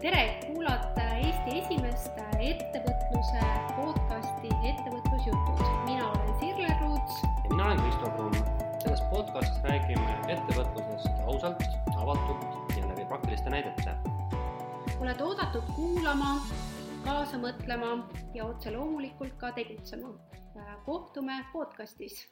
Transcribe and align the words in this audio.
tere, 0.00 0.38
kuulate 0.46 1.02
Eesti 1.18 1.58
esimest 1.58 2.18
ettevõtluse 2.38 3.40
podcasti 3.74 4.50
Ettevõtlusjutud. 4.70 5.62
mina 5.88 6.10
olen 6.10 6.30
Sirle 6.40 6.68
Ruuts. 6.80 7.16
ja 7.22 7.48
mina 7.50 7.64
olen 7.66 7.80
Kristo 7.82 8.10
Kruun. 8.16 8.34
selles 8.82 9.02
podcastis 9.10 9.62
räägime 9.62 10.14
ettevõtlusest 10.34 11.24
ausalt, 11.26 11.62
avatult 11.96 12.76
ja 12.76 12.88
läbi 12.88 13.04
praktiliste 13.08 13.50
näidete. 13.50 13.96
oled 15.00 15.20
oodatud 15.20 15.66
kuulama, 15.74 16.40
kaasa 17.04 17.36
mõtlema 17.36 18.06
ja 18.34 18.44
otse 18.44 18.70
loomulikult 18.70 19.34
ka 19.36 19.52
tegutsema. 19.52 20.14
kohtume 20.84 21.44
podcastis. 21.52 22.28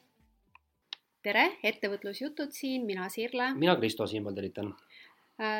tere, 1.21 1.57
Ettevõtlusjutud 1.63 2.51
siin, 2.51 2.85
mina 2.85 3.09
Sirle. 3.09 3.53
mina 3.55 3.75
Kristo 3.75 4.07
siinpool 4.07 4.33
tervitan 4.33 4.75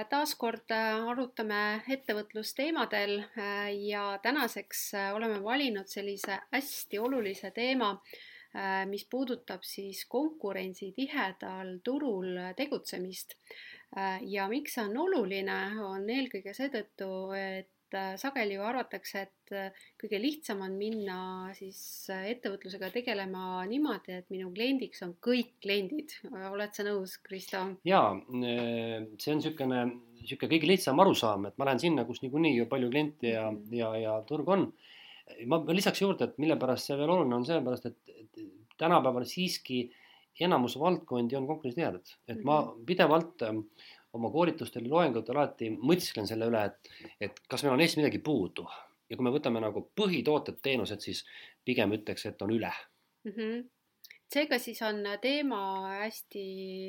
taaskord 0.10 0.72
äh, 0.74 1.04
arutame 1.12 1.84
ettevõtlusteemadel 1.94 3.20
äh, 3.22 3.68
ja 3.86 4.18
tänaseks 4.24 4.90
oleme 5.14 5.38
valinud 5.44 5.90
sellise 5.92 6.40
hästi 6.52 7.00
olulise 7.00 7.52
teema, 7.52 7.94
mis 8.90 9.04
puudutab 9.06 9.62
siis 9.68 10.06
konkurentsitihedal 10.10 11.76
turul 11.84 12.40
tegutsemist. 12.58 13.36
ja 14.26 14.48
miks 14.50 14.74
see 14.74 14.86
on 14.88 14.98
oluline, 14.98 15.58
on 15.84 16.08
eelkõige 16.10 16.56
seetõttu, 16.58 17.10
et 17.38 17.70
sageli 18.20 18.58
ju 18.58 18.64
arvatakse, 18.66 19.22
et 19.28 19.54
kõige 20.02 20.20
lihtsam 20.20 20.64
on 20.66 20.74
minna 20.80 21.20
siis 21.56 21.80
ettevõtlusega 22.12 22.90
tegelema 22.92 23.62
niimoodi, 23.70 24.18
et 24.20 24.28
minu 24.34 24.50
kliendiks 24.56 25.04
on 25.06 25.14
kõik 25.24 25.54
kliendid. 25.64 26.18
oled 26.52 26.76
sa 26.76 26.84
nõus, 26.88 27.18
Kristo? 27.24 27.64
jaa, 27.88 28.10
see 28.18 29.32
on 29.34 29.40
niisugune, 29.42 29.84
niisugune 30.22 30.52
kõige 30.56 30.72
lihtsam 30.74 31.00
arusaam, 31.04 31.48
et 31.48 31.58
ma 31.58 31.70
lähen 31.70 31.84
sinna, 31.86 32.06
kus 32.06 32.24
niikuinii 32.26 32.58
ju 32.58 32.68
palju 32.72 32.92
kliente 32.92 33.36
ja, 33.36 33.48
ja, 33.72 33.94
ja 34.02 34.18
turg 34.28 34.50
on. 34.50 34.68
ma 35.48 35.62
lisaks 35.72 36.02
juurde, 36.02 36.28
et 36.28 36.38
mille 36.44 36.60
pärast 36.60 36.88
see 36.88 37.00
veel 37.00 37.12
oluline 37.12 37.36
on, 37.36 37.48
sellepärast 37.48 37.90
et, 37.90 37.98
et 38.18 38.44
tänapäeval 38.78 39.26
siiski 39.28 39.88
enamus 40.40 40.78
valdkondi 40.80 41.36
on 41.38 41.48
konkurentsitihedad, 41.50 42.12
et 42.30 42.44
ma 42.46 42.60
mhm. 42.62 42.84
pidevalt 42.90 43.46
äh, 43.48 43.56
oma 44.14 44.32
koolitustel 44.32 44.86
ja 44.88 44.94
loengutel 44.94 45.38
alati 45.38 45.72
mõtisklen 45.76 46.28
selle 46.30 46.48
üle, 46.50 46.64
et, 46.70 46.92
et 47.28 47.42
kas 47.50 47.64
meil 47.64 47.76
on 47.76 47.84
Eestis 47.84 48.02
midagi 48.02 48.22
puudu 48.24 48.68
ja 49.10 49.18
kui 49.18 49.26
me 49.26 49.34
võtame 49.36 49.62
nagu 49.64 49.88
põhitooted, 49.98 50.62
teenused, 50.64 51.04
siis 51.04 51.24
pigem 51.66 51.96
ütleks, 51.98 52.26
et 52.30 52.42
on 52.42 52.54
üle 52.56 52.72
mm. 52.72 53.32
-hmm. 53.32 53.66
seega 54.34 54.60
siis 54.60 54.82
on 54.82 55.04
teema 55.22 55.62
hästi 56.04 56.46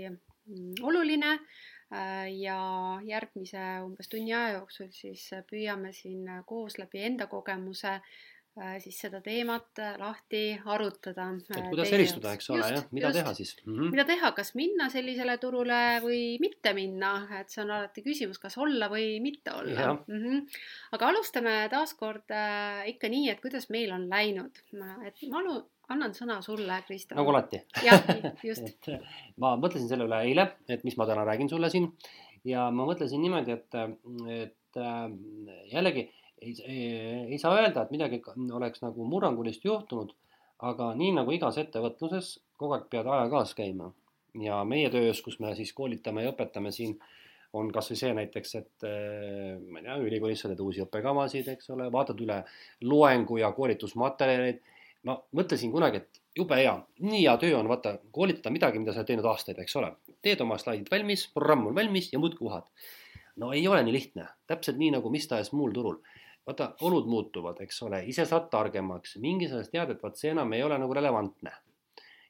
mm, 0.08 0.72
oluline 0.83 1.34
äh, 1.34 2.27
ja 2.39 2.58
järgmise 3.05 3.66
umbes 3.84 4.08
tunni 4.08 4.34
aja 4.34 4.58
jooksul 4.58 4.91
siis 4.91 5.30
püüame 5.50 5.92
siin 5.92 6.27
koos 6.46 6.78
läbi 6.78 7.02
enda 7.11 7.27
kogemuse 7.27 7.98
Äh, 7.98 8.38
siis 8.83 8.97
seda 9.05 9.20
teemat 9.25 9.81
äh, 9.83 9.95
lahti 10.01 10.41
arutada. 10.64 11.28
et 11.37 11.56
äh, 11.56 11.69
kuidas 11.70 11.92
eristuda, 11.95 12.33
eks 12.37 12.51
ole, 12.55 12.67
jah, 12.75 12.84
mida 12.95 13.11
just. 13.11 13.19
teha 13.19 13.34
siis 13.37 13.53
mm? 13.64 13.75
-hmm. 13.75 13.91
mida 13.95 14.05
teha, 14.09 14.33
kas 14.37 14.55
minna 14.59 14.89
sellisele 14.92 15.39
turule 15.42 15.81
või 16.05 16.20
mitte 16.42 16.73
minna, 16.77 17.12
et 17.41 17.51
see 17.51 17.62
on 17.64 17.73
alati 17.77 18.05
küsimus, 18.06 18.41
kas 18.42 18.59
olla 18.59 18.91
või 18.92 19.19
mitte 19.25 19.55
olla. 19.55 19.95
Mm 20.06 20.23
-hmm. 20.25 20.61
aga 20.98 21.09
alustame 21.12 21.56
taaskord 21.70 22.31
äh, 22.34 22.89
ikka 22.95 23.09
nii, 23.09 23.31
et 23.31 23.41
kuidas 23.41 23.70
meil 23.70 23.92
on 23.92 24.09
läinud, 24.11 24.62
et 25.06 25.27
ma 25.31 25.42
alu-, 25.42 25.64
annan 25.89 26.14
sõna 26.14 26.41
sulle, 26.42 26.83
Kristo. 26.86 27.14
nagu 27.14 27.34
alati. 27.34 27.62
jah, 27.84 28.03
just 28.51 28.67
et 28.67 28.92
ma 29.36 29.56
mõtlesin 29.56 29.89
selle 29.89 30.09
üle 30.09 30.23
eile, 30.29 30.53
et 30.69 30.84
mis 30.84 30.97
ma 30.97 31.06
täna 31.06 31.25
räägin 31.25 31.48
sulle 31.48 31.70
siin 31.70 31.92
ja 32.45 32.70
ma 32.70 32.86
mõtlesin 32.89 33.20
niimoodi, 33.23 33.53
et, 33.53 33.75
et 34.29 34.83
jällegi 35.73 36.11
ei, 36.42 36.55
ei, 36.64 36.89
ei 37.33 37.39
saa 37.39 37.56
öelda, 37.58 37.84
et 37.84 37.92
midagi 37.94 38.22
oleks 38.55 38.83
nagu 38.83 39.06
murrangulist 39.08 39.64
juhtunud, 39.64 40.14
aga 40.68 40.92
nii 40.98 41.14
nagu 41.20 41.33
igas 41.35 41.58
ettevõtluses, 41.63 42.35
kogu 42.58 42.77
aeg 42.77 42.89
pead 42.90 43.07
aja 43.07 43.29
kaas 43.33 43.55
käima. 43.58 43.92
ja 44.39 44.61
meie 44.64 44.90
töös, 44.90 45.23
kus 45.24 45.39
me 45.40 45.55
siis 45.57 45.73
koolitame 45.74 46.23
ja 46.23 46.30
õpetame 46.30 46.70
siin, 46.74 46.98
on 47.57 47.70
kasvõi 47.73 47.96
see 47.96 48.11
näiteks, 48.14 48.55
et 48.58 48.85
eh, 48.86 49.57
ma 49.58 49.80
ei 49.80 49.86
tea, 49.86 49.96
ülikoolis 50.05 50.42
sa 50.45 50.51
teed 50.51 50.61
uusi 50.61 50.83
õppekavasid, 50.85 51.48
eks 51.55 51.70
ole, 51.74 51.89
vaatad 51.92 52.20
üle 52.23 52.42
loengu 52.84 53.39
ja 53.40 53.51
koolitusmaterjaleid. 53.57 54.61
ma 55.08 55.14
mõtlesin 55.33 55.73
kunagi, 55.73 56.02
et 56.02 56.20
jube 56.36 56.58
hea, 56.58 56.74
nii 57.01 57.23
hea 57.23 57.36
töö 57.40 57.57
on 57.58 57.68
vaata 57.70 57.96
koolitada 58.13 58.52
midagi, 58.52 58.79
mida 58.83 58.92
sa 58.92 59.01
oled 59.01 59.11
teinud 59.11 59.29
aastaid, 59.30 59.58
eks 59.63 59.77
ole. 59.80 59.95
teed 60.23 60.40
oma 60.45 60.58
slaidid 60.58 60.90
valmis, 60.90 61.29
programm 61.34 61.68
on 61.70 61.74
valmis 61.74 62.13
ja 62.13 62.18
muudkui 62.18 62.46
uhad. 62.51 62.68
no 63.36 63.52
ei 63.55 63.67
ole 63.68 63.83
nii 63.86 63.95
lihtne, 63.95 64.27
täpselt 64.51 64.77
nii 64.79 64.90
nagu 64.98 65.11
mis 65.11 65.29
tahes 65.30 65.52
muul 65.52 65.73
turul 65.73 66.02
vaata, 66.48 66.73
olud 66.89 67.09
muutuvad, 67.11 67.61
eks 67.64 67.83
ole, 67.86 68.03
ise 68.09 68.25
saad 68.29 68.48
targemaks, 68.53 69.17
mingi 69.23 69.48
sellest 69.51 69.73
tead, 69.75 69.92
et 69.92 70.03
vaat 70.03 70.17
see 70.17 70.33
enam 70.33 70.53
ei 70.57 70.64
ole 70.64 70.79
nagu 70.81 70.97
relevantne. 70.97 71.53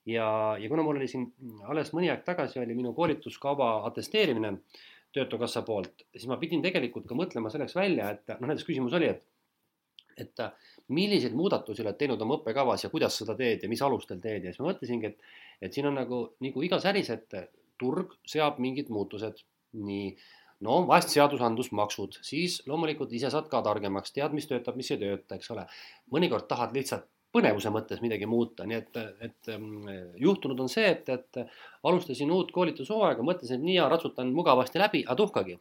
ja, 0.09 0.29
ja 0.59 0.69
kuna 0.69 0.83
mul 0.83 0.99
oli 0.99 1.09
siin 1.11 1.27
alles 1.69 1.93
mõni 1.95 2.11
aeg 2.11 2.25
tagasi 2.27 2.61
oli 2.63 2.75
minu 2.75 2.95
koolituskava 2.97 3.75
atesteerimine 3.91 4.57
Töötukassa 5.13 5.63
poolt, 5.65 6.03
siis 6.13 6.27
ma 6.29 6.37
pidin 6.37 6.61
tegelikult 6.61 7.07
ka 7.09 7.17
mõtlema 7.17 7.49
selleks 7.49 7.73
välja, 7.77 8.11
et 8.13 8.29
noh, 8.35 8.51
näiteks 8.51 8.67
küsimus 8.69 8.97
oli, 8.99 9.09
et 9.09 9.25
et 10.19 10.41
milliseid 10.91 11.35
muudatusi 11.39 11.85
oled 11.85 11.97
teinud 11.99 12.23
oma 12.25 12.39
õppekavas 12.39 12.85
ja 12.85 12.91
kuidas 12.91 13.21
seda 13.21 13.37
teed 13.39 13.63
ja 13.63 13.69
mis 13.71 13.83
alustel 13.87 14.19
teed. 14.23 14.43
Ja 14.43 14.51
siis 14.51 14.59
ma 14.59 14.73
mõtlesingi, 14.73 15.13
et, 15.13 15.29
et 15.63 15.75
siin 15.75 15.87
on 15.87 15.95
nagu, 15.95 16.19
nagu 16.43 16.65
igas 16.67 16.87
äris, 16.91 17.13
et 17.15 17.37
turg 17.79 18.17
seab 18.27 18.59
mingid 18.63 18.91
muutused, 18.91 19.45
nii 19.79 20.11
no 20.67 20.81
vahest 20.89 21.13
seadusandlus, 21.15 21.71
maksud, 21.77 22.19
siis 22.27 22.61
loomulikult 22.67 23.13
ise 23.15 23.31
saad 23.31 23.47
ka 23.53 23.61
targemaks, 23.67 24.15
tead, 24.15 24.35
mis 24.35 24.49
töötab, 24.51 24.79
mis 24.79 24.91
ei 24.95 25.01
tööta, 25.01 25.39
eks 25.39 25.55
ole. 25.55 25.65
mõnikord 26.15 26.49
tahad 26.51 26.75
lihtsalt 26.77 27.07
põnevuse 27.35 27.71
mõttes 27.73 28.01
midagi 28.01 28.27
muuta, 28.29 28.67
nii 28.67 28.77
et, 28.79 29.01
et 29.25 29.51
mm, 29.53 30.15
juhtunud 30.23 30.61
on 30.65 30.71
see, 30.73 30.87
et, 30.89 31.09
et 31.13 31.43
alustasin 31.87 32.31
uut 32.33 32.53
koolitushooaega, 32.55 33.25
mõtlesin, 33.25 33.61
et 33.61 33.67
nii 33.67 33.77
hea, 33.77 33.89
ratsutan 33.93 34.33
mugavasti 34.35 34.81
läbi, 34.81 35.03
aga 35.05 35.19
tuhkagi. 35.21 35.59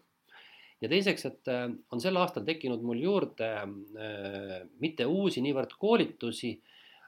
ja 0.82 0.90
teiseks, 0.90 1.26
et 1.26 1.52
äh, 1.52 1.68
on 1.92 2.02
sel 2.02 2.18
aastal 2.22 2.46
tekkinud 2.48 2.84
mul 2.86 3.04
juurde 3.04 3.52
äh, 3.58 4.58
mitte 4.80 5.06
uusi 5.06 5.44
niivõrd 5.44 5.76
koolitusi, 5.80 6.56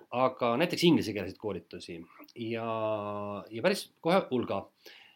aga 0.09 0.55
näiteks 0.57 0.83
inglisekeelseid 0.89 1.37
koolitusi 1.37 1.99
ja, 2.49 2.69
ja 3.45 3.61
päris 3.61 3.91
kohe 4.01 4.23
hulga 4.31 4.63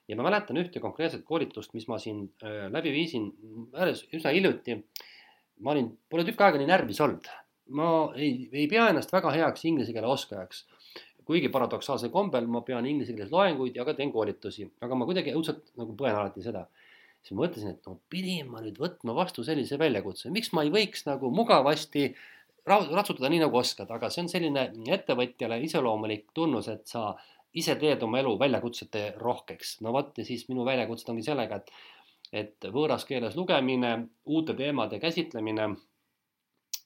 ja 0.07 0.17
ma 0.19 0.25
mäletan 0.27 0.59
ühte 0.59 0.81
konkreetset 0.83 1.23
koolitust, 1.27 1.73
mis 1.77 1.87
ma 1.91 1.99
siin 2.01 2.25
äh, 2.43 2.67
läbi 2.73 2.91
viisin 2.95 3.29
üsna 3.73 4.33
hiljuti. 4.33 4.81
ma 5.63 5.71
olin, 5.71 5.91
pole 6.09 6.25
tükk 6.27 6.41
aega 6.43 6.59
nii 6.59 6.67
närvis 6.67 6.99
olnud, 7.05 7.29
ma 7.77 7.87
ei, 8.19 8.49
ei 8.51 8.67
pea 8.67 8.89
ennast 8.91 9.13
väga 9.13 9.31
heaks 9.31 9.65
inglise 9.69 9.93
keele 9.95 10.09
oskajaks. 10.11 10.65
kuigi 11.23 11.47
paradoksaalsel 11.49 12.11
kombel 12.11 12.49
ma 12.51 12.61
pean 12.67 12.85
inglise 12.85 13.13
keeles 13.15 13.31
loenguid 13.31 13.77
ja 13.79 13.85
ka 13.87 13.93
teen 13.95 14.11
koolitusi, 14.11 14.67
aga 14.83 14.95
ma 14.95 15.07
kuidagi 15.07 15.31
õudselt 15.31 15.71
nagu 15.79 15.95
põen 15.99 16.17
alati 16.17 16.43
seda. 16.43 16.67
siis 17.21 17.37
ma 17.37 17.45
mõtlesin, 17.45 17.77
et 17.77 17.87
no 17.87 17.99
pidin 18.11 18.49
ma 18.51 18.61
nüüd 18.61 18.79
võtma 18.81 19.15
vastu 19.15 19.43
sellise 19.47 19.79
väljakutse, 19.79 20.29
miks 20.29 20.51
ma 20.51 20.65
ei 20.67 20.73
võiks 20.73 21.05
nagu 21.07 21.31
mugavasti 21.31 22.09
ratsutada 22.65 23.29
nii 23.31 23.43
nagu 23.43 23.57
oskad, 23.59 23.89
aga 23.91 24.09
see 24.11 24.23
on 24.23 24.29
selline 24.31 24.67
ettevõtjale 24.95 25.59
iseloomulik 25.63 26.29
tunnus, 26.35 26.69
et 26.71 26.87
sa 26.87 27.13
ise 27.53 27.75
teed 27.79 28.03
oma 28.03 28.19
elu 28.19 28.33
väljakutsete 28.39 29.13
rohkeks. 29.17 29.81
no 29.81 29.93
vot 29.93 30.17
ja 30.17 30.25
siis 30.25 30.47
minu 30.49 30.65
väljakutsed 30.65 31.09
ongi 31.13 31.25
sellega, 31.25 31.61
et, 31.61 31.71
et 32.43 32.69
võõras 32.73 33.05
keeles 33.05 33.35
lugemine, 33.37 33.95
uute 34.25 34.55
teemade 34.57 34.99
käsitlemine 34.99 35.69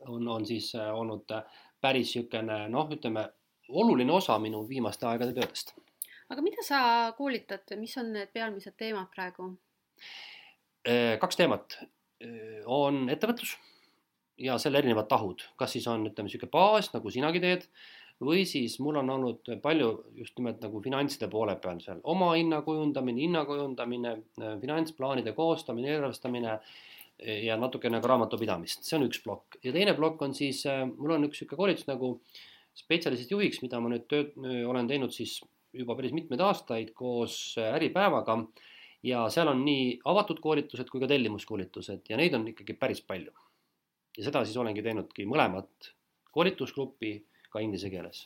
on, 0.08 0.28
on 0.28 0.46
siis 0.46 0.74
äh, 0.76 0.92
olnud 0.94 1.32
päris 1.82 2.16
niisugune 2.16 2.66
noh, 2.74 2.90
ütleme 2.94 3.28
oluline 3.70 4.12
osa 4.14 4.38
minu 4.40 4.64
viimaste 4.70 5.08
aegade 5.08 5.34
töödest. 5.36 5.76
aga 6.30 6.42
mida 6.44 6.64
sa 6.64 6.82
koolitad, 7.18 7.64
mis 7.80 7.98
on 7.98 8.12
need 8.14 8.34
peamised 8.34 8.76
teemad 8.78 9.10
praegu? 9.14 9.54
Äh, 10.88 11.16
kaks 11.20 11.40
teemat 11.40 11.80
äh, 11.80 12.62
on 12.66 13.08
ettevõtlus 13.10 13.56
ja 14.38 14.58
selle 14.62 14.84
erinevad 14.84 15.08
tahud, 15.10 15.42
kas 15.58 15.74
siis 15.74 15.88
on, 15.88 16.06
ütleme, 16.06 16.28
niisugune 16.28 16.52
baas, 16.54 16.92
nagu 16.94 17.12
sinagi 17.14 17.42
teed 17.42 17.66
või 18.24 18.46
siis 18.50 18.80
mul 18.82 18.98
on 19.04 19.10
olnud 19.14 19.50
palju 19.62 19.90
just 20.18 20.38
nimelt 20.40 20.62
nagu 20.64 20.82
finantside 20.82 21.30
poole 21.30 21.56
peal 21.62 21.82
seal. 21.84 22.00
Oma 22.10 22.32
hinna 22.34 22.64
kujundamine, 22.66 23.22
hinna 23.22 23.44
kujundamine, 23.46 24.14
finantsplaanide 24.62 25.34
koostamine, 25.38 25.92
eelarvestamine 25.94 26.58
ja 27.46 27.58
natukene 27.58 28.02
ka 28.02 28.10
raamatupidamist, 28.12 28.86
see 28.86 28.98
on 28.98 29.08
üks 29.08 29.22
plokk. 29.24 29.60
Ja 29.66 29.74
teine 29.74 29.94
plokk 29.98 30.22
on 30.26 30.34
siis, 30.38 30.64
mul 30.98 31.16
on 31.18 31.28
üks 31.30 31.42
niisugune 31.42 31.62
koolitus 31.62 31.90
nagu 31.90 32.16
spetsialistist 32.78 33.34
juhiks, 33.34 33.62
mida 33.64 33.80
ma 33.82 33.90
nüüd 33.94 34.06
tööd, 34.10 34.36
olen 34.70 34.90
teinud 34.90 35.14
siis 35.14 35.40
juba 35.78 35.96
päris 35.98 36.14
mitmeid 36.16 36.42
aastaid 36.42 36.94
koos 36.98 37.58
Äripäevaga. 37.62 38.40
Ja 39.06 39.28
seal 39.34 39.50
on 39.52 39.62
nii 39.66 40.00
avatud 40.10 40.40
koolitused 40.42 40.90
kui 40.90 41.02
ka 41.02 41.10
tellimuskoolitused 41.10 42.10
ja 42.10 42.18
neid 42.18 42.34
on 42.34 42.48
ikkagi 42.50 42.74
päris 42.78 43.04
palju. 43.06 43.32
ja 44.18 44.24
seda 44.26 44.42
siis 44.46 44.58
olengi 44.58 44.82
teinudki 44.82 45.28
mõlemat 45.30 45.92
koolitusgruppi 46.34 47.12
ka 47.52 47.62
inglise 47.64 47.92
keeles. 47.94 48.26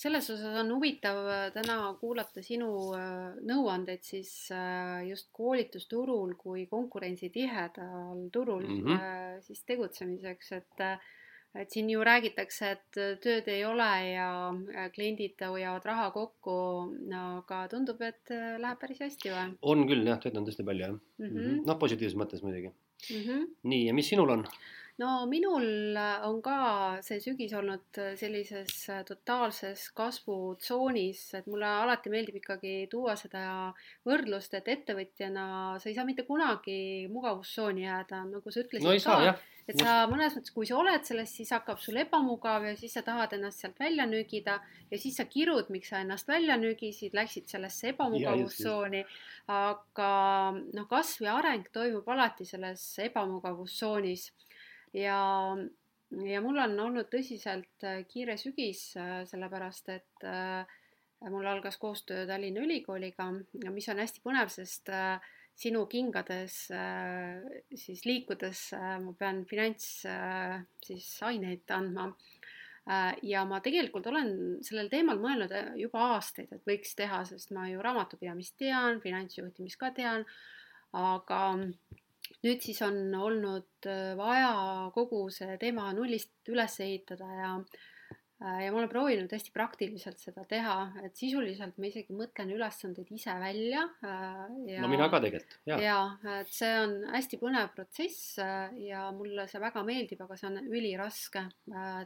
selles 0.00 0.30
osas 0.32 0.56
on 0.62 0.72
huvitav 0.72 1.18
äh, 1.28 1.46
täna 1.52 1.76
kuulata 2.00 2.42
sinu 2.42 2.70
äh, 2.96 3.36
nõuandeid 3.46 4.02
siis 4.02 4.32
äh, 4.56 5.04
just 5.08 5.28
koolitusturul 5.36 6.34
kui 6.40 6.66
konkurentsitihedal 6.66 8.28
turul 8.32 8.66
mm 8.66 8.84
-hmm. 8.86 9.40
siis 9.46 9.64
tegutsemiseks, 9.64 10.52
et 10.52 10.86
et 11.60 11.70
siin 11.70 11.90
ju 11.90 12.04
räägitakse, 12.06 12.70
et 12.70 13.20
tööd 13.22 13.48
ei 13.50 13.64
ole 13.64 13.88
ja 14.14 14.54
kliendid 14.94 15.40
hoiavad 15.42 15.84
raha 15.84 16.10
kokku, 16.10 16.52
aga 17.20 17.68
tundub, 17.68 18.02
et 18.02 18.30
läheb 18.30 18.78
päris 18.78 19.00
hästi 19.00 19.32
või? 19.34 19.56
on 19.62 19.86
küll 19.88 20.06
jah, 20.06 20.20
tööd 20.22 20.36
on 20.38 20.46
tõesti 20.46 20.64
palju 20.64 20.86
jah 20.86 20.92
mm 20.92 21.26
-hmm.. 21.26 21.64
noh, 21.66 21.78
positiivses 21.78 22.16
mõttes 22.16 22.42
muidugi 22.42 22.68
mm. 22.68 23.22
-hmm. 23.24 23.48
nii, 23.62 23.86
ja 23.86 23.94
mis 23.94 24.08
sinul 24.08 24.30
on? 24.30 24.46
No 25.00 25.26
minul 25.26 25.96
äh, 25.96 26.24
on 26.28 26.40
ka 26.44 26.56
see 27.04 27.20
sügis 27.24 27.54
olnud 27.56 28.00
äh, 28.00 28.12
sellises 28.20 28.74
äh, 28.92 29.02
totaalses 29.08 29.86
kasvutsoonis, 29.96 31.22
et 31.38 31.46
mulle 31.50 31.68
alati 31.84 32.12
meeldib 32.12 32.40
ikkagi 32.40 32.74
tuua 32.92 33.16
seda 33.18 33.42
võrdlust, 34.08 34.58
et 34.58 34.68
ettevõtjana 34.74 35.46
sa 35.80 35.88
ei 35.88 35.96
saa 35.96 36.08
mitte 36.08 36.26
kunagi 36.28 37.08
mugavustsooni 37.12 37.86
jääda, 37.86 38.26
nagu 38.28 38.52
sa 38.52 38.64
ütlesid 38.64 38.88
no, 38.88 38.96
ka. 38.98 39.06
Saa, 39.06 39.38
et 39.70 39.78
sa 39.80 39.94
mõnes 40.10 40.34
mõttes, 40.36 40.52
kui 40.52 40.68
sa 40.68 40.76
oled 40.80 41.06
selles, 41.06 41.32
siis 41.32 41.52
hakkab 41.54 41.80
sul 41.80 42.00
ebamugav 42.02 42.66
ja 42.66 42.74
siis 42.76 42.96
sa 42.96 43.04
tahad 43.06 43.32
ennast 43.36 43.62
sealt 43.62 43.80
välja 43.80 44.04
nügida 44.10 44.58
ja 44.90 45.00
siis 45.00 45.16
sa 45.20 45.28
kirud, 45.30 45.70
miks 45.72 45.92
sa 45.94 46.02
ennast 46.04 46.28
välja 46.28 46.58
nügisid, 46.60 47.14
läksid 47.16 47.48
sellesse 47.48 47.94
ebamugavustsooni. 47.94 49.04
aga 49.50 50.10
noh, 50.76 50.86
kasv 50.90 51.24
ja 51.26 51.38
areng 51.40 51.72
toimub 51.72 52.06
alati 52.12 52.44
selles 52.46 52.84
ebamugavustsoonis 53.02 54.28
ja, 54.92 55.56
ja 56.26 56.42
mul 56.42 56.60
on 56.62 56.78
olnud 56.86 57.10
tõsiselt 57.12 57.86
äh, 57.86 58.02
kiire 58.10 58.36
sügis, 58.40 58.90
äh, 58.98 59.20
sellepärast 59.28 59.90
et 59.94 60.26
äh, 60.26 60.78
mul 61.30 61.46
algas 61.46 61.76
koostöö 61.78 62.26
Tallinna 62.26 62.64
Ülikooliga, 62.64 63.28
mis 63.70 63.88
on 63.92 64.00
hästi 64.00 64.22
põnev, 64.24 64.48
sest 64.52 64.88
sinu 65.60 65.82
kingades 65.90 66.54
siis 67.76 68.04
liikudes 68.08 68.62
ma 68.72 69.12
pean 69.18 69.42
finants 69.44 70.06
siis 70.86 71.08
aineid 71.28 71.68
andma. 71.76 72.06
ja 73.28 73.42
ma 73.44 73.58
tegelikult 73.60 74.08
olen 74.08 74.32
sellel 74.64 74.88
teemal 74.88 75.20
mõelnud 75.20 75.52
juba 75.76 76.06
aastaid, 76.14 76.48
et 76.56 76.64
võiks 76.64 76.96
teha, 76.96 77.20
sest 77.28 77.52
ma 77.52 77.68
ju 77.68 77.84
raamatupidamist 77.84 78.56
tean, 78.56 79.02
finantsjuhtimist 79.04 79.76
ka 79.76 79.92
tean, 79.92 80.24
aga 80.96 81.42
nüüd 82.44 82.64
siis 82.64 82.80
on 82.86 82.98
olnud 83.14 83.88
äh, 83.88 84.12
vaja 84.18 84.52
kogu 84.94 85.26
see 85.34 85.56
teema 85.60 85.90
nullist 85.96 86.50
üles 86.52 86.76
ehitada 86.82 87.28
ja 87.36 87.52
äh, 87.60 88.60
ja 88.64 88.70
ma 88.72 88.80
olen 88.80 88.92
proovinud 88.92 89.32
hästi 89.34 89.52
praktiliselt 89.54 90.22
seda 90.22 90.44
teha, 90.48 90.76
et 91.04 91.16
sisuliselt 91.18 91.76
ma 91.78 91.90
isegi 91.90 92.16
mõtlen 92.16 92.52
ülesandeid 92.54 93.10
ise 93.16 93.34
välja. 93.42 93.86
Äh, 94.06 94.46
ja, 94.74 94.84
no 94.84 94.92
mina 94.92 95.10
ka 95.12 95.22
tegelikult, 95.24 95.58
jaa. 95.68 95.80
jaa, 95.84 96.36
et 96.40 96.54
see 96.54 96.70
on 96.84 96.96
hästi 97.16 97.40
põnev 97.42 97.74
protsess 97.76 98.38
ja 98.80 99.08
mulle 99.16 99.48
see 99.50 99.60
väga 99.62 99.84
meeldib, 99.86 100.24
aga 100.24 100.38
see 100.40 100.52
on 100.52 100.62
üliraske 100.70 101.44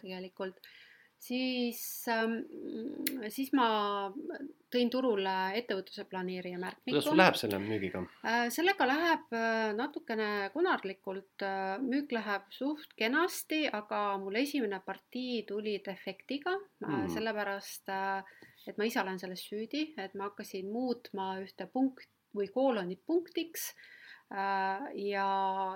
tegelikult 0.02 0.58
siis, 1.24 1.80
ähm, 2.12 2.36
siis 3.32 3.50
ma 3.56 3.66
tõin 4.74 4.90
turule 4.92 5.34
ettevõtluse 5.58 6.04
planeerija 6.10 6.58
märkmiku. 6.60 6.90
kuidas 6.90 7.08
sul 7.08 7.18
läheb 7.20 7.38
selle 7.38 7.60
müügiga? 7.62 8.02
Äh, 8.26 8.46
sellega 8.54 8.88
läheb 8.88 9.36
äh, 9.36 9.70
natukene 9.78 10.30
konarlikult, 10.54 11.44
äh, 11.46 11.76
müük 11.82 12.12
läheb 12.16 12.48
suht 12.54 12.96
kenasti, 12.98 13.64
aga 13.80 14.02
mul 14.22 14.40
esimene 14.42 14.80
partii 14.84 15.44
tuli 15.48 15.78
defektiga 15.86 16.56
mm., 16.56 17.08
sellepärast 17.14 17.94
et 18.68 18.78
ma 18.80 18.88
ise 18.88 19.00
olen 19.02 19.20
selles 19.20 19.44
süüdi, 19.44 19.86
et 20.00 20.14
ma 20.18 20.30
hakkasin 20.30 20.70
muutma 20.72 21.34
ühte 21.44 21.68
punkt 21.70 22.08
või 22.34 22.48
koolonit 22.52 23.04
punktiks 23.06 23.72
ja, 24.34 25.28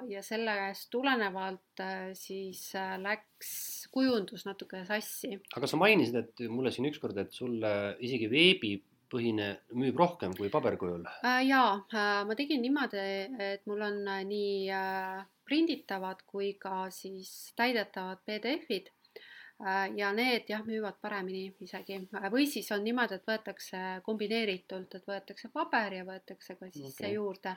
ja 0.08 0.22
sellest 0.25 0.88
tulenevalt 0.90 1.82
siis 2.19 2.72
läks 3.02 3.52
kujundus 3.94 4.46
natuke 4.49 4.84
sassi. 4.88 5.37
aga 5.56 5.70
sa 5.70 5.81
mainisid, 5.81 6.19
et 6.19 6.44
mulle 6.50 6.72
siin 6.75 6.88
ükskord, 6.90 7.19
et 7.22 7.34
sulle 7.34 7.72
isegi 8.05 8.28
veebipõhine 8.32 9.49
müüb 9.78 9.99
rohkem 9.99 10.34
kui 10.38 10.50
paberkujul 10.52 11.06
äh,. 11.06 11.43
jaa 11.49 11.72
äh,, 11.78 12.22
ma 12.28 12.38
tegin 12.38 12.62
niimoodi, 12.64 13.06
et 13.52 13.66
mul 13.70 13.87
on 13.88 14.02
äh, 14.08 14.22
nii 14.28 14.69
äh, 14.75 15.25
prinditavad 15.49 16.22
kui 16.28 16.54
ka 16.61 16.88
siis 16.93 17.52
täidetavad 17.56 18.20
PDF-id 18.26 18.90
äh, 18.90 19.87
ja 19.96 20.12
need 20.16 20.50
jah, 20.50 20.66
müüvad 20.66 21.00
paremini 21.00 21.49
isegi 21.64 22.02
või 22.34 22.50
siis 22.50 22.69
on 22.75 22.84
niimoodi, 22.84 23.20
et 23.20 23.32
võetakse 23.32 23.82
kombineeritult, 24.06 24.99
et 24.99 25.11
võetakse 25.14 25.52
paber 25.54 26.00
ja 26.00 26.06
võetakse 26.08 26.58
ka 26.61 26.70
siis 26.75 26.99
okay. 26.99 27.14
juurde 27.16 27.56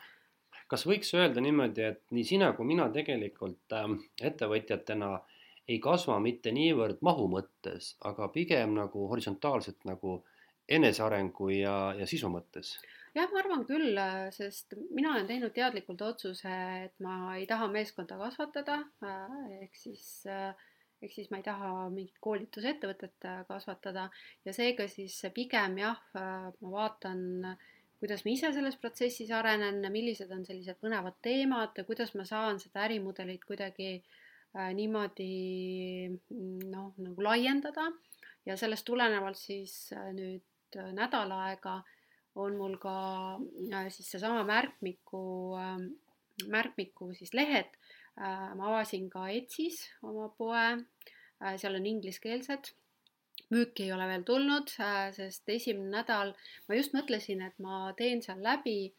kas 0.71 0.85
võiks 0.87 1.11
öelda 1.17 1.43
niimoodi, 1.43 1.83
et 1.83 2.01
nii 2.15 2.23
sina 2.27 2.53
kui 2.55 2.69
mina 2.69 2.87
tegelikult 2.93 3.75
äh, 3.75 3.91
ettevõtjatena 4.31 5.11
ei 5.69 5.79
kasva 5.83 6.17
mitte 6.23 6.51
niivõrd 6.55 7.03
mahu 7.05 7.27
mõttes, 7.31 7.95
aga 8.07 8.27
pigem 8.33 8.73
nagu 8.79 9.05
horisontaalselt 9.11 9.85
nagu 9.87 10.21
enesearengu 10.71 11.51
ja, 11.53 11.75
ja 11.99 12.07
sisu 12.09 12.31
mõttes? 12.31 12.75
jah, 13.15 13.27
ma 13.33 13.41
arvan 13.41 13.65
küll, 13.67 13.99
sest 14.31 14.75
mina 14.95 15.13
olen 15.13 15.27
teinud 15.27 15.53
teadlikult 15.55 16.01
otsuse, 16.07 16.51
et 16.87 16.93
ma 17.03 17.35
ei 17.35 17.47
taha 17.49 17.67
meeskonda 17.71 18.17
kasvatada, 18.21 18.79
ehk 19.59 19.75
siis 19.75 20.05
ehk 20.31 21.13
siis 21.15 21.31
ma 21.33 21.39
ei 21.41 21.45
taha 21.45 21.89
mingit 21.91 22.19
koolitusettevõtet 22.23 23.27
kasvatada 23.49 24.07
ja 24.45 24.53
seega 24.53 24.85
siis 24.91 25.17
pigem 25.35 25.79
jah, 25.81 25.99
ma 26.15 26.73
vaatan, 26.77 27.23
kuidas 28.01 28.25
ma 28.25 28.33
ise 28.33 28.49
selles 28.53 28.75
protsessis 28.81 29.29
arenen, 29.37 29.85
millised 29.93 30.31
on 30.33 30.41
sellised 30.45 30.81
põnevad 30.81 31.21
teemad, 31.21 31.77
kuidas 31.85 32.15
ma 32.17 32.25
saan 32.25 32.57
seda 32.59 32.81
ärimudelit 32.87 33.45
kuidagi 33.45 33.91
äh, 33.93 34.19
Äh, 34.51 34.73
niimoodi 34.75 36.11
mm, 36.11 36.71
noh, 36.73 36.91
nagu 36.99 37.23
laiendada. 37.23 37.87
Ja 38.45 38.57
sellest 38.59 38.83
tulenevalt 38.87 39.39
siis 39.39 39.93
äh, 39.95 40.09
nüüd 40.17 40.75
äh, 40.75 40.89
nädal 40.97 41.31
aega 41.37 41.77
on 42.35 42.57
mul 42.59 42.75
ka 42.79 42.95
siis 43.91 44.09
seesama 44.13 44.43
märkmiku, 44.47 45.21
märkmiku 46.47 47.09
siis 47.11 47.33
lehed. 47.35 47.73
ma 48.15 48.69
avasin 48.69 49.09
ka 49.11 49.25
Etsis 49.31 49.81
oma 50.07 50.29
poe, 50.37 50.63
seal 51.59 51.75
on 51.75 51.89
ingliskeelsed 51.91 52.71
müüki 53.51 53.87
ei 53.87 53.93
ole 53.95 54.07
veel 54.09 54.25
tulnud, 54.27 54.73
sest 55.17 55.49
esimene 55.49 55.97
nädal 55.97 56.35
ma 56.67 56.77
just 56.79 56.95
mõtlesin, 56.97 57.43
et 57.45 57.57
ma 57.59 57.91
teen 57.97 58.23
seal 58.25 58.41
läbi 58.43 58.93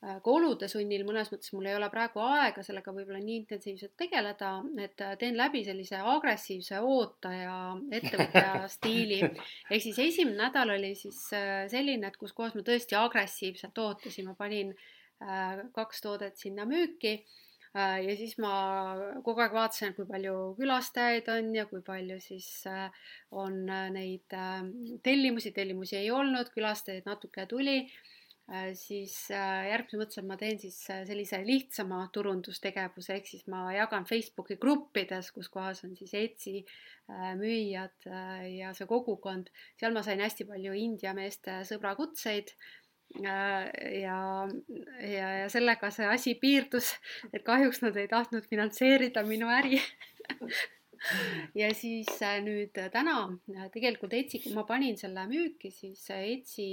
Äh, 0.00 0.16
ka 0.24 0.32
olude 0.32 0.64
sunnil 0.72 1.02
mõnes 1.04 1.28
mõttes 1.28 1.52
mul 1.52 1.66
ei 1.68 1.74
ole 1.76 1.90
praegu 1.92 2.22
aega 2.24 2.62
sellega 2.64 2.92
võib-olla 2.96 3.18
nii 3.20 3.34
intensiivselt 3.42 3.92
tegeleda, 4.00 4.54
et 4.80 5.02
äh, 5.04 5.10
teen 5.20 5.36
läbi 5.36 5.60
sellise 5.66 5.98
agressiivse 6.14 6.78
ootaja 6.80 7.56
ettevõtja 7.98 8.62
stiili. 8.76 9.18
ehk 9.20 9.84
siis 9.84 10.00
esimene 10.06 10.38
nädal 10.38 10.72
oli 10.78 10.94
siis 10.96 11.18
äh, 11.36 11.66
selline, 11.68 12.08
et 12.08 12.16
kus 12.16 12.32
kohas 12.32 12.56
ma 12.56 12.64
tõesti 12.64 12.96
agressiivselt 12.96 13.84
ootasin, 13.84 14.30
ma 14.30 14.38
panin 14.38 14.74
kaks 15.76 16.00
toodet 16.00 16.40
sinna 16.40 16.64
müüki 16.64 17.18
ja 17.74 18.14
siis 18.18 18.32
ma 18.42 18.52
kogu 19.22 19.44
aeg 19.44 19.52
vaatasin, 19.54 19.92
kui 19.94 20.08
palju 20.08 20.36
külastajaid 20.58 21.28
on 21.36 21.52
ja 21.54 21.66
kui 21.70 21.84
palju 21.86 22.16
siis 22.22 22.48
on 23.30 23.60
neid 23.94 24.38
tellimusi, 25.06 25.52
tellimusi 25.54 26.00
ei 26.00 26.10
olnud, 26.10 26.50
külastajaid 26.56 27.06
natuke 27.06 27.46
tuli. 27.46 27.84
Äh, 28.50 28.72
siis 28.74 29.12
äh, 29.30 29.68
järgmisena 29.70 30.00
mõtlesin, 30.00 30.24
et 30.24 30.26
ma 30.26 30.36
teen 30.38 30.56
siis 30.58 30.78
äh, 30.90 31.04
sellise 31.06 31.38
lihtsama 31.46 32.00
turundustegevuse, 32.10 33.14
ehk 33.20 33.28
siis 33.30 33.44
ma 33.52 33.60
jagan 33.76 34.08
Facebooki 34.08 34.56
gruppides, 34.58 35.28
kus 35.36 35.46
kohas 35.54 35.84
on 35.86 35.92
siis 35.98 36.16
Etsy 36.18 36.64
müüjad 37.38 38.04
ja 38.54 38.68
see 38.74 38.86
kogukond, 38.86 39.48
seal 39.80 39.94
ma 39.94 40.02
sain 40.06 40.20
hästi 40.22 40.44
palju 40.46 40.76
India 40.78 41.10
meeste 41.14 41.56
sõbrakutseid 41.66 42.52
ja, 43.18 43.66
ja, 43.90 44.18
ja 45.02 45.48
sellega 45.52 45.90
see 45.94 46.06
asi 46.06 46.34
piirdus, 46.40 46.92
et 47.32 47.42
kahjuks 47.46 47.82
nad 47.84 47.96
ei 47.98 48.08
tahtnud 48.10 48.46
finantseerida 48.50 49.24
minu 49.26 49.50
äri. 49.60 49.80
Ja 51.56 51.70
siis 51.72 52.10
äh, 52.20 52.42
nüüd 52.44 52.76
äh, 52.76 52.90
täna 52.92 53.14
äh, 53.48 53.70
tegelikult 53.72 54.12
Etsi, 54.12 54.42
kui 54.44 54.52
ma 54.52 54.66
panin 54.68 54.98
selle 55.00 55.22
müüki, 55.30 55.70
siis 55.72 56.02
Etsi 56.12 56.66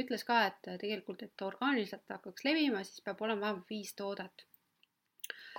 ütles 0.00 0.24
ka, 0.24 0.38
et 0.48 0.70
tegelikult, 0.80 1.26
et 1.26 1.44
orgaaniliselt 1.44 2.08
hakkaks 2.08 2.46
levima, 2.48 2.80
siis 2.88 3.04
peab 3.04 3.20
olema 3.20 3.50
vähemalt 3.50 3.68
viis 3.68 3.92
toodet 3.98 4.46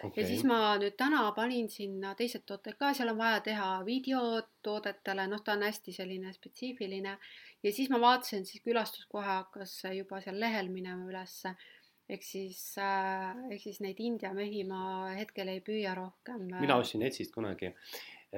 okay.. 0.04 0.24
ja 0.24 0.28
siis 0.28 0.44
ma 0.48 0.60
nüüd 0.82 0.96
täna 1.00 1.24
panin 1.36 1.70
sinna 1.72 2.14
teised 2.20 2.46
tooted 2.50 2.78
ka, 2.80 2.94
seal 2.98 3.14
on 3.14 3.20
vaja 3.20 3.42
teha 3.46 3.68
videot 3.88 4.50
toodetele, 4.66 5.28
noh, 5.32 5.44
ta 5.46 5.56
on 5.58 5.68
hästi 5.68 5.96
selline 5.96 6.34
spetsiifiline. 6.36 7.18
Ja 7.62 7.74
siis 7.76 7.92
ma 7.94 8.00
vaatasin, 8.02 8.48
siis 8.50 8.64
külastuskohe 8.66 9.28
hakkas 9.28 9.76
juba 9.96 10.22
seal 10.24 10.40
lehel 10.42 10.72
minema 10.74 11.06
ülesse. 11.10 11.54
Ehk 12.12 12.26
siis 12.28 12.60
äh,, 12.82 13.38
ehk 13.54 13.62
siis 13.64 13.78
neid 13.80 14.00
India 14.04 14.34
mehi 14.36 14.66
ma 14.68 15.12
hetkel 15.16 15.48
ei 15.48 15.62
püüa 15.64 15.94
rohkem 15.96 16.50
äh.... 16.50 16.60
mina 16.60 16.76
ostsin 16.82 17.06
Etsist 17.08 17.32
kunagi 17.32 17.70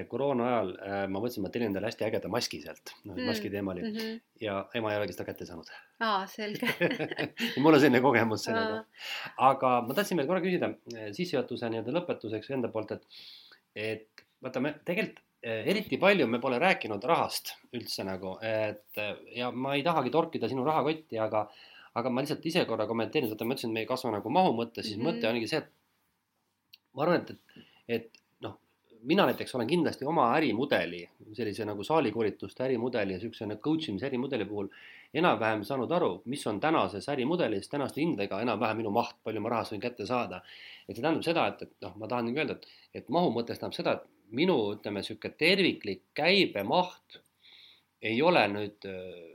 koroona 0.10 0.46
ajal 0.50 0.72
äh, 0.82 1.02
ma 1.06 1.20
mõtlesin, 1.22 1.44
ma 1.46 1.52
tellin 1.54 1.70
endale 1.70 1.90
hästi 1.90 2.08
ägeda 2.08 2.30
maski 2.34 2.60
sealt, 2.64 2.96
noh 3.06 3.14
Mm, 3.14 3.28
maski 3.30 3.50
teema 3.54 3.72
oli 3.72 3.84
mm 3.84 3.98
-hmm. 3.98 4.22
ja 4.42 4.56
ema 4.74 4.92
ei 4.92 4.98
olegi 4.98 5.14
seda 5.14 5.26
kätte 5.28 5.46
saanud 5.46 5.70
aa, 6.00 6.26
selge 6.28 6.68
mul 7.62 7.74
on 7.74 7.80
selline 7.80 8.02
kogemus 8.02 8.46
sellega 8.48 8.80
aga 9.50 9.74
ma 9.88 9.94
tahtsin 9.94 10.18
veel 10.18 10.28
korra 10.28 10.42
küsida 10.42 10.72
eh, 10.96 11.12
sissejuhatuse 11.14 11.70
nii-öelda 11.70 11.94
lõpetuseks 11.98 12.50
enda 12.58 12.72
poolt, 12.74 12.92
et, 12.92 13.06
et 13.76 14.26
vaata, 14.42 14.64
me 14.66 14.74
tegelikult 14.86 15.22
eh, 15.44 15.62
eriti 15.74 16.00
palju 16.02 16.28
me 16.28 16.40
pole 16.44 16.60
rääkinud 16.60 17.06
rahast 17.12 17.54
üldse 17.76 18.06
nagu, 18.08 18.38
et 18.42 18.98
eh, 18.98 19.14
ja 19.38 19.52
ma 19.52 19.76
ei 19.78 19.86
tahagi 19.86 20.10
torkida 20.10 20.50
sinu 20.50 20.66
rahakotti, 20.66 21.20
aga, 21.20 21.46
aga 22.00 22.10
ma 22.10 22.26
lihtsalt 22.26 22.46
ise 22.50 22.66
korra 22.66 22.88
kommenteerin, 22.90 23.30
vaata, 23.32 23.46
ma 23.46 23.58
ütlesin, 23.58 23.72
et 23.72 23.78
me 23.78 23.86
ei 23.86 23.90
kasva 23.94 24.12
nagu 24.18 24.30
mahu 24.30 24.56
mõttes, 24.58 24.88
siis 24.88 24.98
mm. 24.98 25.06
-hmm. 25.06 25.22
mõte 25.22 25.30
ongi 25.30 25.48
see, 25.48 25.64
et 25.64 25.72
ma 26.94 27.06
arvan, 27.06 27.22
et, 27.22 27.62
et, 27.88 28.23
mina 29.04 29.26
näiteks 29.26 29.56
olen 29.56 29.68
kindlasti 29.68 30.06
oma 30.06 30.30
ärimudeli, 30.38 31.04
sellise 31.34 31.66
nagu 31.66 31.84
saalikoolituste 31.84 32.64
ärimudeli 32.64 33.16
ja 33.16 33.20
niisuguse 33.20 33.48
nagu 33.50 33.62
coach 33.62 33.90
imise 33.90 34.08
ärimudeli 34.08 34.46
puhul 34.46 34.70
enam-vähem 35.14 35.64
saanud 35.68 35.92
aru, 35.92 36.12
mis 36.26 36.46
on 36.48 36.60
tänases 36.60 37.10
ärimudelis 37.10 37.70
tänaste 37.70 38.02
hindadega 38.02 38.42
enam-vähem 38.42 38.82
minu 38.82 38.94
maht, 38.96 39.18
palju 39.24 39.44
ma 39.44 39.52
rahast 39.54 39.76
võin 39.76 39.84
kätte 39.84 40.08
saada. 40.10 40.42
et 40.88 40.96
see 40.96 41.02
tähendab 41.02 41.24
seda, 41.24 41.48
et, 41.48 41.62
et 41.62 41.86
noh, 41.86 41.94
ma 42.00 42.08
tahan 42.08 42.32
öelda, 42.34 42.58
et, 42.58 42.68
et 42.94 43.10
mahu 43.10 43.32
mõttes 43.36 43.60
tähendab 43.60 43.78
seda, 43.78 43.94
et 44.00 44.34
minu 44.34 44.58
ütleme, 44.74 45.04
niisugune 45.04 45.36
terviklik 45.38 46.04
käibemaht 46.18 47.22
ei 48.04 48.22
ole 48.22 48.42
nüüd 48.52 48.88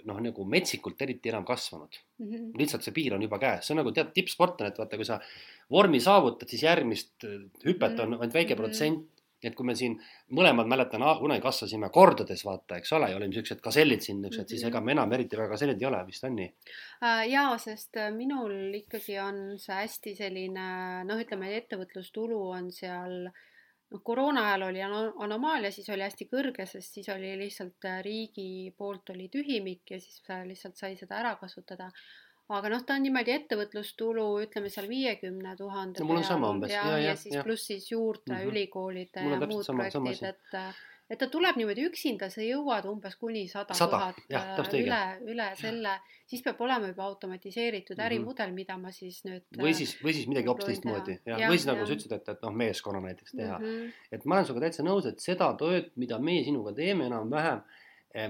noh, 0.08 0.18
nagu 0.20 0.44
metsikult 0.44 1.00
eriti 1.04 1.30
enam 1.32 1.44
kasvanud 1.48 1.94
mm. 2.18 2.26
-hmm. 2.26 2.50
lihtsalt 2.58 2.84
see 2.84 2.96
piir 2.96 3.14
on 3.16 3.22
juba 3.25 3.38
käes, 3.40 3.66
see 3.66 3.75
on 3.75 3.80
nagu 3.82 3.92
tead 3.96 4.12
tippsportlane, 4.16 4.72
et 4.72 4.80
vaata, 4.80 4.96
kui 5.00 5.08
sa 5.08 5.20
vormi 5.70 6.00
saavutad, 6.00 6.48
siis 6.48 6.62
järgmist 6.66 7.25
äh, 7.25 7.38
hüpet 7.64 8.00
on 8.00 8.18
ainult 8.18 8.34
väike 8.34 8.54
Mhm. 8.54 8.62
protsent. 8.62 9.06
Et 9.42 9.54
kui 9.54 9.66
me 9.66 9.75
siin 9.78 9.95
mõlemad 10.35 10.66
mäletan, 10.66 11.04
kunagi 11.21 11.42
kasvasime 11.45 11.90
kordades, 11.95 12.45
vaata, 12.45 12.76
eks 12.80 12.92
ole, 12.92 13.11
ja 13.11 13.16
olime 13.16 13.33
siuksed 13.37 13.61
gasellid 13.62 14.00
siin 14.02 14.23
niisugused, 14.23 14.49
siis 14.49 14.62
Mhm. 14.64 14.68
ega 14.73 14.80
me 14.80 14.92
enam 14.92 15.12
eriti 15.12 15.37
väga 15.37 15.49
gasellid 15.54 15.83
ei 15.83 15.87
ole, 15.87 16.00
vist 16.07 16.25
on 16.25 16.35
nii? 16.37 16.49
Äh, 17.02 17.23
jaa, 17.30 17.59
sest 17.59 17.97
äh, 17.97 18.11
minul 18.14 18.75
ikkagi 18.75 19.18
on 19.23 19.59
see 19.59 19.75
hästi 19.75 20.16
selline 20.16 21.04
noh, 21.04 21.21
ütleme 21.23 21.52
ettevõtlustulu 21.57 22.40
on 22.50 22.73
seal 22.73 23.28
noh, 23.90 24.00
koroona 24.04 24.42
ajal 24.49 24.62
oli 24.68 24.83
ano- 24.83 25.14
anomaalia, 25.25 25.71
siis 25.73 25.88
oli 25.88 26.02
hästi 26.02 26.26
kõrge, 26.28 26.66
sest 26.66 26.99
siis 26.99 27.09
oli 27.14 27.37
lihtsalt 27.38 27.85
äh, 27.88 28.02
riigi 28.04 28.75
poolt 28.76 29.11
oli 29.14 29.28
tühimik 29.33 29.90
ja 29.90 30.00
siis 30.00 30.23
lihtsalt 30.45 30.76
sai 30.76 30.97
seda 30.97 31.14
ära 31.23 31.37
kasutada. 31.40 31.90
Aga 32.57 32.69
noh, 32.73 32.83
ta 32.87 32.95
on 32.97 33.02
niimoodi 33.05 33.35
ettevõtlustulu, 33.35 34.26
ütleme 34.47 34.71
seal 34.73 34.88
viiekümne 34.88 35.57
tuhande 35.57 36.00
No 36.00 36.07
mul 36.09 36.23
on 36.23 36.25
sama 36.25 36.52
umbes, 36.55 36.73
ja, 36.73 36.85
ja, 36.85 36.90
ja, 36.90 36.99
ja, 36.99 37.09
ja 37.12 37.17
siis 37.17 37.35
ja. 37.35 37.43
pluss 37.45 37.67
siis 37.67 37.90
juurde 37.93 38.33
mm. 38.33 38.38
-hmm. 38.38 38.49
on 39.25 39.40
ja 39.40 39.47
muud 39.47 39.64
sama- 39.64 39.90
projektid, 39.90 40.28
et 40.28 40.55
äh, 40.55 40.75
et 41.09 41.19
ta 41.19 41.28
tuleb 41.33 41.57
niimoodi 41.57 41.87
üksinda, 41.88 42.28
sa 42.33 42.45
jõuad 42.45 42.87
umbes 42.90 43.17
kuni 43.17 43.47
sada 43.49 43.75
tuhat 43.76 44.19
äh, 44.28 44.59
üle, 44.76 45.00
üle 45.33 45.47
selle, 45.57 45.95
siis 46.28 46.43
peab 46.45 46.61
olema 46.61 46.90
juba 46.90 47.07
automatiseeritud 47.09 47.97
Mhm. 47.97 48.07
ärimudel, 48.07 48.52
mida 48.52 48.76
ma 48.76 48.93
siis 48.93 49.23
nüüd 49.25 49.45
või 49.57 49.73
siis, 49.75 49.97
või 50.05 50.12
siis 50.12 50.28
midagi 50.28 50.49
hoopis 50.52 50.67
teistmoodi 50.67 51.17
ja, 51.25 51.38
Jah, 51.38 51.50
või 51.50 51.57
siis 51.57 51.67
nagu 51.71 51.87
sa 51.87 51.97
ütlesid, 51.97 52.12
et, 52.12 52.28
et 52.28 52.43
noh, 52.43 52.52
meeskonna 52.52 53.00
näiteks 53.00 53.33
teha 53.33 53.59
mm. 53.59 53.64
-hmm. 53.64 53.93
et 54.12 54.25
ma 54.25 54.35
olen 54.35 54.47
sinuga 54.50 54.67
täitsa 54.67 54.83
nõus, 54.85 55.09
et 55.09 55.21
seda 55.25 55.52
tööd, 55.57 55.90
mida 55.97 56.19
meie 56.19 56.45
sinuga 56.45 56.73
teeme 56.76 57.07
enam-vähem, 57.09 57.62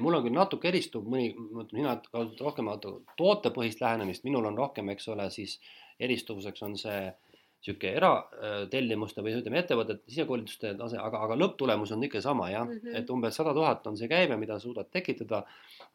mul 0.03 0.19
on 0.19 0.25
küll 0.27 0.35
natuke 0.35 0.69
eristub 0.69 1.07
mõni, 1.07 1.31
mina 1.73 1.97
kasutan 2.11 2.45
rohkem 2.47 2.71
tootepõhist 3.19 3.81
lähenemist, 3.81 4.25
minul 4.27 4.49
on 4.51 4.59
rohkem, 4.59 4.91
eks 4.95 5.09
ole, 5.15 5.29
siis 5.31 5.59
eristuvuseks 6.03 6.63
on 6.67 6.77
see 6.79 7.01
niisugune 7.59 7.95
eratellimuste 7.99 9.23
või 9.23 9.35
ütleme, 9.39 9.59
ettevõtete 9.59 10.07
sisekoolituste 10.07 10.77
tase, 10.79 10.99
aga, 11.03 11.25
aga 11.27 11.39
lõpptulemus 11.39 11.91
on 11.95 12.05
ikka 12.07 12.21
sama 12.23 12.51
jah 12.53 12.67
mm. 12.67 12.79
-hmm. 12.79 12.99
et 13.01 13.11
umbes 13.11 13.35
sada 13.35 13.55
tuhat 13.55 13.87
on 13.87 13.97
see 13.97 14.09
käive, 14.09 14.37
mida 14.37 14.59
suudad 14.59 14.87
tekitada 14.91 15.43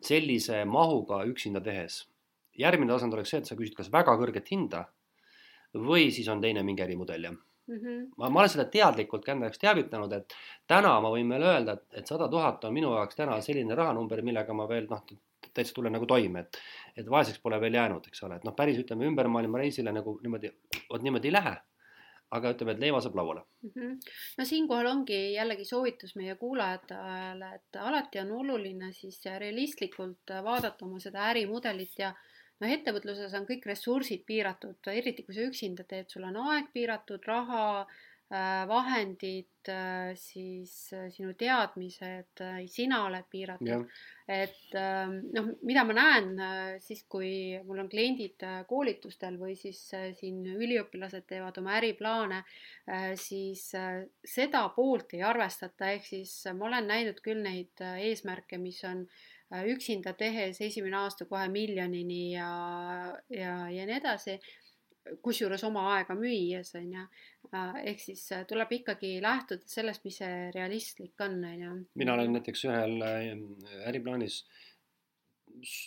sellise 0.02 0.66
mahuga 0.66 1.24
üksinda 1.25 1.62
tehes. 1.62 2.08
järgmine 2.58 2.92
tasand 2.92 3.13
oleks 3.13 3.30
see, 3.30 3.40
et 3.40 3.46
sa 3.46 3.56
küsid 3.56 3.75
kas 3.75 3.92
väga 3.92 4.13
kõrget 4.20 4.52
hinda 4.52 4.86
või 5.74 6.12
siis 6.12 6.28
on 6.28 6.42
teine 6.42 6.63
mingi 6.63 6.84
ärimudel 6.84 7.24
jah 7.24 7.40
Mm 7.67 7.75
-hmm. 7.75 8.08
ma, 8.17 8.29
ma 8.29 8.39
olen 8.39 8.50
seda 8.50 8.65
teadlikult 8.72 9.25
ka 9.25 9.32
enda 9.32 9.48
jaoks 9.48 9.60
teavitanud, 9.60 10.13
et 10.13 10.34
täna 10.67 10.98
ma 11.01 11.12
võin 11.13 11.29
veel 11.32 11.46
öelda, 11.48 11.77
et, 11.77 11.86
et 12.01 12.08
sada 12.08 12.27
tuhat 12.27 12.63
on 12.67 12.74
minu 12.74 12.89
jaoks 12.91 13.15
täna 13.15 13.38
selline 13.41 13.75
rahanumber, 13.75 14.22
millega 14.22 14.53
ma 14.53 14.67
veel 14.67 14.89
noh, 14.89 15.05
täitsa 15.53 15.75
tulen 15.75 15.93
nagu 15.96 16.08
toime, 16.10 16.43
et, 16.43 16.58
et 16.98 17.10
vaeseks 17.10 17.39
pole 17.43 17.60
veel 17.62 17.77
jäänud, 17.79 18.08
eks 18.10 18.24
ole, 18.27 18.39
et 18.39 18.48
noh, 18.48 18.55
päris 18.58 18.82
ütleme 18.82 19.08
ümber 19.08 19.29
maailma 19.32 19.62
reisile 19.63 19.93
nagu 19.96 20.17
niimoodi, 20.24 20.51
vot 20.89 21.05
niimoodi 21.05 21.32
ei 21.32 21.38
lähe. 21.39 21.55
aga 22.34 22.50
ütleme, 22.50 22.74
et 22.74 22.79
leiva 22.82 23.00
saab 23.01 23.15
lauale. 23.15 23.41
Mhm. 23.62 23.89
no 24.38 24.46
siinkohal 24.46 24.88
ongi 24.89 25.17
jällegi 25.36 25.65
soovitus 25.70 26.15
meie 26.15 26.34
kuulajatele, 26.36 27.50
et 27.55 27.77
alati 27.77 28.20
on 28.20 28.32
oluline 28.32 28.89
siis 28.91 29.20
realistlikult 29.38 30.34
vaadata 30.43 30.86
oma 30.86 31.00
seda 31.00 31.27
ärimudelit 31.29 32.00
ja 32.00 32.10
noh, 32.63 32.72
ettevõtluses 32.72 33.36
on 33.38 33.46
kõik 33.50 33.67
ressursid 33.67 34.24
piiratud, 34.27 34.79
eriti 34.96 35.27
kui 35.27 35.36
sa 35.36 35.46
üksinda 35.46 35.86
teed, 35.88 36.10
sul 36.10 36.25
on 36.29 36.39
aeg 36.48 36.72
piiratud, 36.74 37.24
raha, 37.27 37.67
vahendid, 38.67 39.70
siis 40.17 40.72
sinu 41.13 41.34
teadmised, 41.38 42.41
sina 42.72 43.03
oled 43.05 43.27
piiratud. 43.29 43.86
et 44.24 44.75
noh, 45.36 45.50
mida 45.67 45.84
ma 45.84 45.93
näen 45.98 46.79
siis, 46.82 47.03
kui 47.12 47.60
mul 47.67 47.84
on 47.84 47.89
kliendid 47.91 48.46
koolitustel 48.67 49.38
või 49.38 49.53
siis 49.60 49.82
siin 50.20 50.41
üliõpilased 50.55 51.27
teevad 51.27 51.60
oma 51.62 51.75
äriplaane, 51.77 52.41
siis 53.20 53.67
seda 54.36 54.63
poolt 54.75 55.13
ei 55.13 55.24
arvestata, 55.27 55.91
ehk 55.91 56.08
siis 56.08 56.34
ma 56.55 56.72
olen 56.72 56.89
näinud 56.89 57.22
küll 57.22 57.43
neid 57.43 57.84
eesmärke, 57.84 58.58
mis 58.58 58.82
on 58.88 59.05
üksinda 59.69 60.13
tehes 60.17 60.62
esimene 60.62 60.97
aasta 60.97 61.25
kohe 61.29 61.47
miljonini 61.51 62.33
ja, 62.33 62.50
ja, 63.29 63.55
ja 63.69 63.88
nii 63.89 63.97
edasi 64.00 64.39
kusjuures 65.23 65.63
oma 65.67 65.83
aega 65.97 66.15
müües, 66.15 66.71
on 66.79 66.91
ju. 66.95 67.05
ehk 67.83 68.00
siis 68.00 68.23
tuleb 68.47 68.71
ikkagi 68.79 69.17
lähtuda 69.23 69.67
sellest, 69.67 70.03
mis 70.07 70.19
see 70.21 70.50
realistlik 70.55 71.23
on, 71.25 71.41
on 71.50 71.65
ju. 71.65 71.71
mina 72.00 72.15
olen 72.15 72.31
näiteks 72.38 72.63
ühel 72.69 73.03
äriplaanis 73.89 74.43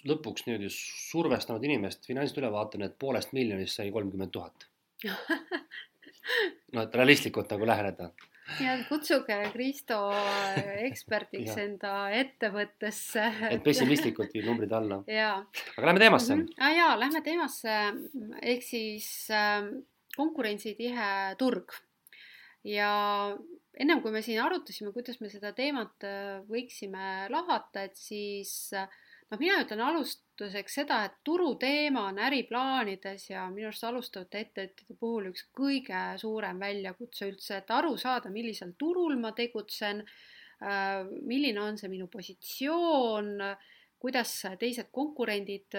lõpuks 0.06 0.46
niimoodi 0.46 0.68
survestanud 0.70 1.64
inimest 1.66 2.06
finantsist 2.06 2.38
üle 2.38 2.52
vaatan, 2.52 2.84
et 2.86 2.98
poolest 3.00 3.32
miljonist 3.36 3.80
sai 3.80 3.90
kolmkümmend 3.94 4.32
tuhat. 4.34 4.68
no 6.74 6.84
et 6.84 6.94
realistlikult 7.00 7.50
nagu 7.52 7.66
läheneda 7.68 8.12
ja 8.62 8.76
kutsuge 8.88 9.36
Kristo 9.52 9.98
eksperdiks 10.86 11.56
enda 11.60 11.94
ettevõttesse. 12.14 13.24
et 13.50 13.64
pessimistlikult 13.64 14.34
viib 14.34 14.46
numbrid 14.50 14.72
alla. 14.76 15.02
aga 15.06 15.90
lähme 15.90 16.02
teemasse 16.04 16.34
mm. 16.34 16.42
-hmm. 16.42 16.54
Ah, 16.58 16.76
jaa, 16.76 16.92
lähme 17.00 17.22
teemasse 17.22 17.76
ehk 18.42 18.62
siis 18.62 19.08
äh, 19.30 19.66
konkurentsitihe 20.16 21.34
turg. 21.38 21.74
ja 22.64 22.90
ennem 23.78 24.00
kui 24.02 24.10
me 24.10 24.22
siin 24.22 24.40
arutasime, 24.42 24.92
kuidas 24.92 25.20
me 25.20 25.28
seda 25.30 25.52
teemat 25.52 26.06
võiksime 26.48 27.28
lahata, 27.30 27.82
et 27.82 27.96
siis 27.96 28.72
noh, 29.30 29.40
mina 29.40 29.58
ütlen 29.62 29.82
alustuseks 29.82 30.78
seda, 30.80 31.00
et 31.06 31.18
turuteema 31.26 32.06
on 32.10 32.20
äriplaanides 32.28 33.28
ja 33.30 33.46
minu 33.52 33.70
arust 33.70 33.86
alustavate 33.88 34.42
ettevõtjate 34.44 34.98
puhul 35.00 35.30
üks 35.32 35.46
kõige 35.56 36.02
suurem 36.22 36.60
väljakutse 36.62 37.30
üldse, 37.32 37.60
et 37.60 37.72
aru 37.74 37.96
saada, 38.00 38.30
millisel 38.32 38.76
turul 38.78 39.16
ma 39.20 39.32
tegutsen, 39.36 40.04
milline 41.26 41.60
on 41.60 41.76
see 41.76 41.90
minu 41.92 42.06
positsioon, 42.12 43.34
kuidas 44.00 44.32
teised 44.60 44.88
konkurendid 44.92 45.74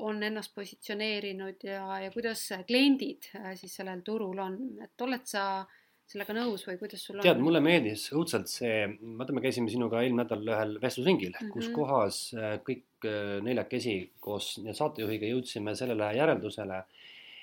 on 0.00 0.22
ennast 0.26 0.54
positsioneerinud 0.56 1.64
ja, 1.68 1.86
ja 2.02 2.10
kuidas 2.12 2.42
kliendid 2.66 3.30
siis 3.60 3.78
sellel 3.78 4.02
turul 4.04 4.40
on, 4.42 4.58
et 4.84 5.06
oled 5.06 5.24
sa 5.28 5.64
sellega 6.10 6.36
nõus 6.36 6.66
või 6.68 6.76
kuidas 6.80 7.04
sul 7.06 7.18
on? 7.18 7.24
tead, 7.24 7.40
mulle 7.42 7.62
meeldis 7.64 8.06
õudselt 8.14 8.50
see, 8.50 8.84
vaata, 9.18 9.34
me 9.36 9.42
käisime 9.44 9.72
sinuga 9.72 10.02
eelmine 10.02 10.24
nädal 10.24 10.44
ühel 10.46 10.76
vestlusringil 10.82 11.32
mm, 11.32 11.40
-hmm. 11.40 11.54
kus 11.54 11.70
kohas 11.74 12.20
kõik 12.66 13.08
neljakesi 13.44 13.96
koos 14.20 14.54
saatejuhiga 14.64 15.28
jõudsime 15.32 15.74
sellele 15.76 16.12
järeldusele, 16.16 16.82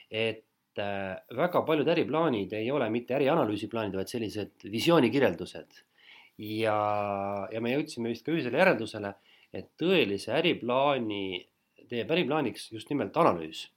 et 0.10 0.46
väga 1.36 1.62
paljud 1.68 1.90
äriplaanid 1.94 2.54
ei 2.56 2.72
ole 2.72 2.88
mitte 2.90 3.16
ärianalüüsiplaanid, 3.18 3.98
vaid 4.00 4.08
sellised 4.08 4.70
visioonikirjeldused. 4.72 5.82
ja, 6.38 6.78
ja 7.52 7.62
me 7.62 7.74
jõudsime 7.76 8.10
vist 8.10 8.26
ka 8.26 8.32
ühisele 8.32 8.58
järeldusele, 8.58 9.14
et 9.54 9.68
tõelise 9.78 10.32
äriplaani 10.38 11.48
teeb 11.90 12.12
äriplaaniks 12.16 12.72
just 12.72 12.90
nimelt 12.90 13.18
analüüs 13.18 13.68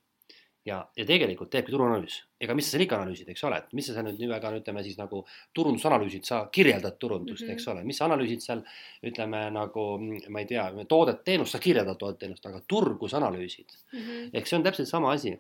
ja, 0.64 0.78
ja 0.97 1.04
tegelikult 1.06 1.50
teebki 1.52 1.73
turuanalüüs, 1.75 2.16
ega 2.40 2.54
mis 2.56 2.66
sa 2.68 2.75
seal 2.75 2.85
ikka 2.87 2.97
analüüsid, 2.99 3.28
eks 3.33 3.44
ole, 3.49 3.59
et 3.61 3.75
mis 3.76 3.88
sa 3.88 3.97
seal 3.97 4.06
nüüd 4.09 4.23
väga 4.30 4.52
ütleme 4.59 4.85
siis 4.87 4.97
nagu 4.97 5.21
turundusanalüüsid, 5.56 6.25
sa 6.28 6.40
kirjeldad 6.52 6.97
turundust 7.00 7.44
mm, 7.44 7.49
-hmm. 7.49 7.59
eks 7.59 7.68
ole, 7.73 7.85
mis 7.85 8.00
sa 8.00 8.09
analüüsid 8.09 8.44
seal 8.44 8.62
ütleme 9.11 9.42
nagu 9.54 9.85
ma 10.28 10.44
ei 10.44 10.49
tea, 10.49 10.64
toodet-teenust, 10.88 11.56
sa 11.56 11.61
kirjeldad 11.66 12.00
toodet-teenust, 12.00 12.47
aga 12.49 12.62
turgu 12.68 13.09
sa 13.09 13.21
analüüsid 13.21 13.76
mm. 13.92 13.99
-hmm. 13.99 14.30
ehk 14.33 14.49
see 14.49 14.59
on 14.59 14.64
täpselt 14.64 14.88
sama 14.88 15.12
asi, 15.12 15.37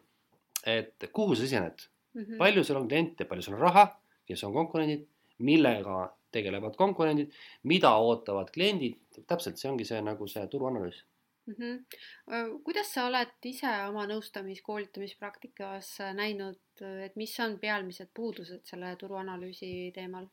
et 0.66 1.08
kuhu 1.12 1.34
sa 1.34 1.42
sisened 1.42 1.88
mm, 2.14 2.22
-hmm. 2.22 2.38
palju 2.38 2.64
sul 2.64 2.76
on 2.76 2.88
kliente, 2.88 3.24
palju 3.24 3.42
sul 3.42 3.54
on 3.54 3.60
raha, 3.60 3.88
kes 4.26 4.44
on 4.44 4.52
konkurendid, 4.52 5.06
millega 5.38 6.12
tegelevad 6.32 6.76
konkurendid, 6.76 7.32
mida 7.62 7.96
ootavad 7.96 8.50
kliendid, 8.50 8.98
täpselt 9.26 9.56
see 9.58 9.70
ongi 9.70 9.84
see 9.84 10.00
nagu 10.02 10.28
see 10.28 10.46
turuanalüüs 10.46 11.04
mm. 11.46 11.54
-hmm. 11.58 12.58
kuidas 12.64 12.92
sa 12.94 13.06
oled 13.06 13.48
ise 13.50 13.70
oma 13.88 14.06
nõustamis-koolitamispraktikas 14.10 15.94
näinud, 16.16 16.60
et 17.04 17.16
mis 17.16 17.38
on 17.40 17.58
pealmised 17.58 18.10
puudused 18.14 18.64
selle 18.64 18.96
turuanalüüsi 18.96 19.92
teemal? 19.94 20.28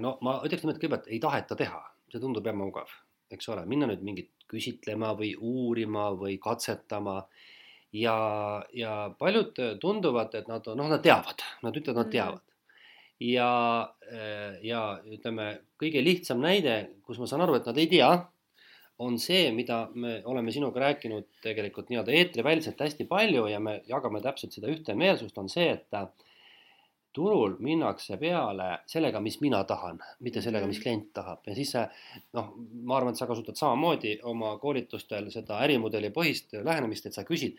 No 0.00 0.18
ma 0.20 0.38
ütleks 0.46 0.64
et 0.64 0.78
kõigepealt 0.78 1.08
ei 1.08 1.18
taheta 1.20 1.56
teha, 1.56 1.80
see 2.12 2.20
tundub 2.20 2.46
ebamugav, 2.46 2.90
eks 3.32 3.48
ole, 3.48 3.64
minna 3.66 3.88
nüüd 3.90 4.04
mingit 4.04 4.30
küsitlema 4.52 5.14
või 5.18 5.32
uurima 5.38 6.10
või 6.18 6.36
katsetama 6.38 7.16
ja, 7.96 8.16
ja 8.76 8.92
paljud 9.18 9.58
tunduvad, 9.80 10.34
et 10.34 10.48
nad 10.48 10.66
on, 10.68 10.78
noh, 10.80 10.90
nad 10.92 11.02
teavad, 11.04 11.44
nad 11.64 11.76
ütlevad, 11.76 12.02
nad 12.02 12.06
mhm. 12.06 12.12
teavad. 12.12 12.42
ja, 13.22 13.50
ja 14.62 14.82
ütleme, 15.06 15.48
kõige 15.80 16.04
lihtsam 16.04 16.40
näide, 16.42 16.76
kus 17.06 17.20
ma 17.22 17.28
saan 17.30 17.44
aru, 17.44 17.58
et 17.58 17.68
nad 17.68 17.78
ei 17.78 17.90
tea, 17.90 18.12
on 19.02 19.18
see, 19.18 19.50
mida 19.54 19.84
me 19.94 20.20
oleme 20.30 20.52
sinuga 20.54 20.80
rääkinud 20.86 21.28
tegelikult 21.42 21.90
nii-öelda 21.90 22.14
eetriväliselt 22.18 22.80
hästi 22.80 23.06
palju 23.10 23.46
ja 23.50 23.60
me 23.60 23.80
jagame 23.88 24.20
täpselt 24.22 24.54
seda 24.54 24.70
ühte 24.70 24.94
meelsust, 24.98 25.38
on 25.38 25.50
see, 25.50 25.70
et 25.74 26.26
turul 27.12 27.58
minnakse 27.60 28.16
peale 28.20 28.68
sellega, 28.88 29.20
mis 29.20 29.38
mina 29.42 29.62
tahan, 29.68 30.00
mitte 30.24 30.40
sellega, 30.44 30.66
mis 30.68 30.78
mhm. 30.80 30.84
klient 30.86 31.12
tahab 31.18 31.48
ja 31.48 31.54
siis 31.56 31.74
see 31.74 31.84
noh, 32.38 32.52
ma 32.88 32.98
arvan, 32.98 33.12
et 33.12 33.20
sa 33.20 33.28
kasutad 33.28 33.58
samamoodi 33.58 34.18
oma 34.32 34.54
koolitustel 34.62 35.28
seda 35.34 35.60
ärimudeli 35.66 36.12
põhist 36.14 36.56
lähenemist, 36.56 37.08
et 37.08 37.16
sa 37.16 37.26
küsid, 37.28 37.58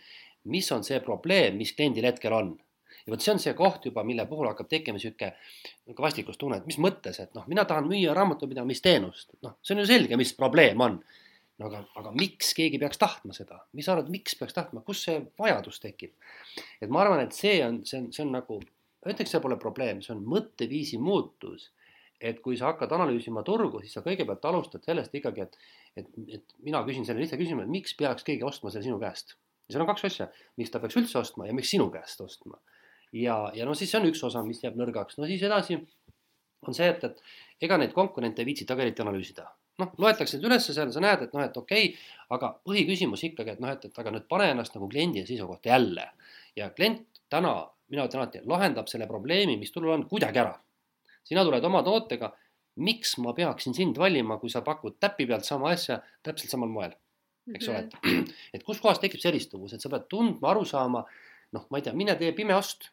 mis 0.50 0.70
on 0.76 0.84
see 0.84 1.00
probleem, 1.04 1.58
mis 1.60 1.74
kliendil 1.78 2.10
hetkel 2.10 2.34
on. 2.36 2.56
ja 3.06 3.12
vot 3.12 3.24
see 3.24 3.34
on 3.34 3.42
see 3.44 3.54
koht 3.58 3.86
juba, 3.86 4.04
mille 4.08 4.26
puhul 4.26 4.48
hakkab 4.48 4.70
tekkima 4.72 5.00
sihuke 5.02 5.34
vastikustunne, 6.00 6.62
et 6.62 6.70
mis 6.70 6.80
mõttes, 6.80 7.20
et 7.20 7.34
noh, 7.36 7.46
mina 7.52 7.66
tahan 7.68 7.88
müüa 7.90 8.16
raamatupidamisteenust, 8.16 9.36
noh, 9.44 9.58
see 9.62 9.76
on 9.76 9.84
ju 9.84 9.90
selge, 9.92 10.18
mis 10.18 10.34
probleem 10.38 10.82
on 10.82 11.02
no 11.62 11.70
aga, 11.70 11.84
aga 12.00 12.14
miks 12.18 12.54
keegi 12.58 12.80
peaks 12.82 13.00
tahtma 13.02 13.36
seda, 13.36 13.60
mis 13.78 13.86
sa 13.88 13.96
arvad, 13.96 14.10
miks 14.14 14.38
peaks 14.40 14.56
tahtma, 14.56 14.82
kus 14.88 15.04
see 15.06 15.20
vajadus 15.40 15.80
tekib? 15.84 16.16
et 16.82 16.90
ma 16.90 17.04
arvan, 17.04 17.24
et 17.26 17.36
see 17.38 17.60
on, 17.66 17.84
see 17.88 18.02
on, 18.02 18.10
see 18.16 18.26
on 18.26 18.34
nagu 18.34 18.60
ütleks, 19.04 19.32
see 19.34 19.44
pole 19.44 19.58
probleem, 19.62 20.02
see 20.04 20.14
on 20.16 20.26
mõtteviisi 20.34 21.00
muutus. 21.02 21.72
et 22.24 22.38
kui 22.40 22.56
sa 22.56 22.70
hakkad 22.70 22.94
analüüsima 22.96 23.42
turgu, 23.44 23.82
siis 23.84 23.98
sa 23.98 24.02
kõigepealt 24.06 24.46
alustad 24.48 24.86
sellest 24.86 25.16
ikkagi, 25.20 25.44
et, 25.44 25.58
et, 26.00 26.12
et 26.38 26.54
mina 26.64 26.80
küsin 26.88 27.04
selle 27.04 27.20
lihtsa 27.20 27.36
küsimuse, 27.36 27.68
miks 27.68 27.98
peaks 28.00 28.24
keegi 28.24 28.46
ostma 28.48 28.72
selle 28.72 28.88
sinu 28.88 29.00
käest. 29.02 29.36
ja 29.68 29.76
seal 29.76 29.84
on 29.84 29.90
kaks 29.92 30.08
asja, 30.10 30.30
miks 30.58 30.72
ta 30.72 30.80
peaks 30.80 30.98
üldse 31.02 31.20
ostma 31.20 31.50
ja 31.50 31.56
miks 31.58 31.74
sinu 31.74 31.90
käest 31.94 32.22
ostma. 32.24 32.62
ja, 33.12 33.38
ja 33.54 33.68
no 33.68 33.76
siis 33.78 33.92
see 33.92 34.00
on 34.00 34.08
üks 34.10 34.24
osa, 34.26 34.44
mis 34.48 34.64
jääb 34.64 34.80
nõrgaks, 34.80 35.20
no 35.20 35.30
siis 35.30 35.44
edasi 35.44 35.78
on 36.64 36.74
see, 36.74 36.88
et, 36.88 37.04
et 37.04 37.68
ega 37.68 37.78
neid 37.78 37.92
konkurente 37.94 38.42
ei 38.42 38.48
viitsita 38.54 38.78
ka 38.80 38.86
eriti 38.88 39.04
analüüsida 39.04 39.50
noh, 39.82 39.94
loetakse 39.98 40.38
need 40.38 40.50
ülesse 40.50 40.76
seal, 40.76 40.92
sa 40.94 41.02
näed, 41.04 41.28
et 41.28 41.34
noh, 41.34 41.44
et 41.46 41.58
okei 41.58 41.88
okay,, 41.90 42.10
aga 42.36 42.54
põhiküsimus 42.66 43.24
ikkagi, 43.30 43.56
et 43.56 43.64
noh, 43.64 43.74
et, 43.74 43.86
et 43.90 44.00
aga 44.00 44.14
nüüd 44.14 44.28
pane 44.30 44.52
ennast 44.54 44.76
nagu 44.78 44.90
kliendi 44.92 45.26
seisukohta 45.26 45.74
jälle. 45.74 46.10
ja 46.56 46.70
klient 46.70 47.08
täna 47.30 47.56
mina 47.94 48.08
ütlen 48.08 48.24
alati, 48.24 48.42
lahendab 48.50 48.90
selle 48.90 49.08
probleemi, 49.10 49.58
mis 49.60 49.72
turul 49.74 49.94
on, 49.94 50.08
kuidagi 50.10 50.42
ära. 50.42 50.56
sina 51.24 51.44
tuled 51.46 51.64
oma 51.64 51.84
tootega, 51.86 52.34
miks 52.84 53.14
ma 53.24 53.32
peaksin 53.38 53.76
sind 53.78 54.00
valima, 54.02 54.40
kui 54.42 54.50
sa 54.52 54.64
pakud 54.66 54.98
täpi 55.00 55.28
pealt 55.30 55.46
sama 55.48 55.70
asja 55.72 56.00
täpselt 56.26 56.52
samal 56.52 56.72
moel, 56.74 56.96
eks 57.54 57.70
ole, 57.70 57.84
et, 57.86 57.94
mhm. 58.02 58.26
et 58.58 58.66
kuskohast 58.66 59.04
tekib 59.04 59.22
see 59.22 59.32
eristuvus, 59.32 59.76
et 59.76 59.84
sa 59.84 59.92
pead 59.94 60.10
tundma, 60.12 60.52
aru 60.52 60.66
saama, 60.68 61.06
noh, 61.54 61.68
ma 61.70 61.80
ei 61.80 61.86
tea, 61.86 61.96
mine 61.98 62.18
tee 62.20 62.34
pime 62.36 62.56
ost. 62.58 62.90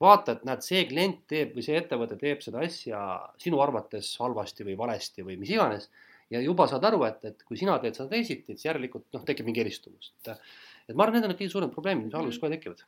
Vaata, 0.00 0.34
et 0.34 0.44
näed, 0.48 0.64
see 0.66 0.82
klient 0.90 1.22
teeb 1.30 1.54
või 1.56 1.64
see 1.66 1.76
ettevõte 1.78 2.18
teeb 2.20 2.42
seda 2.44 2.64
asja 2.64 3.00
sinu 3.40 3.60
arvates 3.62 4.14
halvasti 4.20 4.66
või 4.66 4.76
valesti 4.78 5.26
või 5.26 5.38
mis 5.40 5.54
iganes. 5.54 5.90
Ja 6.32 6.40
juba 6.40 6.66
saad 6.66 6.84
aru, 6.88 7.02
et, 7.06 7.20
et 7.28 7.42
kui 7.46 7.58
sina 7.60 7.76
teed 7.78 7.96
seda 7.98 8.08
teisiti, 8.10 8.54
siis 8.54 8.70
järelikult 8.70 9.06
noh, 9.14 9.24
tekib 9.28 9.46
mingi 9.46 9.62
eristus, 9.62 10.14
et 10.24 10.32
et 10.84 10.96
ma 10.96 11.06
arvan, 11.06 11.16
need 11.16 11.24
on 11.24 11.32
need 11.32 11.38
kõige 11.40 11.52
suuremad 11.52 11.72
probleemid, 11.72 12.08
mis 12.08 12.16
alguses 12.18 12.40
kohe 12.40 12.52
tekivad. 12.52 12.82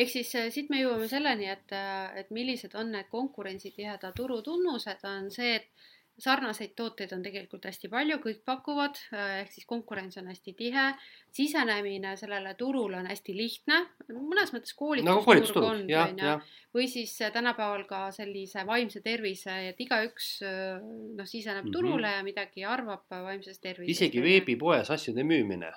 Ehk 0.00 0.08
siis 0.08 0.30
äh, 0.38 0.46
siit 0.54 0.70
me 0.72 0.80
jõuame 0.80 1.08
selleni, 1.10 1.50
et, 1.52 1.74
äh, 1.76 2.14
et 2.22 2.30
millised 2.32 2.72
on 2.80 2.94
need 2.94 3.10
konkurentsitiheda 3.12 4.14
turu 4.16 4.38
tunnused, 4.46 5.04
on 5.10 5.28
see, 5.34 5.58
et 5.58 5.90
sarnaseid 6.18 6.74
tooteid 6.78 7.12
on 7.16 7.22
tegelikult 7.24 7.64
hästi 7.66 7.90
palju, 7.90 8.18
kõik 8.22 8.42
pakuvad, 8.46 8.98
äh, 9.12 9.40
ehk 9.42 9.52
siis 9.54 9.66
konkurents 9.66 10.18
on 10.20 10.28
hästi 10.30 10.54
tihe, 10.58 10.86
sisenemine 11.34 12.14
sellele 12.16 12.54
turule 12.58 13.00
on 13.00 13.08
hästi 13.10 13.34
lihtne, 13.36 13.80
mõnes 14.12 14.54
mõttes 14.54 14.76
koolitusturg 14.78 15.48
nagu 15.50 15.66
on, 15.66 15.82
on 15.90 16.22
ju, 16.22 16.34
või 16.74 16.88
siis 16.90 17.16
tänapäeval 17.34 17.86
ka 17.90 18.04
sellise 18.14 18.66
vaimse 18.66 19.02
tervise, 19.02 19.56
et 19.70 19.80
igaüks 19.80 20.36
noh, 20.42 21.26
siseneb 21.26 21.64
mm 21.64 21.68
-hmm. 21.68 21.72
turule 21.72 22.12
ja 22.16 22.22
midagi 22.26 22.64
arvab 22.64 23.06
vaimsest 23.10 23.62
tervisest. 23.62 23.90
isegi 23.90 24.22
veebipoes 24.22 24.90
asjade 24.90 25.22
müümine. 25.22 25.72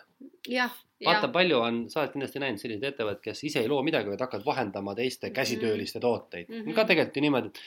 jah, 0.47 0.73
vaata, 1.05 1.27
palju 1.33 1.59
on, 1.59 1.83
sa 1.89 2.01
oled 2.01 2.13
kindlasti 2.13 2.41
näinud 2.41 2.61
selliseid 2.61 2.93
ettevõtteid, 2.93 3.23
kes 3.29 3.43
ise 3.49 3.61
ei 3.61 3.69
loo 3.69 3.83
midagi, 3.85 4.09
vaid 4.09 4.21
hakkavad 4.21 4.45
vahendama 4.45 4.95
teiste 4.95 5.29
käsitööliste 5.29 5.99
tooteid 5.99 6.49
mm. 6.49 6.61
-hmm. 6.61 6.73
ka 6.73 6.85
tegelikult 6.85 7.17
ju 7.17 7.21
niimoodi, 7.21 7.47
et 7.47 7.59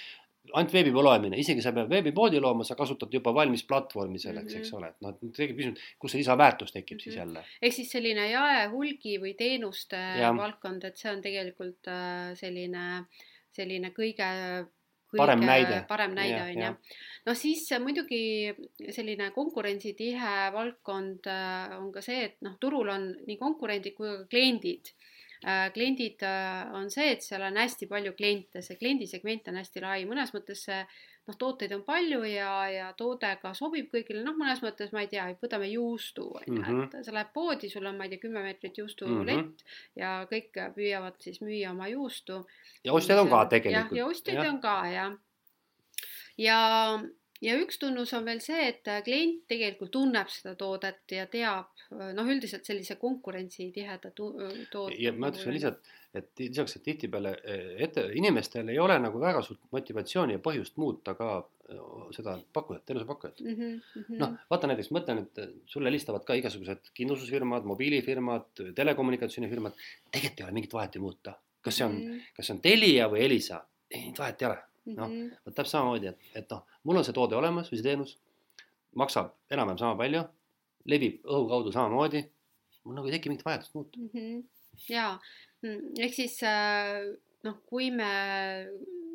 ainult 0.55 0.73
veebipoe 0.75 1.05
loemine, 1.05 1.39
isegi 1.41 1.63
sa 1.65 1.73
pead 1.77 1.91
veebipoodi 1.91 2.41
looma, 2.43 2.65
sa 2.67 2.77
kasutad 2.79 3.13
juba 3.15 3.33
valmis 3.37 3.65
platvormi 3.69 4.19
selleks 4.19 4.55
mm, 4.55 4.57
-hmm. 4.57 4.65
eks 4.65 4.73
ole, 4.79 4.91
et 4.93 5.07
noh, 5.07 5.15
tekib 5.37 5.57
küsimus, 5.59 5.85
kus 5.99 6.15
see 6.15 6.23
lisaväärtus 6.23 6.73
tekib 6.73 6.97
mm 6.97 6.99
-hmm. 6.99 7.05
siis 7.05 7.17
mhm. 7.17 7.23
jälle. 7.23 7.45
ehk 7.63 7.75
siis 7.75 7.93
selline 7.93 8.31
jae, 8.31 8.67
hulgi 8.75 9.19
või 9.23 9.35
teenuste 9.37 10.03
ja. 10.21 10.35
valdkond, 10.37 10.85
et 10.85 10.97
see 10.97 11.13
on 11.13 11.23
tegelikult 11.23 11.89
äh, 11.89 12.35
selline, 12.35 13.05
selline 13.53 13.91
kõige 13.91 14.31
kõige 15.11 15.23
parem 15.25 15.41
näide, 15.43 15.85
parem 15.89 16.13
näide 16.15 16.43
on 16.43 16.63
ju. 16.63 16.75
noh, 17.27 17.37
siis 17.37 17.71
muidugi 17.83 18.55
selline 18.91 19.31
konkurentsitihe 19.31 20.53
valdkond 20.53 21.27
äh, 21.27 21.79
on 21.79 21.93
ka 21.93 22.01
see, 22.01 22.25
et 22.25 22.37
noh, 22.41 22.59
turul 22.61 22.89
on 22.89 23.15
nii 23.27 23.37
konkurendid 23.37 23.95
kui 23.95 24.07
ka 24.07 24.27
kliendid 24.31 24.95
Äh, 24.95 25.20
kliendid 25.41 26.23
äh, 26.27 26.75
on 26.77 26.91
see, 26.93 27.15
et 27.15 27.25
seal 27.25 27.43
on 27.47 27.57
hästi 27.57 27.89
palju 27.89 28.13
kliente, 28.19 28.61
see 28.63 28.77
kliendisegment 28.77 29.49
on 29.49 29.61
hästi 29.61 29.83
lai, 29.85 30.03
mõnes 30.09 30.35
mõttes 30.35 30.67
see 30.67 30.83
noh, 31.31 31.37
tooteid 31.39 31.73
on 31.77 31.85
palju 31.87 32.21
ja, 32.29 32.51
ja 32.73 32.89
toode 32.99 33.31
ka 33.43 33.53
sobib 33.57 33.91
kõigile, 33.93 34.23
noh, 34.25 34.37
mõnes 34.39 34.63
mõttes 34.65 34.93
ma 34.95 35.05
ei 35.05 35.11
tea, 35.13 35.29
võtame 35.41 35.71
juustu 35.71 36.27
on 36.29 36.47
ju, 36.47 36.59
mhm. 36.59 36.83
et 36.89 37.07
sa 37.07 37.15
lähed 37.15 37.33
poodi, 37.37 37.71
sul 37.73 37.89
on, 37.89 37.97
ma 37.99 38.07
ei 38.07 38.15
tea, 38.15 38.23
kümme 38.25 38.43
meetrit 38.45 38.83
juustulett 38.83 39.37
mm 39.37 39.47
-hmm. 39.47 39.79
ja 40.01 40.13
kõik 40.31 40.61
püüavad 40.77 41.17
siis 41.25 41.41
müüa 41.45 41.73
oma 41.73 41.89
juustu. 41.89 42.45
ja 42.85 42.93
ostjaid 42.93 43.21
on 43.25 43.31
ka 43.31 43.45
tegelikult. 43.55 43.97
ja 43.99 44.07
ostjaid 44.07 44.47
on 44.47 44.61
ka 44.61 44.77
jah. 44.93 45.17
ja, 46.37 46.61
ja 46.99 47.01
üks 47.41 47.79
tunnus 47.81 48.13
on 48.17 48.27
veel 48.29 48.43
see, 48.45 48.67
et 48.69 48.89
klient 49.05 49.47
tegelikult 49.49 49.93
tunneb 49.95 50.29
seda 50.29 50.55
toodet 50.61 51.15
ja 51.17 51.27
teab, 51.31 51.71
noh, 51.91 52.29
üldiselt 52.29 52.69
sellise 52.69 52.99
konkurentsitiheda 53.01 54.13
toote. 54.13 54.97
ja 55.01 55.13
ma 55.17 55.31
ütleks 55.31 55.47
veel 55.47 55.57
lihtsalt, 55.57 55.89
et 56.15 56.43
lisaks, 56.43 56.77
et 56.77 56.85
tihtipeale 56.85 57.33
ette, 57.87 58.05
inimestel 58.19 58.69
ei 58.69 58.79
ole 58.79 58.99
nagu 59.01 59.23
väga 59.23 59.43
suurt 59.47 59.63
motivatsiooni 59.73 60.37
ja 60.37 60.45
põhjust 60.45 60.77
muuta 60.83 61.15
ka 61.19 61.33
seda 62.15 62.37
pakkujat, 62.53 62.85
teenusepakkujat 62.87 63.41
mm. 63.41 63.55
-hmm. 63.55 64.17
noh, 64.19 64.35
vaata 64.51 64.71
näiteks, 64.71 64.91
mõtle 64.95 65.17
nüüd, 65.19 65.43
sulle 65.71 65.91
helistavad 65.91 66.25
ka 66.27 66.35
igasugused 66.39 66.91
kindlustusfirmad, 66.95 67.69
mobiilifirmad, 67.69 68.49
telekommunikatsioonifirmad, 68.75 69.79
tegelikult 70.11 70.41
ei 70.41 70.47
ole 70.49 70.57
mingit 70.59 70.75
vahet 70.75 70.95
ju 70.95 71.05
muuta, 71.05 71.37
kas 71.61 71.79
see 71.79 71.87
on 71.87 71.95
mm, 71.95 72.11
-hmm. 72.11 72.35
kas 72.37 72.47
see 72.47 72.57
on 72.57 72.61
Telia 72.67 73.09
või 73.13 73.25
Elisa, 73.27 73.63
ei, 73.91 74.13
vahet 74.19 74.43
ei 74.43 74.51
ole. 74.51 74.59
Noh, 74.97 75.09
mhm. 75.09 75.31
vot 75.47 75.55
täpselt 75.55 75.77
samamoodi, 75.77 76.13
et, 76.13 76.29
et 76.43 76.53
noh, 76.55 76.67
mul 76.85 77.01
on 77.01 77.07
see 77.07 77.17
toode 77.17 77.39
olemas 77.39 77.71
või 77.71 77.81
see 77.81 77.89
teenus, 77.89 78.17
maksab 78.99 79.35
enam-vähem 79.53 79.81
sama 79.81 79.99
palju 79.99 80.25
levib 80.91 81.27
õhu 81.27 81.49
kaudu 81.51 81.73
samamoodi. 81.75 82.25
mul 82.85 82.97
nagu 82.97 83.11
ei 83.11 83.13
teki 83.13 83.29
mingit 83.29 83.45
vajadust 83.45 83.75
muuta 83.77 83.99
mm. 84.01 84.09
-hmm. 84.15 84.45
ja 84.89 85.19
mm, 85.63 86.01
ehk 86.01 86.15
siis 86.15 86.43
äh, 86.43 87.05
noh, 87.45 87.61
kui 87.67 87.91
me 87.91 88.13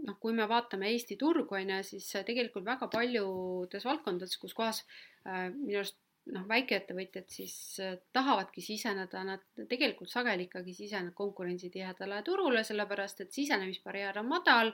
noh, 0.06 0.18
kui 0.22 0.34
me 0.38 0.48
vaatame 0.48 0.92
Eesti 0.92 1.18
turgu 1.18 1.56
on 1.56 1.70
ju, 1.70 1.84
siis 1.84 2.12
tegelikult 2.26 2.66
väga 2.66 2.88
paljudes 2.94 3.86
valdkondades, 3.86 4.38
kus 4.38 4.54
kohas 4.54 4.84
äh, 5.26 5.50
minu 5.50 5.82
arust 5.82 5.98
noh, 6.34 6.46
väikeettevõtjad 6.50 7.30
siis 7.32 7.56
äh, 7.84 7.98
tahavadki 8.14 8.64
siseneda, 8.66 9.24
nad 9.28 9.44
tegelikult 9.70 10.12
sageli 10.12 10.48
ikkagi 10.48 10.74
sisenevad 10.78 11.18
konkurentsitihedale 11.18 12.22
turule, 12.26 12.64
sellepärast 12.64 13.26
et 13.26 13.34
sisenemisbarjäär 13.36 14.22
on 14.22 14.32
madal. 14.32 14.74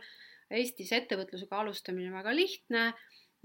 Eestis 0.52 0.92
ettevõtlusega 0.96 1.62
alustamine 1.62 2.12
on 2.12 2.20
väga 2.20 2.36
lihtne 2.36 2.84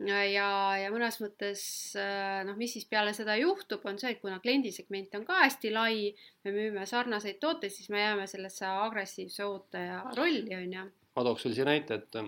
ja, 0.05 0.49
ja 0.77 0.91
mõnes 0.93 1.19
mõttes 1.23 1.63
äh, 1.99 2.43
noh, 2.47 2.57
mis 2.59 2.75
siis 2.77 2.87
peale 2.91 3.15
seda 3.17 3.37
juhtub, 3.41 3.85
on 3.89 3.99
see, 4.01 4.13
et 4.13 4.21
kuna 4.21 4.39
kliendisegment 4.45 5.15
on 5.19 5.25
ka 5.29 5.41
hästi 5.45 5.73
lai, 5.73 6.13
me 6.45 6.55
müüme 6.55 6.87
sarnaseid 6.89 7.41
tooteid, 7.43 7.73
siis 7.73 7.89
me 7.95 8.03
jääme 8.03 8.27
sellesse 8.31 8.69
agressiivse 8.69 9.47
ootaja 9.47 10.03
rolli, 10.19 10.53
on 10.59 10.79
ju. 10.79 10.87
ma 11.17 11.25
tooks 11.25 11.47
veel 11.47 11.57
siia 11.57 11.69
näite, 11.69 12.01
et 12.03 12.19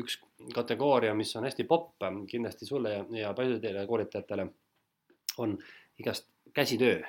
üks 0.00 0.18
kategooria, 0.56 1.12
mis 1.18 1.34
on 1.36 1.44
hästi 1.48 1.68
popp 1.68 2.06
kindlasti 2.30 2.68
sulle 2.68 2.94
ja, 2.96 3.06
ja 3.26 3.34
paljudele 3.36 3.84
koolitajatele, 3.90 4.48
on 5.42 5.58
igast 6.00 6.30
käsitöö 6.56 7.02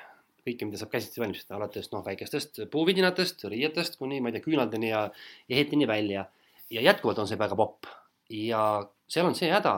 kõike, 0.44 0.68
mida 0.68 0.80
saab 0.80 0.92
käsitsi 0.92 1.22
valmistada, 1.22 1.58
alates 1.58 1.90
noh, 1.94 2.04
väikestest 2.06 2.66
puuvidinatest, 2.72 3.46
riietest 3.52 3.96
kuni 4.00 4.20
ma 4.20 4.30
ei 4.30 4.38
tea, 4.38 4.44
küünaldeni 4.44 4.90
ja, 4.92 5.06
ja 5.48 5.60
hetini 5.60 5.88
välja. 5.88 6.26
Ja 6.74 6.82
jätkuvalt 6.82 7.22
on 7.22 7.30
see 7.30 7.40
väga 7.40 7.56
popp 7.56 7.90
ja 8.34 8.62
seal 9.08 9.28
on 9.30 9.36
see 9.38 9.52
häda, 9.52 9.76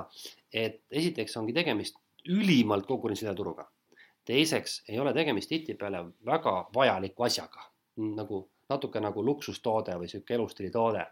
et 0.54 0.82
esiteks 0.92 1.36
ongi 1.40 1.54
tegemist 1.56 1.98
ülimalt 2.32 2.88
konkurentsitiheda 2.88 3.36
turuga. 3.38 3.68
teiseks 4.26 4.84
ei 4.90 5.00
ole 5.00 5.14
tegemist 5.14 5.50
tihtipeale 5.50 6.00
väga 6.26 6.54
vajaliku 6.74 7.28
asjaga, 7.28 7.68
nagu 7.98 8.48
natuke 8.70 9.00
nagu 9.00 9.22
luksustoode 9.26 9.98
või 10.00 10.10
sihuke 10.10 10.34
elustiilitoode. 10.34 11.06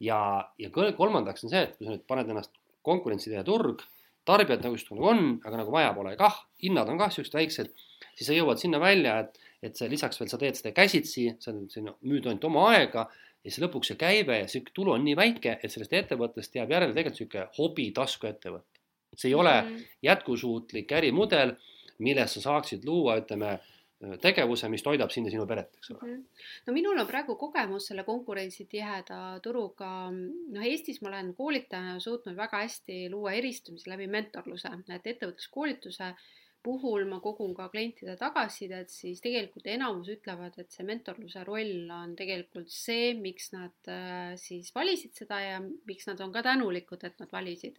ja, 0.00 0.18
ja 0.58 0.70
kolmandaks 0.70 1.44
on 1.44 1.50
see, 1.50 1.62
et 1.62 1.76
kui 1.76 1.86
sa 1.86 1.92
nüüd 1.92 2.06
paned 2.06 2.30
ennast 2.30 2.54
konkurentsitihe 2.82 3.44
turg, 3.44 3.82
tarbijad 4.24 4.62
nagu 4.64 4.76
justkui 4.76 4.96
nagu 4.96 5.10
on, 5.10 5.40
aga 5.44 5.60
nagu 5.62 5.72
vaja 5.72 5.92
pole 5.96 6.16
kah, 6.16 6.44
hinnad 6.62 6.88
on 6.88 6.98
kah 7.00 7.12
siuksed 7.12 7.34
väiksed, 7.34 7.72
siis 8.14 8.28
sa 8.28 8.36
jõuad 8.36 8.60
sinna 8.60 8.80
välja, 8.80 9.18
et, 9.24 9.40
et 9.62 9.76
sa 9.76 9.88
lisaks 9.90 10.20
veel 10.20 10.30
sa 10.30 10.38
teed 10.40 10.56
seda 10.56 10.72
käsitsi, 10.76 11.30
sa 11.40 11.52
müüd 11.52 12.28
ainult 12.28 12.44
oma 12.48 12.68
aega 12.72 13.08
ja 13.44 13.50
siis 13.50 13.62
lõpuks 13.64 13.92
see 13.92 14.00
käive 14.00 14.40
ja 14.40 14.48
sihuke 14.48 14.74
tulu 14.74 14.92
on 14.96 15.04
nii 15.04 15.16
väike, 15.16 15.58
et 15.62 15.72
sellest 15.72 15.92
ettevõttest 15.92 16.54
jääb 16.54 16.70
järele 16.74 16.94
tegelikult 16.96 17.22
sihuke 17.22 17.46
hobi 17.58 17.90
taskuettevõte 17.96 18.78
see 19.16 19.28
ei 19.28 19.34
ole 19.34 19.60
-hmm. 19.60 19.84
jätkusuutlik 20.02 20.92
ärimudel, 20.92 21.54
milles 21.98 22.34
sa 22.34 22.40
saaksid 22.40 22.84
luua, 22.84 23.16
ütleme, 23.18 23.58
tegevuse, 24.22 24.68
mis 24.68 24.82
toidab 24.82 25.10
sind 25.10 25.26
ja 25.26 25.30
sinu 25.30 25.46
peret, 25.46 25.74
eks 25.74 25.90
ole 25.90 25.98
mm. 26.02 26.14
-hmm. 26.14 26.42
no 26.66 26.72
minul 26.72 26.98
on 26.98 27.06
praegu 27.06 27.34
kogemus 27.36 27.86
selle 27.86 28.04
konkurentsitiheda 28.04 29.40
turuga, 29.42 30.10
noh, 30.54 30.64
Eestis 30.64 31.02
ma 31.02 31.08
olen 31.08 31.34
koolitajana 31.34 32.00
suutnud 32.00 32.36
väga 32.36 32.60
hästi 32.62 33.10
luua 33.10 33.32
eristumisi 33.32 33.90
läbi 33.90 34.06
mentorluse, 34.06 34.70
et 34.94 35.06
ettevõtluskoolituse 35.06 36.14
puhul 36.64 37.06
ma 37.08 37.20
kogun 37.22 37.54
ka 37.56 37.68
klientide 37.72 38.16
tagasisidet, 38.20 38.90
siis 38.92 39.22
tegelikult 39.24 39.68
enamus 39.70 40.10
ütlevad, 40.12 40.56
et 40.60 40.74
see 40.74 40.86
mentorluse 40.88 41.44
roll 41.46 41.90
on 41.94 42.16
tegelikult 42.18 42.72
see, 42.72 43.12
miks 43.18 43.52
nad 43.54 43.92
äh, 43.92 44.34
siis 44.40 44.72
valisid 44.74 45.14
seda 45.18 45.38
ja 45.44 45.60
miks 45.62 46.08
nad 46.10 46.20
on 46.24 46.34
ka 46.34 46.42
tänulikud, 46.46 47.04
et 47.06 47.22
nad 47.22 47.32
valisid. 47.32 47.78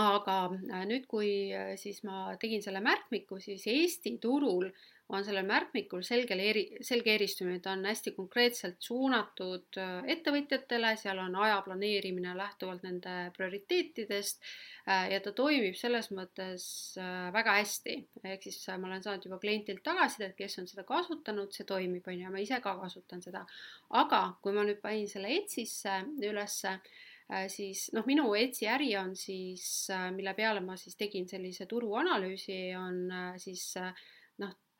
Aga 0.00 0.38
äh, 0.54 0.82
nüüd, 0.90 1.06
kui 1.10 1.30
äh, 1.54 1.74
siis 1.80 2.02
ma 2.08 2.32
tegin 2.40 2.64
selle 2.64 2.82
märkmiku, 2.84 3.38
siis 3.42 3.66
Eesti 3.70 4.16
turul 4.22 4.70
on 5.12 5.24
sellel 5.24 5.44
märkmikul 5.46 6.02
selgel 6.06 6.40
eri, 6.40 6.62
selge 6.84 7.12
eristumine, 7.14 7.60
ta 7.62 7.74
on 7.76 7.84
hästi 7.84 8.14
konkreetselt 8.16 8.78
suunatud 8.82 9.78
äh, 9.80 9.98
ettevõtjatele, 10.16 10.94
seal 11.00 11.20
on 11.22 11.36
aja 11.44 11.60
planeerimine 11.66 12.36
lähtuvalt 12.38 12.86
nende 12.86 13.16
prioriteetidest 13.36 14.54
ja 14.84 15.16
ta 15.24 15.30
toimib 15.32 15.72
selles 15.80 16.10
mõttes 16.12 16.64
väga 17.32 17.54
hästi. 17.56 17.94
ehk 18.20 18.42
siis 18.44 18.58
ma 18.68 18.90
olen 18.90 19.02
saanud 19.02 19.24
juba 19.24 19.38
klientilt 19.40 19.80
tagasisidet, 19.86 20.34
kes 20.36 20.58
on 20.60 20.68
seda 20.68 20.84
kasutanud, 20.84 21.54
see 21.56 21.64
toimib, 21.64 22.04
on 22.04 22.20
ju, 22.20 22.32
ma 22.34 22.42
ise 22.42 22.58
ka 22.60 22.74
kasutan 22.82 23.24
seda. 23.24 23.46
aga 23.96 24.20
kui 24.44 24.52
ma 24.52 24.66
nüüd 24.68 24.82
panin 24.84 25.08
selle 25.08 25.32
Etsisse 25.38 26.02
ülesse 26.20 26.76
Äh, 27.32 27.46
siis 27.48 27.86
noh, 27.96 28.04
minu 28.04 28.26
Etsi 28.36 28.66
äri 28.68 28.90
on 29.00 29.14
siis, 29.16 29.88
äh, 29.92 30.10
mille 30.12 30.34
peale 30.36 30.60
ma 30.60 30.76
siis 30.76 30.96
tegin 31.00 31.24
sellise 31.28 31.64
turuanalüüsi, 31.66 32.58
on 32.76 32.98
äh, 33.08 33.38
siis 33.40 33.62
noh, 33.78 34.04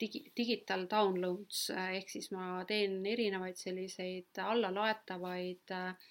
digi, 0.01 0.25
digital 0.37 0.87
downloads 0.91 1.69
ehk 1.77 2.11
siis 2.11 2.31
ma 2.35 2.65
teen 2.69 3.01
erinevaid 3.07 3.59
selliseid 3.61 4.43
allalaetavaid 4.43 5.75
äh, 5.77 6.11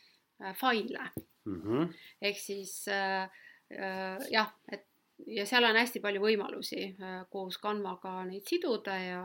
faile 0.59 1.09
mm. 1.45 1.61
-hmm. 1.61 1.93
ehk 2.21 2.39
siis 2.39 2.87
äh, 2.87 3.29
äh, 3.71 4.17
jah, 4.31 4.53
et 4.71 4.87
ja 5.27 5.45
seal 5.45 5.63
on 5.63 5.77
hästi 5.77 6.01
palju 6.03 6.21
võimalusi 6.21 6.81
äh, 6.91 7.19
koos 7.31 7.59
Canvaga 7.61 8.23
neid 8.27 8.47
siduda 8.49 8.95
ja 8.97 9.21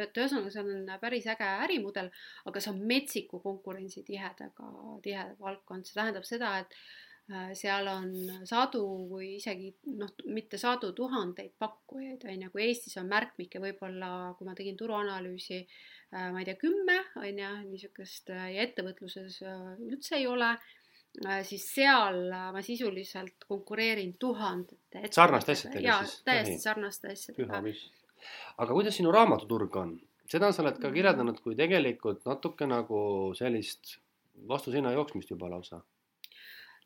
et 0.00 0.16
ühesõnaga, 0.16 0.50
see 0.50 0.64
on 0.64 0.94
päris 1.00 1.26
äge 1.26 1.50
ärimudel, 1.66 2.10
aga 2.44 2.60
see 2.60 2.72
on 2.72 2.80
metsiku 2.86 3.40
konkurentsitihedaga, 3.44 4.70
tihe 5.04 5.26
valdkond, 5.40 5.86
see 5.86 6.00
tähendab 6.00 6.26
seda, 6.26 6.56
et 6.62 6.72
äh, 6.72 7.07
seal 7.52 7.88
on 7.92 8.12
sadu 8.48 8.82
või 9.10 9.34
isegi 9.36 9.72
noh, 9.98 10.08
mitte 10.32 10.56
sadu, 10.60 10.94
tuhandeid 10.96 11.52
pakkujaid, 11.60 12.24
on 12.24 12.46
ju, 12.46 12.50
kui 12.54 12.64
Eestis 12.64 12.96
on 13.00 13.10
märkmikke 13.10 13.60
võib-olla, 13.60 14.32
kui 14.38 14.48
ma 14.48 14.56
tegin 14.56 14.78
turuanalüüsi, 14.80 15.60
äh, 16.14 16.30
ma 16.32 16.40
ei 16.40 16.48
tea, 16.48 16.56
kümme, 16.60 16.96
on 17.20 17.42
ju, 17.44 17.52
niisugust 17.68 18.32
ja 18.32 18.48
ettevõtluses 18.64 19.42
üldse 19.44 20.16
ei 20.16 20.26
ole 20.30 20.54
Äh, 21.26 21.42
siis 21.44 21.64
seal 21.74 22.28
äh, 22.30 22.50
ma 22.54 22.60
sisuliselt 22.62 23.46
konkureerin 23.48 24.12
tuhandete 24.20 25.08
sarnaste 25.10 25.54
asjadega 25.56 25.82
jaa, 25.82 26.02
täiesti 26.24 26.58
sarnaste 26.62 27.10
asjadega. 27.10 27.62
aga 28.62 28.76
kuidas 28.76 28.98
sinu 29.00 29.10
raamatuturg 29.14 29.76
on? 29.80 29.96
seda 30.28 30.52
sa 30.52 30.62
oled 30.62 30.76
ka 30.78 30.86
mm. 30.86 30.94
kirjeldanud 30.94 31.40
kui 31.42 31.56
tegelikult 31.58 32.22
natuke 32.28 32.68
nagu 32.70 33.00
sellist 33.38 33.96
vastu 34.52 34.70
seina 34.70 34.92
jooksmist 34.94 35.32
juba 35.34 35.50
lausa. 35.50 35.80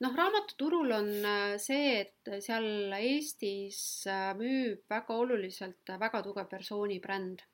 Noh, 0.00 0.16
raamatuturul 0.16 0.96
on 0.96 1.10
äh, 1.24 1.54
see, 1.60 2.00
et 2.00 2.34
seal 2.44 2.96
Eestis 2.98 4.08
müüb 4.38 4.82
väga 4.90 5.20
oluliselt 5.24 5.96
väga 6.00 6.22
tugev 6.24 6.48
persoonibränd 6.50 7.44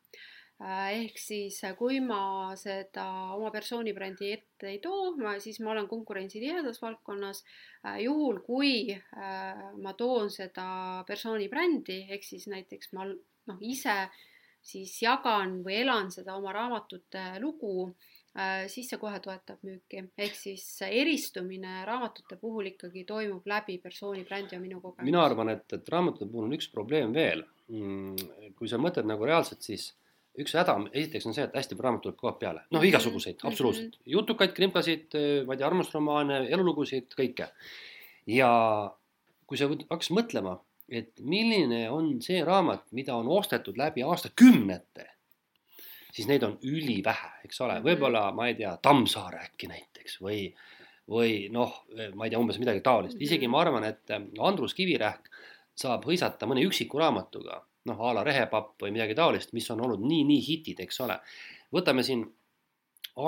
Äh, 0.59 1.05
ehk 1.05 1.19
siis, 1.23 1.61
äh, 1.63 1.75
kui 1.79 2.01
ma 2.03 2.51
seda 2.59 3.05
oma 3.37 3.51
persooni 3.55 3.93
brändi 3.95 4.33
ette 4.35 4.67
ei 4.73 4.81
too, 4.83 5.13
siis 5.39 5.61
ma 5.63 5.71
olen 5.71 5.87
konkurentsitihedas 5.87 6.81
valdkonnas. 6.83 7.45
Äh, 7.87 8.01
juhul, 8.03 8.41
kui 8.43 8.97
ma 9.85 9.93
toon 9.95 10.33
seda 10.35 11.05
persooni 11.07 11.47
brändi, 11.53 12.01
ehk 12.11 12.27
siis 12.27 12.49
näiteks 12.51 12.91
ma 12.99 13.07
noh, 13.07 13.61
ise 13.63 13.95
siis 14.59 14.97
jagan 15.05 15.61
või 15.63 15.79
elan 15.85 16.11
seda 16.11 16.35
oma 16.35 16.51
raamatute 16.53 17.23
lugu, 17.39 17.93
siis 18.71 18.89
see 18.91 18.99
kohe 19.01 19.19
toetab 19.25 19.63
müüki. 19.67 20.05
ehk 20.19 20.35
siis 20.37 20.65
eristumine 20.87 21.85
raamatute 21.89 22.37
puhul 22.41 22.71
ikkagi 22.73 23.05
toimub 23.09 23.47
läbi 23.47 23.79
persooni 23.83 24.25
brändi 24.29 24.55
ja 24.55 24.61
minu 24.61 24.81
kogemus. 24.81 25.07
mina 25.07 25.25
arvan, 25.25 25.55
et, 25.57 25.67
et 25.73 25.89
raamatute 25.89 26.31
puhul 26.31 26.47
on 26.47 26.59
üks 26.59 26.71
probleem 26.73 27.15
veel. 27.15 27.45
Mm, 27.69 28.53
kui 28.57 28.69
sa 28.71 28.79
mõtled 28.81 29.05
nagu 29.09 29.27
reaalselt, 29.29 29.61
siis 29.67 29.91
üks 30.39 30.55
häda, 30.57 30.77
esiteks 30.93 31.27
on 31.29 31.35
see, 31.37 31.45
et 31.49 31.57
hästi 31.59 31.75
palju 31.75 31.87
raamatuid 31.89 32.23
aeg 32.23 32.39
peale, 32.41 32.63
noh, 32.71 32.79
mhm. 32.79 32.89
igasuguseid 32.93 33.43
absoluutselt, 33.49 33.99
jutukaid, 34.09 34.55
krimplasid, 34.57 35.19
ma 35.49 35.55
ei 35.55 35.61
tea, 35.61 35.69
armastusromaane, 35.69 36.41
elulugusid, 36.55 37.11
kõike. 37.19 37.51
ja 38.31 38.51
kui 39.49 39.59
sa 39.61 39.69
hakkasid 39.69 40.15
mõtlema, 40.17 40.59
et 40.89 41.21
milline 41.21 41.85
on 41.93 42.15
see 42.25 42.41
raamat, 42.45 42.87
mida 42.97 43.17
on 43.19 43.29
ostetud 43.33 43.77
läbi 43.81 44.05
aastakümnete, 44.07 45.09
siis 46.13 46.29
neid 46.31 46.45
on 46.47 46.57
ülivähe, 46.65 47.31
eks 47.45 47.61
ole, 47.65 47.79
mhm. 47.79 47.89
võib-olla 47.89 48.29
ma 48.37 48.49
ei 48.51 48.59
tea, 48.59 48.75
Tammsaare 48.83 49.45
äkki 49.51 49.71
näiteks 49.71 50.19
või, 50.25 50.43
või 51.11 51.47
noh, 51.55 51.83
ma 52.15 52.27
ei 52.27 52.35
tea, 52.35 52.41
umbes 52.41 52.61
midagi 52.63 52.83
taolist, 52.85 53.21
isegi 53.21 53.47
mhm. 53.47 53.55
ma 53.55 53.65
arvan, 53.65 53.89
et 53.89 54.17
Andrus 54.17 54.77
Kivirähk 54.79 55.31
saab 55.79 56.07
hõisata 56.09 56.49
mõne 56.51 56.65
üksiku 56.67 56.99
raamatuga 56.99 57.63
noh, 57.89 58.01
a 58.05 58.15
la 58.17 58.25
Rehepapp 58.27 58.83
või 58.83 58.93
midagi 58.95 59.17
taolist, 59.19 59.55
mis 59.57 59.69
on 59.73 59.83
olnud 59.87 60.03
nii-nii 60.05 60.43
hitid, 60.45 60.83
eks 60.85 61.01
ole. 61.05 61.19
võtame 61.75 62.05
siin 62.07 62.25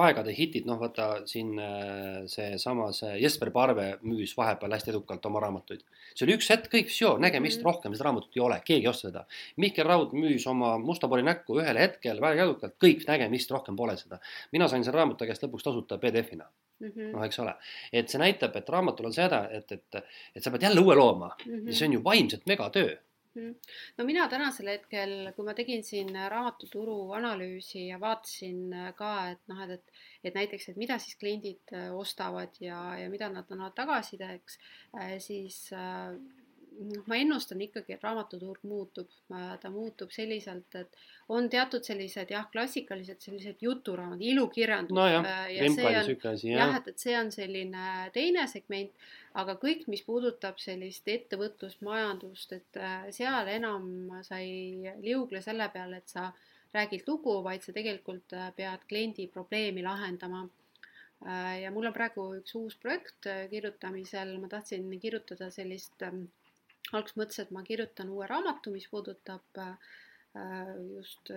aegade 0.05 0.35
hitid, 0.37 0.67
noh 0.69 0.79
vaata 0.81 1.09
siin 1.31 1.59
äh, 1.59 2.23
seesama, 2.31 2.91
see 2.97 3.17
Jesper 3.23 3.51
Parve 3.55 3.89
müüs 4.07 4.37
vahepeal 4.39 4.77
hästi 4.77 4.95
edukalt 4.95 5.27
oma 5.27 5.43
raamatuid. 5.45 5.85
see 6.15 6.27
oli 6.27 6.37
üks 6.39 6.51
hetk, 6.53 6.71
kõik, 6.73 6.95
nägemist 7.19 7.61
mm 7.61 7.69
rohkem 7.71 7.95
seda 7.95 8.09
raamatut 8.09 8.37
ei 8.37 8.43
ole, 8.43 8.61
keegi 8.65 8.87
ei 8.87 8.91
osta 8.91 9.09
seda. 9.09 9.27
Mihkel 9.57 9.87
Raud 9.87 10.15
müüs 10.17 10.47
oma 10.51 10.77
Musta 10.79 11.09
pori 11.09 11.23
näkku 11.27 11.61
ühel 11.61 11.79
hetkel 11.79 12.21
väga 12.23 12.47
edukalt, 12.47 12.77
kõik, 12.83 13.05
nägemist 13.09 13.51
rohkem 13.51 13.77
pole 13.77 13.97
seda. 13.97 14.21
mina 14.53 14.69
sain 14.69 14.85
selle 14.85 14.97
raamatu 15.03 15.27
käest 15.29 15.45
lõpuks 15.45 15.67
tasuta 15.67 15.99
PDF-ina 15.99 16.49
mm 16.81 16.89
-hmm. 16.89 17.13
noh, 17.13 17.25
eks 17.25 17.39
ole, 17.39 17.55
et 17.93 18.09
see 18.09 18.21
näitab, 18.21 18.57
et 18.57 18.69
raamatul 18.69 19.11
on 19.11 19.15
seda, 19.15 19.45
et, 19.53 19.73
et, 19.73 20.03
et 20.35 20.43
sa 20.43 20.51
pead 20.51 20.63
jälle 20.69 20.81
uue 20.81 20.95
looma 20.95 21.31
mm 21.47 21.53
-hmm. 21.53 21.67
ja 21.67 21.75
see 21.75 21.89
on 21.89 21.93
ju 21.93 22.05
vaimselt 22.05 22.47
megatöö. 22.47 22.97
No 23.35 24.05
mina 24.07 24.27
tänasel 24.29 24.71
hetkel, 24.73 25.13
kui 25.37 25.47
ma 25.47 25.55
tegin 25.55 25.85
siin 25.87 26.11
raamatuturu 26.33 26.97
analüüsi 27.19 27.87
ja 27.89 28.01
vaatasin 28.03 28.63
äh, 28.75 28.89
ka, 28.99 29.13
et 29.35 29.53
noh, 29.53 29.63
et, 29.67 29.77
et, 29.77 30.01
et 30.31 30.39
näiteks, 30.41 30.71
et 30.73 30.81
mida 30.81 30.99
siis 31.03 31.19
kliendid 31.21 31.75
äh, 31.77 31.91
ostavad 31.95 32.59
ja, 32.63 32.81
ja 32.99 33.11
mida 33.13 33.31
nad 33.33 33.51
annavad 33.51 33.77
tagasisideks, 33.79 34.59
äh, 34.99 35.15
siis 35.23 35.63
noh, 36.81 37.05
ma 37.11 37.19
ennustan 37.21 37.61
ikkagi, 37.65 37.95
et 37.95 38.05
raamatuturg 38.05 38.63
muutub, 38.69 39.09
ta 39.29 39.71
muutub 39.73 40.13
selliselt, 40.15 40.75
et 40.81 41.01
on 41.31 41.49
teatud 41.53 41.85
sellised 41.87 42.33
jah, 42.33 42.47
klassikalised 42.53 43.21
sellised 43.23 43.63
juturaamatud, 43.65 44.25
ilukirjandus 44.33 44.97
no. 44.97 45.07
ja 45.07 45.69
see 45.71 45.87
on 45.87 45.99
asi, 46.33 46.53
jah, 46.55 46.77
et, 46.79 46.89
et 46.93 47.05
see 47.05 47.17
on 47.19 47.33
selline 47.35 47.87
teine 48.15 48.47
segment, 48.51 49.05
aga 49.41 49.57
kõik, 49.63 49.87
mis 49.93 50.03
puudutab 50.07 50.59
sellist 50.63 51.09
ettevõtlust, 51.09 51.83
majandust, 51.87 52.55
et 52.57 52.81
äh, 52.81 53.11
seal 53.15 53.51
enam 53.53 54.23
sa 54.27 54.41
ei 54.43 54.95
liugle 55.05 55.43
selle 55.45 55.69
peale, 55.75 56.01
et 56.01 56.17
sa 56.17 56.31
räägid 56.75 57.07
lugu, 57.07 57.37
vaid 57.45 57.67
sa 57.67 57.75
tegelikult 57.77 58.35
äh, 58.39 58.51
pead 58.57 58.89
kliendi 58.91 59.29
probleemi 59.31 59.85
lahendama 59.87 60.47
äh, 61.27 61.61
ja 61.67 61.71
mul 61.75 61.91
on 61.91 61.95
praegu 61.95 62.27
üks 62.41 62.57
uus 62.59 62.77
projekt 62.81 63.31
kirjutamisel, 63.53 64.37
ma 64.43 64.51
tahtsin 64.51 64.91
kirjutada 64.99 65.51
sellist 65.55 66.03
ähm, 66.07 66.27
alguses 66.95 67.17
mõtlesin, 67.17 67.47
et 67.47 67.55
ma 67.57 67.65
kirjutan 67.67 68.13
uue 68.13 68.29
raamatu, 68.31 68.73
mis 68.75 68.89
puudutab 68.91 69.63
just 70.95 71.31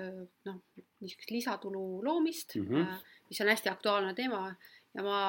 noh, 0.46 0.60
niisugust 1.02 1.32
lisatulu 1.34 2.04
loomist 2.06 2.56
mm. 2.60 2.68
-hmm. 2.68 2.98
mis 3.30 3.42
on 3.42 3.50
hästi 3.50 3.70
aktuaalne 3.72 4.14
teema 4.14 4.44
ja 4.94 5.04
ma 5.04 5.20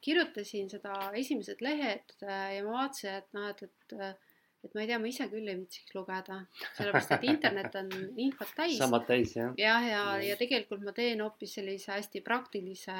kirjutasin 0.00 0.70
seda 0.72 1.10
esimesed 1.20 1.60
lehed 1.60 2.14
äh, 2.24 2.56
ja 2.56 2.64
ma 2.64 2.78
vaatasin, 2.78 3.18
et 3.20 3.34
noh, 3.36 3.48
et, 3.50 3.62
et 3.62 4.28
et 4.62 4.74
ma 4.76 4.84
ei 4.84 4.86
tea, 4.86 4.98
ma 5.02 5.08
ise 5.10 5.26
küll 5.26 5.48
ei 5.50 5.56
viitsiks 5.58 5.94
lugeda, 5.96 6.36
sellepärast 6.76 7.16
et 7.16 7.24
internet 7.32 7.78
on 7.80 7.88
infot 8.22 8.52
täis. 8.54 8.76
samad 8.78 9.08
täis 9.08 9.34
jah. 9.34 9.50
jah, 9.58 9.86
ja, 9.88 10.02
ja, 10.14 10.18
ja 10.28 10.36
tegelikult 10.38 10.84
ma 10.86 10.94
teen 10.94 11.22
hoopis 11.24 11.56
sellise 11.58 11.90
hästi 11.96 12.22
praktilise 12.22 12.94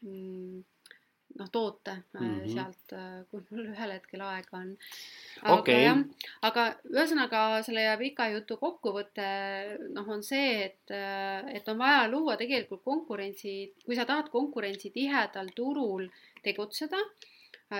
mm, 0.00 0.62
noh, 1.38 1.48
toote 1.52 1.94
mm. 1.94 2.20
-hmm. 2.20 2.52
sealt, 2.54 2.94
kui 3.30 3.42
mul 3.50 3.70
ühel 3.72 3.94
hetkel 3.94 4.24
aega 4.26 4.58
on. 4.58 4.70
Okei. 5.54 5.84
jah, 5.84 6.00
aga 6.48 6.66
ühesõnaga 6.90 7.42
selle 7.66 7.84
pika 8.00 8.28
jutu 8.34 8.58
kokkuvõte 8.60 9.28
noh, 9.96 10.08
on 10.16 10.24
see, 10.26 10.64
et, 10.68 10.94
et 11.54 11.68
on 11.68 11.78
vaja 11.78 12.08
luua 12.10 12.36
tegelikult 12.40 12.84
konkurentsi, 12.84 13.74
kui 13.84 13.96
sa 13.98 14.08
tahad 14.08 14.32
konkurentsitihedal 14.32 15.52
turul 15.56 16.08
tegutseda, 16.44 16.98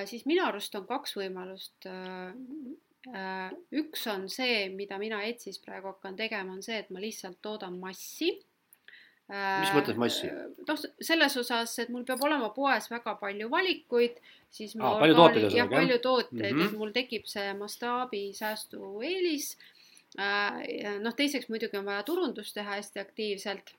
siis 0.07 0.25
minu 0.27 0.45
arust 0.47 0.75
on 0.79 0.87
kaks 0.87 1.17
võimalust 1.19 1.89
üks 3.73 4.07
on 4.13 4.29
see, 4.29 4.69
mida 4.77 4.99
mina 5.01 5.23
Etsis 5.25 5.59
praegu 5.65 5.89
hakkan 5.89 6.17
tegema, 6.17 6.53
on 6.53 6.63
see, 6.63 6.79
et 6.83 6.91
ma 6.91 7.01
lihtsalt 7.01 7.41
toodan 7.43 7.79
massi. 7.81 8.35
Mis 9.31 9.73
mõttes 9.77 9.97
massi? 9.97 10.31
noh, 10.69 10.79
selles 11.01 11.37
osas, 11.41 11.79
et 11.79 11.89
mul 11.95 12.05
peab 12.09 12.23
olema 12.27 12.49
poes 12.55 12.89
väga 12.91 13.15
palju 13.21 13.51
valikuid, 13.53 14.17
siis 14.51 14.75
ma 14.77 14.89
Aa, 14.95 15.01
palju 15.03 15.15
tooteid 15.19 15.45
ühesõnaga, 15.45 15.59
jah? 15.61 15.75
palju 15.77 15.99
tooteid 16.07 16.41
mm, 16.41 16.47
Mhm. 16.49 16.61
-hmm. 16.61 16.73
et 16.75 16.79
mul 16.79 16.93
tekib 16.97 17.27
see 17.27 17.53
mastaabisäästu 17.55 19.03
eelis. 19.11 19.53
noh, 21.01 21.15
teiseks 21.15 21.49
muidugi 21.49 21.79
on 21.79 21.85
vaja 21.87 22.03
turundust 22.03 22.55
teha 22.55 22.71
hästi 22.81 22.99
aktiivselt 23.01 23.71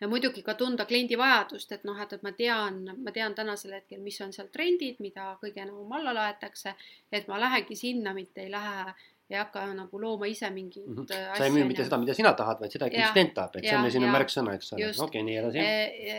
ja 0.00 0.08
muidugi 0.08 0.42
ka 0.46 0.54
tunda 0.54 0.84
kliendi 0.86 1.16
vajadust, 1.18 1.72
et 1.72 1.84
noh, 1.84 1.98
et, 2.00 2.12
et 2.12 2.22
ma 2.22 2.30
tean, 2.32 2.76
ma 3.02 3.10
tean 3.10 3.34
tänasel 3.34 3.72
hetkel, 3.74 3.98
mis 4.00 4.20
on 4.20 4.32
seal 4.32 4.46
trendid, 4.54 5.00
mida 5.02 5.32
kõige 5.42 5.58
enam 5.64 5.92
alla 5.92 6.12
laetakse, 6.14 6.74
et 7.12 7.26
ma 7.28 7.40
lähengi 7.40 7.74
sinna, 7.76 8.14
mitte 8.14 8.44
ei 8.44 8.50
lähe, 8.50 8.94
ei 9.30 9.36
hakka 9.36 9.66
nagu 9.74 9.98
looma 10.00 10.26
ise 10.26 10.48
mingit 10.50 10.86
Mhm. 10.86 11.06
äh, 11.10 11.36
sa 11.36 11.44
ei 11.44 11.50
müü 11.50 11.64
mitte 11.68 11.84
seda, 11.84 11.98
mida 11.98 12.14
sina 12.14 12.32
tahad, 12.32 12.60
vaid 12.60 12.72
seda, 12.72 12.86
mis 12.92 13.10
klient 13.12 13.34
tahab, 13.34 13.56
et 13.56 13.64
see 13.68 13.76
on 13.76 13.90
sinu 13.90 14.06
jah, 14.06 14.14
märksõna, 14.16 14.54
eks 14.56 14.72
ole. 14.72 14.92
okei, 15.08 15.22
nii 15.22 15.36
edasi. 15.42 15.58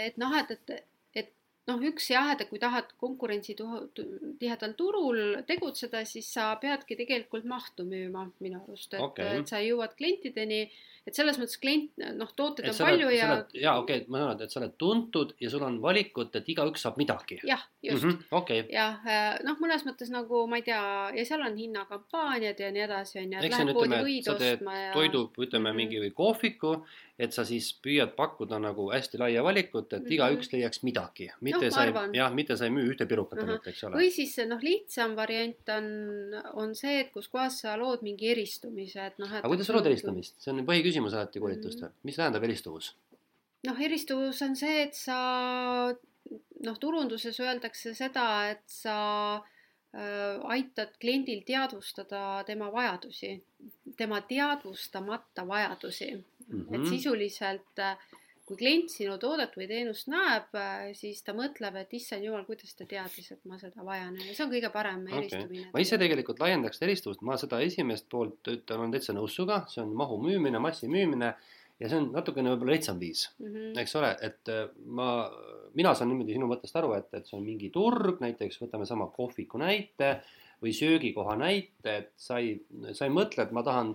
et 0.10 0.18
noh, 0.18 0.36
et, 0.38 0.52
et, 0.52 0.70
et 0.70 0.86
noh, 1.70 1.80
üks 1.92 2.10
jah, 2.12 2.34
et 2.34 2.46
kui 2.50 2.60
tahad 2.62 2.92
konkurentsi 3.02 3.56
tihedal 4.42 4.76
turul 4.80 5.40
tegutseda, 5.50 6.04
siis 6.10 6.30
sa 6.34 6.52
peadki 6.62 6.98
tegelikult 7.00 7.48
mahtu 7.50 7.86
müüma 7.88 8.28
minu 8.44 8.62
arust, 8.64 8.94
et 8.94 9.04
okay. 9.04 9.40
et 9.40 9.52
sa 9.52 9.62
jõuad 9.64 9.96
klientideni, 10.00 10.64
et 11.08 11.16
selles 11.16 11.40
mõttes 11.40 11.58
klient, 11.62 11.92
noh, 12.18 12.30
tooteid 12.38 12.70
on 12.70 12.78
palju 12.78 13.08
oled, 13.08 13.18
ja 13.18 13.28
jaa, 13.64 13.76
okei 13.82 14.02
okay,, 14.04 14.10
ma 14.12 14.22
saan 14.22 14.32
aru, 14.34 14.46
et 14.46 14.54
sa 14.54 14.62
oled 14.62 14.76
tuntud 14.82 15.34
ja 15.42 15.52
sul 15.54 15.66
on 15.66 15.80
valikut, 15.82 16.36
et 16.38 16.50
igaüks 16.54 16.86
saab 16.86 17.00
midagi. 17.02 17.40
jah, 17.48 17.64
just 17.86 18.04
mm 18.04 18.12
-hmm. 18.12 18.38
okei, 18.42 18.66
jah, 18.74 19.00
noh, 19.48 19.58
mõnes 19.64 19.86
mõttes 19.88 20.12
nagu 20.14 20.46
ma 20.48 20.60
ei 20.62 20.66
tea, 20.68 20.82
ja 21.18 21.26
seal 21.26 21.46
on 21.46 21.58
hinnakampaaniad 21.58 22.60
ja 22.60 22.72
nii 22.72 22.86
edasi, 22.88 23.20
on 23.20 23.34
ju, 23.34 23.40
et 23.40 23.52
lähed 23.52 23.74
poodi 23.74 24.02
võid 24.10 24.34
ostma 24.36 24.78
ja 24.78 24.94
toidu, 24.94 25.30
ütleme 25.38 25.70
Mhm. 25.70 25.78
mingi 25.78 26.00
või 26.04 26.12
kohviku, 26.14 26.86
et 27.20 27.34
sa 27.34 27.44
siis 27.46 27.74
püüad 27.84 28.16
pakkuda 28.16 28.60
nagu 28.60 28.92
hästi 28.92 29.18
laia 29.20 29.44
valikut, 29.44 29.94
et 29.94 30.04
Mhm. 30.04 30.12
igaüks 30.12 30.54
leiaks 30.54 30.84
midagi, 30.84 31.32
mitte 31.42 31.59
Noh, 31.62 31.76
ma 31.76 31.76
sa 31.76 31.86
ei, 31.86 32.18
jah, 32.20 32.34
mitte 32.34 32.58
sa 32.58 32.66
ei 32.66 32.72
müü 32.76 32.86
ühte 32.94 33.06
pirukat 33.10 33.40
ainult, 33.44 33.68
eks 33.68 33.84
ole. 33.84 33.96
või 34.00 34.10
siis 34.16 34.38
noh, 34.48 34.60
lihtsam 34.64 35.16
variant 35.16 35.70
on, 35.76 35.86
on 36.64 36.74
see, 36.76 37.00
et 37.04 37.12
kus 37.12 37.28
kohas 37.28 37.60
sa 37.62 37.76
lood 37.78 38.02
mingi 38.06 38.32
eristumise, 38.32 39.00
et 39.12 39.20
noh, 39.20 39.28
aga 39.42 39.48
kuidas 39.52 39.68
sa 39.68 39.74
lood 39.78 39.86
eristamist, 39.92 40.36
see 40.42 40.52
on 40.54 40.66
põhiküsimus 40.66 41.14
alati 41.14 41.40
koolitustel, 41.40 41.90
Mhm. 41.90 41.96
mis 42.04 42.16
tähendab 42.16 42.44
eristuvus? 42.44 42.94
noh, 43.68 43.80
eristuvus 43.82 44.42
on 44.42 44.56
see, 44.56 44.82
et 44.88 44.94
sa 44.96 45.18
noh, 46.66 46.78
turunduses 46.80 47.40
öeldakse 47.40 47.94
seda, 47.98 48.26
et 48.52 48.62
sa 48.68 48.98
äh, 49.94 50.38
aitad 50.54 50.92
kliendil 51.02 51.42
teadvustada 51.48 52.44
tema 52.46 52.68
vajadusi, 52.72 53.42
tema 53.98 54.20
teadvustamata 54.22 55.48
vajadusi 55.48 56.12
mm. 56.14 56.24
-hmm. 56.50 56.76
et 56.76 56.80
Mhm. 56.82 56.90
sisuliselt 56.90 57.80
äh, 57.80 57.98
kui 58.50 58.58
klient 58.58 58.90
sinu 58.90 59.16
toodet 59.22 59.54
või 59.58 59.68
teenust 59.70 60.10
näeb, 60.10 60.58
siis 60.98 61.22
ta 61.26 61.36
mõtleb, 61.38 61.78
et 61.84 61.94
issand 62.00 62.26
jumal, 62.26 62.44
kuidas 62.48 62.74
ta 62.78 62.88
teadis, 62.90 63.30
et 63.36 63.46
ma 63.50 63.60
seda 63.62 63.86
vajan 63.86 64.18
ja 64.18 64.34
see 64.34 64.46
on 64.48 64.52
kõige 64.56 64.72
parem 64.74 65.06
Okei. 65.06 65.20
eristumine 65.22 65.70
ma 65.76 65.84
ise 65.84 66.00
tegelikult 66.02 66.42
laiendaks 66.42 66.82
eristuvust, 66.88 67.24
ma 67.26 67.38
seda 67.38 67.62
esimest 67.66 68.10
poolt 68.10 68.50
ütlen, 68.50 68.82
olen 68.82 68.96
täitsa 68.96 69.16
nõus 69.16 69.38
sinuga, 69.38 69.62
see 69.70 69.84
on 69.84 69.94
mahu 69.98 70.18
müümine, 70.24 70.62
massi 70.64 70.90
müümine 70.90 71.34
ja 71.80 71.88
see 71.92 72.02
on 72.02 72.10
natukene 72.16 72.54
võib-olla 72.54 72.76
lihtsam 72.76 73.00
viis 73.02 73.28
mm. 73.38 73.54
-hmm. 73.54 73.80
eks 73.84 73.96
ole, 74.02 74.12
et 74.26 74.52
äh, 74.52 74.66
ma, 74.86 75.10
mina 75.78 75.94
saan 75.96 76.12
niimoodi 76.12 76.36
sinu 76.36 76.50
mõttest 76.50 76.82
aru, 76.82 76.94
et, 76.98 77.10
et 77.14 77.30
see 77.30 77.38
on 77.38 77.46
mingi 77.46 77.70
turg, 77.74 78.20
näiteks 78.24 78.62
võtame 78.64 78.90
sama 78.90 79.12
kohviku 79.16 79.62
näite 79.62 80.20
või 80.60 80.74
söögikoha 80.76 81.38
näite, 81.40 81.98
et 82.02 82.14
sa 82.20 82.40
ei, 82.42 82.58
sa 82.92 83.06
ei 83.06 83.14
mõtle, 83.14 83.46
et 83.46 83.54
ma 83.56 83.64
tahan 83.64 83.94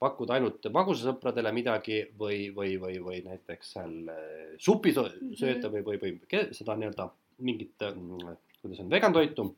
pakkuda 0.00 0.36
ainult 0.38 0.66
magusasõpradele 0.72 1.52
midagi 1.52 2.02
või, 2.18 2.48
või, 2.56 2.76
või, 2.80 2.98
või 3.04 3.22
näiteks 3.26 3.72
seal 3.76 3.96
äh, 4.12 4.52
supi 4.58 4.94
so- 4.96 5.08
sööta 5.38 5.72
või, 5.72 5.84
või, 5.86 6.00
või 6.02 6.44
seda 6.56 6.76
nii-öelda 6.80 7.10
mingit, 7.44 7.76
mm, 7.84 8.38
kuidas 8.62 8.80
on, 8.84 8.92
vegan 8.92 9.16
toitu. 9.16 9.50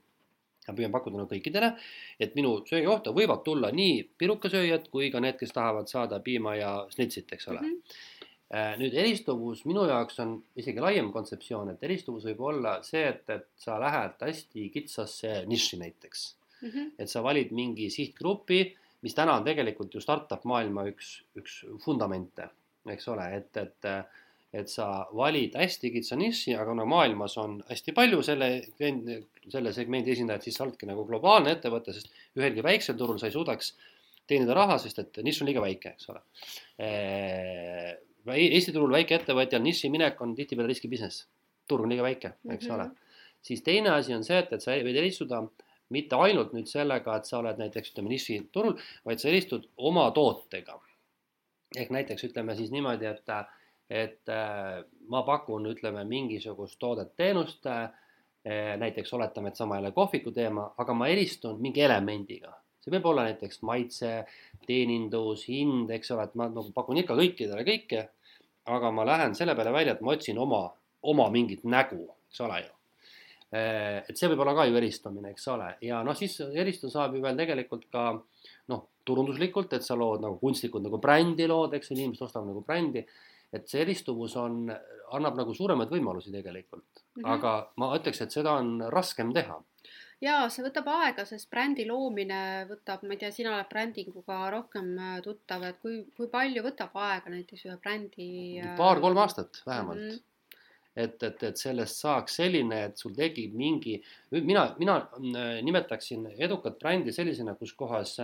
ma 0.62 0.74
püüan 0.78 0.92
pakkuda 0.94 1.18
nagu 1.18 1.26
kõikidele, 1.26 1.72
et 2.22 2.36
minu 2.38 2.60
söögikohta 2.68 3.10
võivad 3.10 3.40
tulla 3.42 3.72
nii 3.74 3.96
pirukasööjad 4.18 4.84
kui 4.92 5.08
ka 5.10 5.18
need, 5.18 5.34
kes 5.40 5.50
tahavad 5.50 5.90
saada 5.90 6.20
piima 6.22 6.54
ja 6.54 6.86
snitsit, 6.90 7.32
eks 7.32 7.48
ole 7.48 7.60
Mm 7.60 7.66
-hmm. 7.66 8.10
Äh, 8.52 8.74
nüüd 8.76 8.92
eristuvus 8.92 9.62
minu 9.64 9.86
jaoks 9.88 10.18
on 10.20 10.34
isegi 10.60 10.80
laiem 10.84 11.06
kontseptsioon, 11.14 11.70
et 11.72 11.84
eristuvus 11.86 12.26
võib 12.28 12.40
olla 12.50 12.74
see, 12.84 13.00
et, 13.08 13.22
et 13.32 13.46
sa 13.56 13.78
lähed 13.80 14.20
hästi 14.20 14.66
kitsasse 14.74 15.30
nišši 15.48 15.78
näiteks. 15.80 16.36
Mm 16.60 16.68
-hmm. 16.68 16.90
et 16.98 17.10
sa 17.10 17.22
valid 17.22 17.50
mingi 17.50 17.88
sihtgrupi, 17.90 18.76
mis 19.02 19.14
täna 19.14 19.36
on 19.38 19.44
tegelikult 19.44 19.94
ju 19.94 20.00
startup 20.00 20.44
maailma 20.44 20.86
üks, 20.90 21.14
üks 21.38 21.62
vundamente, 21.86 22.48
eks 22.90 23.08
ole, 23.08 23.28
et, 23.36 23.56
et 23.56 23.88
et 24.52 24.68
sa 24.68 25.06
valid 25.16 25.54
hästi 25.56 25.90
kitsa 25.94 26.16
niši, 26.20 26.52
aga 26.58 26.74
kuna 26.74 26.84
maailmas 26.88 27.38
on 27.40 27.56
hästi 27.70 27.94
palju 27.96 28.20
selle, 28.26 28.48
selle 29.48 29.72
segmendi 29.72 30.12
esindajaid, 30.12 30.44
siis 30.44 30.58
sa 30.58 30.66
oledki 30.66 30.88
nagu 30.88 31.06
globaalne 31.08 31.54
ettevõte, 31.56 31.94
sest 31.96 32.12
ühelgi 32.36 32.64
väiksel 32.64 32.98
turul 33.00 33.20
sa 33.20 33.30
ei 33.30 33.34
suudaks 33.36 33.72
teenida 34.28 34.54
raha, 34.56 34.76
sest 34.82 35.00
et 35.00 35.22
nišš 35.24 35.42
on 35.42 35.48
liiga 35.48 35.62
väike, 35.64 35.94
eks 35.96 36.10
ole. 36.12 36.20
Eesti 38.36 38.74
turul 38.76 38.92
väikeettevõtjal 38.92 39.64
niši 39.64 39.90
minek 39.92 40.20
on 40.22 40.36
tihtipeale 40.36 40.68
riski 40.70 40.90
business, 40.92 41.24
turg 41.68 41.88
on 41.88 41.94
liiga 41.94 42.04
väike, 42.04 42.34
eks 42.44 42.68
mm 42.68 42.70
-hmm. 42.70 42.74
ole. 42.76 42.90
siis 43.42 43.62
teine 43.62 43.90
asi 43.90 44.14
on 44.14 44.24
see, 44.24 44.38
et, 44.38 44.52
et 44.52 44.62
sa 44.62 44.76
võid 44.76 45.00
eristuda 45.00 45.42
mitte 45.92 46.16
ainult 46.16 46.54
nüüd 46.56 46.70
sellega, 46.70 47.16
et 47.16 47.28
sa 47.28 47.38
oled 47.40 47.60
näiteks 47.60 47.92
ütleme 47.92 48.12
niši 48.12 48.38
turul, 48.52 48.78
vaid 49.08 49.22
sa 49.22 49.28
eristud 49.30 49.68
oma 49.76 50.08
tootega. 50.10 50.78
ehk 51.76 51.90
näiteks 51.90 52.24
ütleme 52.28 52.56
siis 52.56 52.70
niimoodi, 52.70 53.06
et, 53.08 53.30
et 53.88 54.28
äh, 54.28 54.82
ma 55.08 55.22
pakun, 55.22 55.66
ütleme 55.72 56.04
mingisugust 56.04 56.78
toodet-teenust 56.78 57.66
äh,. 57.66 57.90
näiteks 58.78 59.12
oletame, 59.14 59.48
et 59.48 59.56
sama 59.56 59.76
jälle 59.76 59.92
kohviku 59.94 60.32
teema, 60.34 60.74
aga 60.76 60.94
ma 60.98 61.06
eristun 61.06 61.60
mingi 61.62 61.80
elemendiga 61.80 62.50
see 62.82 62.92
võib 62.96 63.06
olla 63.12 63.26
näiteks 63.28 63.62
maitse, 63.66 64.12
teenindus, 64.66 65.46
hind, 65.50 65.90
eks 65.94 66.12
ole, 66.14 66.26
et 66.26 66.36
ma 66.38 66.48
nagu 66.50 66.74
pakun 66.74 66.98
ikka 67.02 67.16
kõikidele 67.18 67.66
kõike. 67.68 68.08
aga 68.62 68.90
ma 68.94 69.02
lähen 69.06 69.34
selle 69.34 69.56
peale 69.58 69.72
välja, 69.74 69.96
et 69.96 70.00
ma 70.06 70.12
otsin 70.14 70.38
oma, 70.38 70.68
oma 71.02 71.24
mingit 71.34 71.64
nägu, 71.66 72.04
eks 72.30 72.40
ole 72.46 72.60
ju. 72.62 72.74
Et 73.52 74.16
see 74.16 74.30
võib 74.32 74.40
olla 74.44 74.54
ka 74.56 74.64
ju 74.68 74.78
eristumine, 74.80 75.34
eks 75.34 75.48
ole, 75.52 75.74
ja 75.84 76.00
noh, 76.06 76.16
siis 76.16 76.38
eristada 76.40 76.92
saab 76.94 77.16
ju 77.16 77.24
veel 77.24 77.36
tegelikult 77.36 77.84
ka 77.92 78.06
noh, 78.72 78.86
turunduslikult, 79.04 79.74
et 79.76 79.84
sa 79.84 79.96
lood 79.98 80.22
nagu 80.24 80.38
kunstlikult 80.40 80.86
nagu 80.86 81.00
brändi 81.02 81.48
lood, 81.50 81.74
eks 81.76 81.90
ju, 81.90 81.98
inimesed 81.98 82.24
ostavad 82.28 82.48
nagu 82.48 82.64
brändi. 82.66 83.04
et 83.52 83.68
see 83.68 83.82
eristuvus 83.82 84.32
on, 84.40 84.70
annab 85.12 85.34
nagu 85.36 85.52
suuremaid 85.52 85.90
võimalusi 85.92 86.30
tegelikult 86.32 86.86
mm, 86.86 87.18
-hmm. 87.20 87.32
aga 87.34 87.50
ma 87.76 87.90
ütleks, 87.98 88.22
et 88.24 88.32
seda 88.32 88.54
on 88.56 88.80
raskem 88.88 89.32
teha 89.36 89.58
jaa, 90.22 90.48
see 90.48 90.64
võtab 90.64 90.88
aega, 90.88 91.26
sest 91.28 91.50
brändi 91.50 91.84
loomine 91.84 92.64
võtab, 92.70 93.02
ma 93.04 93.12
ei 93.12 93.20
tea, 93.20 93.30
sina 93.34 93.52
oled 93.52 93.68
brändinguga 93.68 94.38
rohkem 94.54 94.94
tuttav, 95.24 95.66
et 95.68 95.80
kui, 95.82 95.98
kui 96.16 96.30
palju 96.32 96.64
võtab 96.64 96.96
aega 96.96 97.34
näiteks 97.34 97.66
ühe 97.68 97.76
brändi? 97.82 98.28
paar-kolm 98.78 99.18
aastat 99.18 99.62
vähemalt 99.66 100.00
mm. 100.00 100.10
-hmm. 100.10 100.31
Et, 100.96 101.22
et, 101.22 101.42
et 101.48 101.58
sellest 101.58 102.02
saaks 102.04 102.38
selline, 102.42 102.78
et 102.88 102.98
sul 103.00 103.14
tekib 103.16 103.54
mingi, 103.56 103.98
mina, 104.32 104.66
mina 104.78 104.98
nimetaksin 105.64 106.26
edukat 106.36 106.78
brändi 106.80 107.14
sellisena, 107.16 107.54
kus 107.56 107.72
kohas 107.78 108.18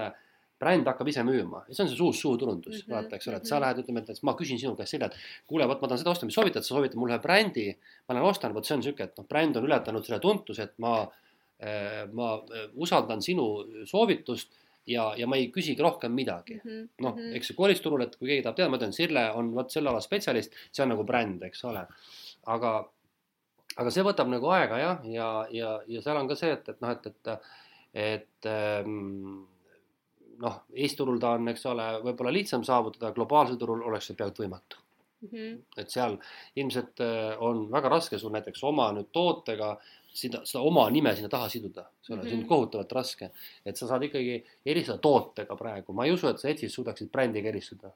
bränd 0.59 0.89
hakkab 0.91 1.09
ise 1.09 1.23
müüma 1.23 1.63
ja 1.69 1.75
see 1.75 1.85
on 1.85 1.91
see 1.93 1.99
suus 2.01 2.21
suuturundus 2.21 2.75
mm, 2.75 2.81
-hmm. 2.81 2.95
vaata, 2.95 3.17
eks 3.17 3.29
ole, 3.31 3.39
et 3.39 3.47
sa 3.47 3.61
lähed, 3.63 3.79
ütleme, 3.85 4.03
et 4.03 4.23
ma 4.27 4.35
küsin 4.35 4.59
sinu 4.59 4.75
käest 4.77 4.97
selja, 4.97 5.07
et 5.07 5.47
kuule, 5.47 5.69
vot 5.71 5.81
ma 5.81 5.89
tahan 5.89 6.03
seda 6.03 6.11
osta, 6.11 6.27
mis 6.27 6.35
soovitad, 6.35 6.67
sa 6.67 6.75
soovitad 6.75 6.99
mulle 6.99 7.15
ühe 7.15 7.23
brändi, 7.23 7.69
ma 8.09 8.17
lähen 8.17 8.27
ostan, 8.27 8.55
vot 8.55 8.67
see 8.67 8.75
on 8.77 8.83
sihuke, 8.83 9.07
et 9.07 9.21
noh, 9.21 9.27
bränd 9.29 9.57
on 9.57 9.69
ületanud 9.71 10.05
selle 10.05 10.21
tuntuse, 10.21 10.63
et 10.69 10.79
ma 10.83 10.99
ma 12.15 12.29
usaldan 12.79 13.23
sinu 13.23 13.45
soovitust 13.91 14.53
ja, 14.87 15.09
ja 15.19 15.27
ma 15.27 15.37
ei 15.39 15.49
küsigi 15.55 15.83
rohkem 15.83 16.15
midagi 16.15 16.61
Mhm, 16.63 16.85
noh, 17.05 17.17
mhm. 17.17 17.35
eks 17.37 17.51
see 17.51 17.59
koolitusturul, 17.59 18.05
et 18.07 18.17
kui 18.17 18.31
keegi 18.31 18.45
tahab 18.47 18.57
teada, 18.57 18.71
ma 18.71 18.79
ütlen, 18.81 18.95
Sirle 18.95 19.25
on 19.35 19.53
vot 19.57 19.73
selle 19.73 19.91
ala 19.91 20.01
spetsialist, 20.05 20.55
see 20.71 20.85
on 20.85 20.93
nagu 20.95 21.05
bränd, 21.09 21.43
eks 21.49 21.65
ole. 21.69 21.85
aga, 22.55 22.73
aga 23.77 23.93
see 23.95 24.07
võtab 24.07 24.31
nagu 24.33 24.51
aega 24.57 24.81
jah, 24.81 25.07
ja, 25.13 25.29
ja, 25.55 25.77
ja 25.87 26.03
seal 26.05 26.21
on 26.21 26.29
ka 26.31 26.37
see, 26.39 26.51
et, 26.57 26.69
et 26.73 26.83
noh, 26.85 26.97
et, 26.97 27.07
et, 27.07 27.55
et 28.09 28.51
ähm, 28.51 29.47
noh, 30.43 30.61
Eesti 30.75 31.01
turul 31.03 31.21
ta 31.23 31.37
on, 31.37 31.49
eks 31.53 31.65
ole, 31.71 31.87
võib-olla 32.05 32.33
lihtsam 32.35 32.65
saavutada, 32.67 33.13
globaalsel 33.17 33.59
turul 33.61 33.83
oleks 33.91 34.11
see 34.11 34.19
peaaegu 34.19 34.47
võimatu. 34.47 34.85
Mhm. 35.19 35.55
et 35.83 35.91
seal 35.91 36.13
ilmselt 36.63 37.01
äh, 37.03 37.33
on 37.43 37.65
väga 37.73 37.89
raske 37.91 38.21
sul 38.23 38.31
näiteks 38.31 38.61
oma 38.69 38.85
nüüd 38.95 39.09
tootega 39.11 39.73
seda, 40.15 40.45
seda 40.47 40.61
oma 40.63 40.85
nime 40.95 41.11
sinna 41.19 41.27
taha 41.33 41.49
siduda, 41.51 41.89
see 42.07 42.15
on 42.15 42.21
Mhm. 42.23 42.45
kohutavalt 42.47 42.93
raske. 42.95 43.31
et 43.67 43.77
sa 43.77 43.89
saad 43.89 44.05
ikkagi 44.07 44.37
eristada 44.65 45.03
tootega 45.03 45.57
praegu, 45.59 45.93
ma 45.93 46.07
ei 46.07 46.13
usu, 46.15 46.29
et 46.29 46.39
sa 46.39 46.49
Etsis 46.49 46.71
suudaksid 46.73 47.11
brändiga 47.11 47.51
eristada. 47.51 47.91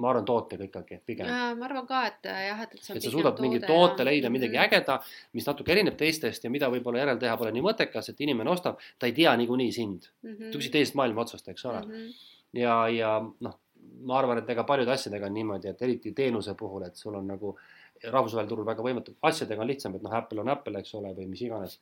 Ma 0.00 0.10
arvan 0.10 0.24
tootega 0.28 0.64
ikkagi 0.66 0.98
pigem. 1.06 1.26
Äh, 1.28 1.54
ma 1.58 1.66
arvan 1.68 1.86
ka, 1.88 2.00
et 2.08 2.28
jah, 2.30 2.62
et, 2.64 2.74
et 2.74 2.82
see 2.86 2.92
on 2.94 3.00
et 3.00 3.04
sa 3.04 3.10
suudad 3.12 3.40
mingi 3.44 3.60
toote 3.60 4.00
ja- 4.02 4.08
leida, 4.08 4.30
midagi 4.32 4.56
Mhm. 4.56 4.64
ägeda, 4.66 4.96
mis 5.36 5.46
natuke 5.46 5.72
erineb 5.74 5.96
teistest 6.00 6.44
ja 6.44 6.50
mida 6.50 6.70
võib-olla 6.72 7.02
järelteha 7.04 7.36
pole 7.36 7.52
nii 7.52 7.62
mõttekas, 7.68 8.08
et 8.08 8.20
inimene 8.24 8.50
ostab, 8.50 8.78
ta 8.98 9.06
ei 9.06 9.12
tea 9.12 9.36
niikuinii 9.36 9.72
sind. 9.72 10.08
Mhm. 10.22 10.50
ta 10.50 10.58
küsis 10.58 10.72
teisest 10.72 10.94
maailma 10.96 11.20
otsast, 11.26 11.48
eks 11.48 11.64
ole. 11.66 11.82
Mhm. 11.86 12.08
ja, 12.54 12.88
ja 12.88 13.12
noh, 13.40 13.58
ma 14.02 14.18
arvan, 14.18 14.38
et 14.38 14.48
ega 14.50 14.64
paljude 14.64 14.90
asjadega 14.92 15.26
on 15.26 15.34
niimoodi, 15.34 15.68
et 15.68 15.82
eriti 15.82 16.12
teenuse 16.12 16.54
puhul, 16.56 16.82
et 16.86 16.96
sul 16.96 17.14
on 17.14 17.26
nagu 17.26 17.56
rahvusvahelisel 18.02 18.48
turul 18.48 18.64
väga 18.64 18.82
võimatu, 18.82 19.14
asjadega 19.22 19.60
on 19.60 19.68
lihtsam, 19.68 19.94
et 19.94 20.02
noh, 20.02 20.12
Apple 20.14 20.40
on 20.40 20.48
Apple, 20.48 20.78
eks 20.78 20.94
ole, 20.94 21.12
või 21.14 21.26
mis 21.28 21.40
iganes, 21.42 21.78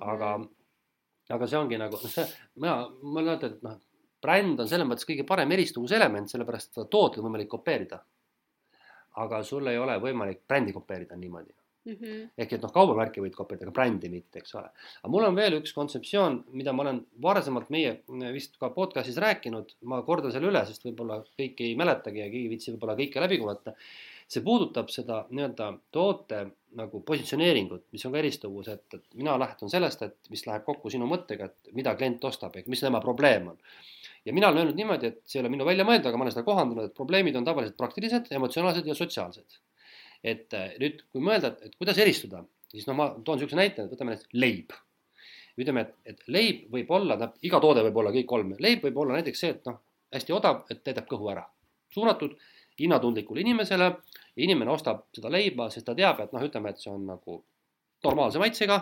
aga, 0.00 0.38
Mhm. 0.38 0.48
aga 1.30 1.46
see 1.46 1.58
ongi 1.58 1.78
nagu 1.78 1.92
noh, 1.92 2.08
see, 2.10 2.24
mina, 2.56 2.88
ma 3.02 3.20
ütlen, 3.20 3.44
et 3.44 3.62
noh, 3.62 3.76
bränd 4.22 4.60
on 4.60 4.68
selles 4.68 4.88
mõttes 4.88 5.08
kõige 5.08 5.26
parem 5.26 5.52
eristuvuselement, 5.56 6.30
sellepärast 6.30 6.74
seda 6.74 6.88
toodet 6.90 7.20
on 7.20 7.28
võimalik 7.28 7.48
kopeerida. 7.48 8.02
aga 9.20 9.42
sul 9.42 9.66
ei 9.66 9.78
ole 9.78 9.96
võimalik 9.98 10.44
brändi 10.48 10.72
kopeerida 10.72 11.16
niimoodi 11.16 11.50
Mhm. 11.88 12.26
ehk 12.36 12.52
et 12.52 12.60
noh, 12.64 12.72
kaubamärki 12.74 13.22
võid 13.24 13.32
kopeerida, 13.32 13.64
aga 13.64 13.72
brändi 13.78 14.10
mitte, 14.12 14.42
eks 14.42 14.52
ole. 14.58 14.68
aga 15.00 15.10
mul 15.12 15.24
on 15.24 15.36
veel 15.38 15.56
üks 15.56 15.72
kontseptsioon, 15.72 16.36
mida 16.52 16.74
ma 16.76 16.84
olen 16.84 17.00
varasemalt 17.24 17.70
meie 17.72 17.94
vist 18.34 18.58
ka 18.60 18.68
podcast'is 18.74 19.16
rääkinud, 19.24 19.72
ma 19.88 20.02
kordan 20.04 20.34
selle 20.34 20.50
üle, 20.50 20.60
sest 20.68 20.84
võib-olla 20.84 21.22
kõik 21.40 21.62
ei 21.64 21.72
mäletagi 21.80 22.20
ja 22.20 22.28
keegi 22.28 22.42
ei 22.44 22.52
viitsi 22.52 22.74
võib-olla 22.74 22.98
kõike 23.00 23.24
läbi 23.24 23.40
kuulata. 23.40 23.74
see 24.30 24.44
puudutab 24.46 24.92
seda 24.94 25.24
nii-öelda 25.34 25.72
toote 25.90 26.44
nagu 26.78 27.00
positsioneeringut, 27.02 27.88
mis 27.90 28.04
on 28.06 28.12
ka 28.12 28.20
eristuvus, 28.20 28.68
et, 28.68 28.84
et 28.94 29.16
mina 29.18 29.34
lähtun 29.40 29.72
sellest, 29.72 30.04
et 30.06 30.30
mis 30.30 30.44
läheb 30.46 30.62
kokku 30.68 30.90
sinu 30.90 31.08
mõttega, 31.10 31.48
et 31.50 31.72
mida 31.74 31.96
klient 31.98 32.22
ostab 32.24 32.54
ehk 32.54 32.68
mis 32.70 32.84
tema 32.84 33.00
probleem 33.02 33.48
on. 33.50 33.58
Ja 34.26 34.34
mina 34.36 34.48
olen 34.48 34.64
öelnud 34.64 34.78
niimoodi, 34.78 35.10
et 35.10 35.22
see 35.24 35.38
ei 35.38 35.44
ole 35.44 35.52
minu 35.52 35.66
välja 35.68 35.86
mõeldud, 35.88 36.10
aga 36.10 36.20
ma 36.20 36.26
olen 36.26 36.34
seda 36.34 36.46
kohandanud, 36.46 36.90
et 36.90 36.96
probleemid 36.96 37.36
on 37.40 37.46
tavaliselt 37.46 37.78
praktilised, 37.80 38.28
emotsionaalsed 38.36 38.88
ja 38.88 38.96
sotsiaalsed 38.98 39.60
et 40.22 40.54
eh, 40.56 40.76
nüüd, 40.80 41.02
kui 41.12 41.24
mõelda, 41.24 41.54
et, 41.64 41.74
kuidas 41.80 41.98
eristuda, 42.00 42.42
siis 42.70 42.86
noh, 42.88 42.96
ma 42.98 43.08
toon 43.24 43.38
niisuguse 43.38 43.58
näite, 43.58 43.84
et 43.84 43.92
võtame 43.92 44.14
näiteks 44.14 44.36
leib. 44.36 44.74
ütleme, 45.60 45.82
et, 45.82 45.94
et 46.12 46.22
leib 46.28 46.68
võib 46.72 46.90
olla, 46.94 47.16
tähendab 47.16 47.44
iga 47.44 47.60
toode 47.60 47.82
võib 47.84 47.98
olla 48.00 48.12
kõik 48.14 48.28
kolm, 48.28 48.54
leib 48.62 48.84
võib 48.86 48.96
olla 49.02 49.18
näiteks 49.18 49.42
see, 49.44 49.50
et 49.56 49.66
noh, 49.68 49.80
hästi 50.14 50.32
odav, 50.32 50.64
et 50.70 50.82
täidab 50.84 51.08
kõhu 51.10 51.30
ära. 51.32 51.44
suunatud 51.90 52.36
hinnatundlikule 52.80 53.40
inimesele 53.40 53.90
inimene 54.36 54.70
ostab 54.70 55.08
seda 55.12 55.28
leiba, 55.28 55.68
sest 55.70 55.86
ta 55.86 55.94
teab, 55.94 56.20
et 56.20 56.32
noh, 56.32 56.44
ütleme, 56.44 56.70
et 56.70 56.78
see 56.78 56.92
on 56.92 57.06
nagu 57.06 57.42
normaalse 58.04 58.38
maitsega, 58.38 58.78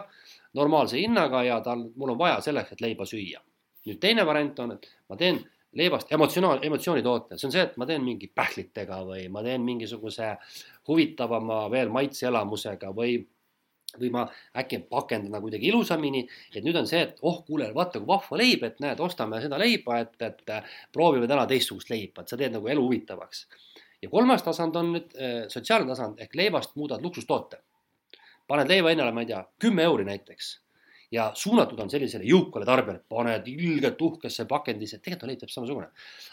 normaalse 0.55 0.99
hinnaga 1.01 1.43
ja 1.43 1.61
tal, 1.61 1.89
mul 1.97 2.15
on 2.15 2.19
vaja 2.19 2.41
selleks, 2.45 2.73
et 2.73 2.85
leiba 2.85 3.07
süüa. 3.07 3.41
Nüüd 3.89 4.01
teine 4.03 4.27
variant 4.27 4.59
on, 4.65 4.77
et 4.77 4.91
ma 5.09 5.17
teen 5.21 5.41
leibast 5.79 6.13
emotsionaal, 6.13 6.63
emotsioonitoote, 6.65 7.37
see 7.37 7.49
on 7.49 7.55
see, 7.55 7.65
et 7.69 7.75
ma 7.81 7.87
teen 7.89 8.05
mingi 8.05 8.31
pähklitega 8.35 9.03
või 9.09 9.27
ma 9.33 9.43
teen 9.45 9.65
mingisuguse 9.67 10.35
huvitavama 10.89 11.67
veel 11.73 11.93
maitseelamusega 11.95 12.93
või 12.97 13.19
või 13.99 14.11
ma 14.13 14.27
äkki 14.61 14.83
pakendan 14.85 15.41
kuidagi 15.41 15.71
ilusamini, 15.71 16.21
et 16.53 16.65
nüüd 16.65 16.77
on 16.77 16.87
see, 16.87 17.01
et 17.07 17.23
oh, 17.25 17.39
kuule, 17.47 17.71
vaata 17.75 18.03
kui 18.03 18.11
vahva 18.11 18.37
leib, 18.37 18.67
et 18.67 18.83
näed, 18.85 19.01
ostame 19.01 19.41
seda 19.41 19.57
leiba, 19.61 20.03
et, 20.05 20.13
et 20.21 20.53
äh, 20.53 20.77
proovime 20.93 21.29
täna 21.31 21.47
teistsugust 21.49 21.89
leiba, 21.89 22.23
et 22.23 22.29
sa 22.29 22.37
teed 22.37 22.53
nagu 22.53 22.69
elu 22.69 22.85
huvitavaks. 22.85 23.47
ja 24.03 24.11
kolmas 24.13 24.45
tasand 24.45 24.77
on 24.77 24.93
nüüd 24.93 25.17
äh, 25.17 25.41
sotsiaalne 25.49 25.89
tasand 25.89 26.21
ehk 26.21 26.37
leivast 26.37 26.77
muudad 26.77 27.03
luksustoote. 27.03 27.63
paned 28.47 28.69
leiva 28.69 28.93
hinnale, 28.93 29.13
ma 29.13 29.25
ei 29.25 29.33
tea, 29.33 29.43
kümme 29.59 29.89
euri 29.89 30.05
näiteks 30.05 30.53
ja 31.15 31.31
suunatud 31.35 31.81
on 31.81 31.91
sellisele 31.91 32.27
jõukale 32.29 32.67
tarbijale, 32.69 33.01
paned 33.09 33.47
ilgelt 33.49 34.03
uhkesse 34.03 34.45
pakendisse, 34.49 34.99
tegelikult 35.01 35.25
on 35.25 35.33
leib 35.33 35.55
samasugune. 35.55 35.89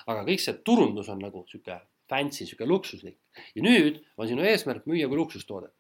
aga 0.08 0.26
kõik 0.28 0.44
see 0.44 0.60
turundus 0.66 1.10
on 1.10 1.22
nagu 1.24 1.46
sihuke 1.48 1.80
fancy, 2.10 2.46
sihuke 2.46 2.68
luksuslik. 2.68 3.18
Ja 3.56 3.64
nüüd 3.64 4.04
on 4.18 4.28
sinu 4.28 4.44
eesmärk 4.46 4.86
müüa 4.86 5.08
kui 5.08 5.18
luksustoodet 5.18 5.74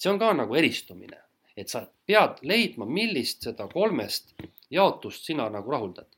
see 0.00 0.10
on 0.12 0.20
ka 0.20 0.32
nagu 0.36 0.56
eristumine, 0.56 1.18
et 1.56 1.72
sa 1.72 1.84
pead 2.08 2.40
leidma, 2.46 2.86
millist 2.88 3.44
seda 3.48 3.66
kolmest 3.72 4.32
jaotust 4.72 5.28
sina 5.28 5.48
nagu 5.52 5.72
rahuldad. 5.72 6.08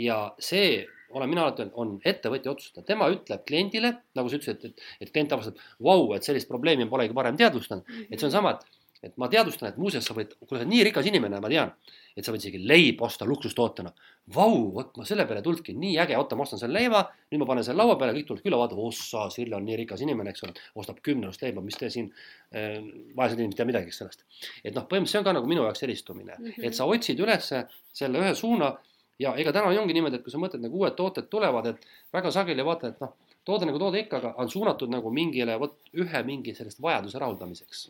ja 0.00 0.16
see, 0.40 0.86
olen 1.12 1.28
mina 1.28 1.42
alati 1.44 1.64
öelnud, 1.64 1.74
on 1.82 1.88
ettevõtja 2.06 2.52
otsustada, 2.54 2.86
tema 2.86 3.08
ütleb 3.12 3.42
kliendile, 3.44 3.90
nagu 4.16 4.30
sa 4.30 4.38
ütlesid, 4.38 4.62
et, 4.62 4.70
et, 4.70 4.84
et 5.04 5.10
klient 5.12 5.34
avastab, 5.34 5.58
vau, 5.82 6.06
et 6.16 6.24
sellist 6.24 6.48
probleemi 6.48 6.86
polegi 6.88 7.14
varem 7.14 7.36
teadvustanud, 7.36 7.90
et 8.06 8.14
see 8.16 8.28
on 8.30 8.32
sama, 8.32 8.54
et, 8.54 8.79
et 9.02 9.16
ma 9.20 9.28
teadvustan, 9.32 9.70
et 9.70 9.78
muuseas 9.80 10.04
sa 10.04 10.14
võid, 10.16 10.34
kuule, 10.38 10.58
sa 10.58 10.64
oled 10.64 10.70
nii 10.72 10.82
rikas 10.90 11.06
inimene, 11.08 11.38
ma 11.40 11.48
tean, 11.52 11.70
et 12.16 12.26
sa 12.26 12.34
võid 12.34 12.42
isegi 12.42 12.60
leiba 12.60 13.06
osta 13.06 13.24
luksustootena. 13.28 13.92
Vau, 14.34 14.58
vot 14.74 14.98
ma 15.00 15.06
selle 15.08 15.24
peale 15.28 15.40
tulnudki, 15.44 15.72
nii 15.78 15.96
äge, 16.02 16.18
oota, 16.20 16.36
ma 16.36 16.44
ostan 16.44 16.60
selle 16.60 16.76
leiva, 16.76 17.00
nüüd 17.32 17.40
ma 17.42 17.48
panen 17.48 17.66
selle 17.66 17.80
laua 17.80 17.96
peale, 18.00 18.12
kõik 18.18 18.28
tulevad 18.28 18.44
külla, 18.44 18.60
vaatavad, 18.60 18.90
ossa, 18.90 19.24
Sirle 19.32 19.56
on 19.56 19.64
nii 19.68 19.78
rikas 19.80 20.04
inimene, 20.04 20.34
eks 20.34 20.44
ole, 20.46 20.54
ostab 20.82 21.00
kümnenust 21.06 21.42
leiba, 21.46 21.64
mis 21.64 21.80
te 21.80 21.88
siin 21.92 22.12
äh,, 22.52 22.76
vaesed 23.16 23.40
inimesed 23.40 23.56
ei 23.56 23.62
tea 23.62 23.70
midagi 23.72 23.96
sellest. 23.96 24.26
et 24.62 24.76
noh, 24.76 24.84
põhimõtteliselt 24.84 25.16
see 25.16 25.22
on 25.22 25.26
ka 25.30 25.36
nagu 25.38 25.50
minu 25.50 25.64
jaoks 25.64 25.82
eristumine 25.86 26.36
mm. 26.36 26.46
-hmm. 26.46 26.68
et 26.68 26.76
sa 26.76 26.86
otsid 26.86 27.20
ülesse 27.24 27.64
selle 27.96 28.20
ühe 28.20 28.34
suuna 28.36 28.74
ja 29.20 29.34
ega 29.40 29.52
täna 29.52 29.72
ongi 29.80 29.96
niimoodi, 29.96 30.20
et 30.20 30.24
kui 30.24 30.32
sa 30.32 30.40
mõtled 30.40 30.62
nagu 30.64 30.80
uued 30.80 30.96
tooted 30.98 31.28
tulevad, 31.32 31.66
et 31.72 31.90
väga 32.12 32.32
sageli 32.34 32.64
vaatad, 32.66 32.94
et 32.94 33.04
noh, 33.04 33.16
toode 33.44 33.68
nagu 33.68 33.80
toode 33.82 34.00
ikka, 34.04 34.20
aga 34.20 34.32
on 34.42 34.50
suunatud 34.52 34.92
nagu 34.92 35.12
mingile 35.14 35.56
vot 35.60 35.76
ühe 36.04 36.22
mingi 36.26 36.54
sellest 36.56 36.80
vajaduse 36.82 37.20
rahuldamiseks. 37.22 37.88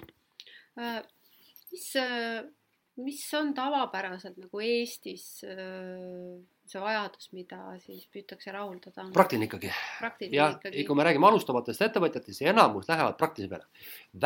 Äh, 0.80 1.02
mis, 1.72 1.88
mis 3.04 3.20
on 3.38 3.52
tavapäraselt 3.54 4.38
nagu 4.40 4.62
Eestis 4.64 5.26
äh, 5.44 6.40
see 6.70 6.82
vajadus, 6.82 7.30
mida 7.36 7.58
siis 7.82 8.06
püütakse 8.12 8.52
rahuldada? 8.54 9.08
praktiline 9.14 9.48
ikkagi. 9.48 9.70
jah, 10.32 10.56
ikkagi 10.56 10.84
kui 10.88 10.98
me 10.98 11.06
räägime 11.06 11.28
alustavatest 11.30 11.84
ettevõtjatest, 11.88 12.44
enamus 12.50 12.88
lähevad 12.90 13.18
praktilise 13.20 13.52
peale. 13.54 13.66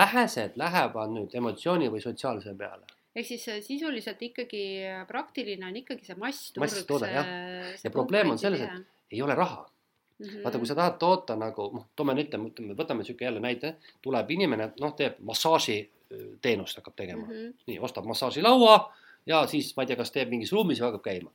vähesed 0.01 0.59
lähevad 0.61 1.15
nüüd 1.15 1.37
emotsiooni 1.41 1.91
või 1.93 2.03
sotsiaalse 2.05 2.55
peale. 2.59 2.87
ehk 3.15 3.29
siis 3.29 3.47
äh, 3.53 3.61
sisuliselt 3.65 4.23
ikkagi 4.23 4.65
praktiline 5.09 5.69
on 5.71 5.79
ikkagi 5.83 6.07
see 6.07 6.19
massturg. 6.19 6.67
Masstoode, 6.67 7.13
jah. 7.13 7.31
Ja 7.85 7.95
probleem 7.95 8.35
on 8.35 8.39
selles, 8.39 8.65
et- 8.67 8.91
ei 9.15 9.23
ole 9.23 9.35
raha. 9.39 9.65
Mhm. 10.19 10.45
vaata, 10.45 10.59
kui 10.59 10.67
sa 10.71 10.77
tahad 10.79 10.99
toota 11.03 11.35
nagu 11.37 11.65
noh, 11.75 11.87
toome 11.99 12.15
nüüd 12.15 12.29
ütleme, 12.31 12.75
võtame 12.79 13.03
sihuke 13.03 13.25
jälle 13.27 13.41
näite, 13.43 13.75
tuleb 14.03 14.29
inimene, 14.31 14.69
noh, 14.81 14.93
teeb 14.95 15.17
massaaži 15.27 15.81
teenust 16.43 16.81
hakkab 16.81 16.97
tegema 16.97 17.27
mm. 17.27 17.33
-hmm. 17.33 17.55
nii, 17.71 17.79
ostab 17.89 18.09
massaažilaua 18.11 18.77
ja 19.27 19.47
siis 19.47 19.73
ma 19.77 19.85
ei 19.85 19.93
tea, 19.93 19.97
kas 20.01 20.13
teeb 20.15 20.31
mingis 20.33 20.53
ruumis 20.53 20.81
või 20.81 20.91
hakkab 20.91 21.05
käima. 21.05 21.31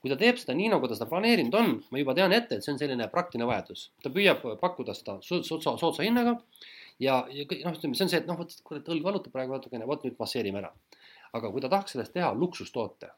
kui 0.00 0.12
ta 0.12 0.16
teeb 0.20 0.38
seda 0.38 0.54
nii, 0.54 0.68
nagu 0.70 0.88
ta 0.88 0.94
seda 0.94 1.08
planeerinud 1.10 1.54
on, 1.56 1.76
ma 1.90 1.98
juba 1.98 2.14
tean 2.14 2.32
ette, 2.32 2.56
et 2.56 2.64
see 2.64 2.72
on 2.72 2.78
selline 2.78 3.08
praktiline 3.12 3.46
vajadus. 3.48 3.90
ta 4.02 4.10
püüab 4.10 4.44
pakkuda 4.60 4.94
seda 4.94 5.18
so- 5.22 5.42
soodsa, 5.42 5.76
soodsa 5.80 6.02
hinnaga 6.02 6.36
ja, 6.98 7.20
ja 7.30 7.44
noh, 7.64 7.76
ütleme, 7.76 7.94
see 7.96 8.06
on 8.06 8.12
see, 8.12 8.20
et 8.22 8.28
noh, 8.28 8.38
vot 8.40 8.56
kurat, 8.66 8.88
õlg 8.92 9.04
valutab 9.04 9.34
praegu 9.34 9.56
natukene, 9.56 9.88
vot 9.88 10.04
nüüd 10.06 10.16
masseerime 10.20 10.62
ära. 10.62 10.72
aga 11.36 11.50
kui 11.52 11.60
ta 11.60 11.68
tahaks 11.68 11.92
sellest 11.92 12.14
teha 12.14 12.30
luksustoote, 12.32 13.10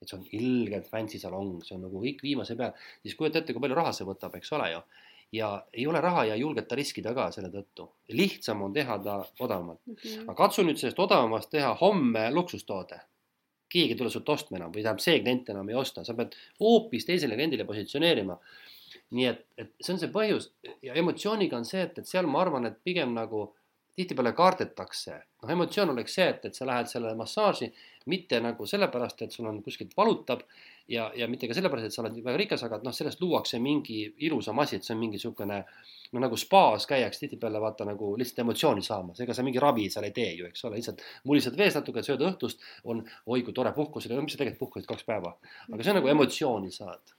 et 0.00 0.08
see 0.08 0.16
on 0.16 0.24
ilgelt 0.34 0.88
fancy 0.90 1.20
salong, 1.22 1.60
see 1.62 1.76
on 1.76 1.84
nagu 1.86 2.00
kõik 2.02 2.24
viimase 2.24 2.56
peal, 2.58 2.72
siis 3.04 3.14
kujuta 3.18 3.38
ette, 3.38 3.54
kui 3.54 3.62
palju 3.62 3.76
raha 3.78 3.92
see 3.94 4.08
võtab, 4.08 4.34
eks 4.38 4.50
ole 4.56 4.70
ju. 4.72 4.80
Ja 5.32 5.66
ei 5.72 5.86
ole 5.86 6.00
raha 6.00 6.24
ja 6.24 6.34
ei 6.34 6.40
julgeta 6.40 6.74
riskida 6.74 7.14
ka 7.14 7.30
selle 7.30 7.50
tõttu. 7.52 7.88
lihtsam 8.08 8.62
on 8.62 8.72
teha 8.72 8.98
ta 8.98 9.20
odavamalt. 9.40 9.80
Mhm. 9.86 10.22
aga 10.26 10.34
katsu 10.34 10.62
nüüd 10.66 10.80
sellest 10.80 10.98
odavamast 10.98 11.50
teha 11.50 11.74
homme 11.80 12.30
luksustoode. 12.34 13.00
keegi 13.68 13.92
ei 13.92 13.98
tule 13.98 14.10
sult 14.10 14.28
ostma 14.28 14.56
enam 14.58 14.72
või 14.72 14.82
tähendab, 14.82 15.00
see 15.00 15.20
klient 15.20 15.48
enam 15.48 15.68
ei 15.68 15.76
osta, 15.78 16.04
sa 16.04 16.14
pead 16.14 16.34
hoopis 16.60 17.04
teisele 17.06 17.34
kliendile 17.34 17.64
positsioneerima. 17.64 18.38
nii 19.10 19.26
et, 19.26 19.46
et 19.58 19.72
see 19.80 19.92
on 19.94 19.98
see 19.98 20.10
põhjus 20.10 20.50
ja 20.82 20.94
emotsiooniga 20.94 21.56
on 21.56 21.64
see, 21.64 21.82
et, 21.82 21.98
et 21.98 22.06
seal 22.06 22.26
ma 22.26 22.40
arvan, 22.40 22.66
et 22.66 22.82
pigem 22.84 23.14
nagu 23.14 23.54
tihtipeale 23.96 24.32
kardetakse. 24.32 25.20
noh, 25.42 25.50
emotsioon 25.50 25.90
oleks 25.94 26.14
see, 26.14 26.28
et, 26.28 26.44
et 26.44 26.54
sa 26.54 26.66
lähed 26.66 26.90
sellele 26.90 27.14
massaaži 27.18 27.70
mitte 28.10 28.40
nagu 28.40 28.66
sellepärast, 28.66 29.22
et 29.22 29.32
sul 29.32 29.46
on 29.50 29.62
kuskilt 29.62 29.96
valutab 29.96 30.42
ja, 30.90 31.10
ja 31.16 31.28
mitte 31.30 31.48
ka 31.48 31.54
sellepärast, 31.56 31.88
et 31.88 31.94
sa 31.94 32.02
oled 32.02 32.18
väga 32.24 32.38
rikas, 32.40 32.64
aga 32.66 32.80
noh, 32.84 32.94
sellest 32.94 33.22
luuakse 33.22 33.60
mingi 33.62 34.02
ilusam 34.26 34.58
asi, 34.62 34.78
et 34.78 34.86
see 34.86 34.94
on 34.96 35.00
mingi 35.02 35.20
niisugune 35.20 35.60
no 36.10 36.22
nagu 36.22 36.38
spaas 36.40 36.86
käiakse 36.90 37.22
tihtipeale 37.22 37.60
vaata 37.62 37.86
nagu 37.86 38.12
lihtsalt 38.18 38.42
emotsiooni 38.44 38.82
saamas, 38.82 39.20
ega 39.22 39.36
sa 39.36 39.44
mingi 39.46 39.62
ravi 39.62 39.86
seal 39.92 40.08
ei 40.08 40.14
tee 40.16 40.32
ju, 40.40 40.48
eks 40.50 40.64
ole, 40.66 40.80
lihtsalt 40.80 41.04
mulised 41.30 41.56
vees 41.58 41.78
natuke, 41.78 42.02
sööd 42.06 42.24
õhtust, 42.26 42.66
on 42.90 43.04
oi 43.30 43.44
kui 43.46 43.54
tore 43.56 43.72
puhkus 43.76 44.08
mis 44.10 44.34
sa 44.34 44.42
tegelikult 44.42 44.64
puhkasid 44.64 44.90
kaks 44.90 45.06
päeva, 45.06 45.36
aga 45.70 45.82
see 45.82 45.94
on 45.94 46.00
nagu 46.00 46.12
emotsiooni 46.14 46.74
saad. 46.74 47.16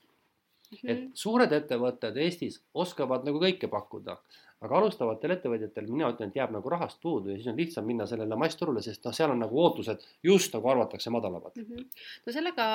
et 0.88 1.08
suured 1.20 1.52
ettevõtted 1.52 2.16
Eestis 2.16 2.62
oskavad 2.72 3.26
nagu 3.28 3.40
kõike 3.40 3.68
pakkuda, 3.72 4.16
aga 4.62 4.78
alustavatel 4.78 5.34
ettevõtjatel 5.36 5.88
mina 5.90 6.10
ütlen, 6.12 6.30
et 6.30 6.38
jääb 6.38 6.54
nagu 6.54 6.72
rahast 6.72 7.00
puudu 7.02 7.32
ja 7.32 7.38
siis 7.38 7.50
on 7.50 7.58
lihtsam 7.58 7.86
minna 7.88 8.06
sellele 8.10 8.38
massturule, 8.38 8.82
sest 8.84 9.04
noh, 9.06 9.14
seal 9.16 9.34
on 9.34 9.42
nagu 9.42 9.60
ootused 9.64 10.04
just 10.26 10.54
nagu 10.56 10.72
arvatakse 10.72 11.12
madalamad 11.14 11.58
mm. 11.58 11.68
-hmm. 11.68 12.02
no 12.26 12.36
sellega 12.36 12.66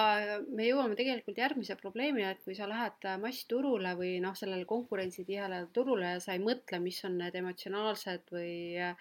me 0.47 0.69
jõuame 0.69 0.99
tegelikult 0.99 1.43
järgmise 1.43 1.77
probleemini, 1.81 2.27
et 2.31 2.43
kui 2.45 2.55
sa 2.55 2.69
lähed 2.69 3.09
massturule 3.23 3.95
või 3.99 4.17
noh, 4.23 4.35
sellele 4.35 4.65
konkurentsitihele 4.65 5.67
turule 5.73 6.15
ja 6.17 6.23
sa 6.23 6.33
ei 6.37 6.43
mõtle, 6.43 6.81
mis 6.83 7.03
on 7.05 7.17
need 7.23 7.35
emotsionaalsed 7.35 8.33
või 8.33 8.55
äh, 8.77 8.95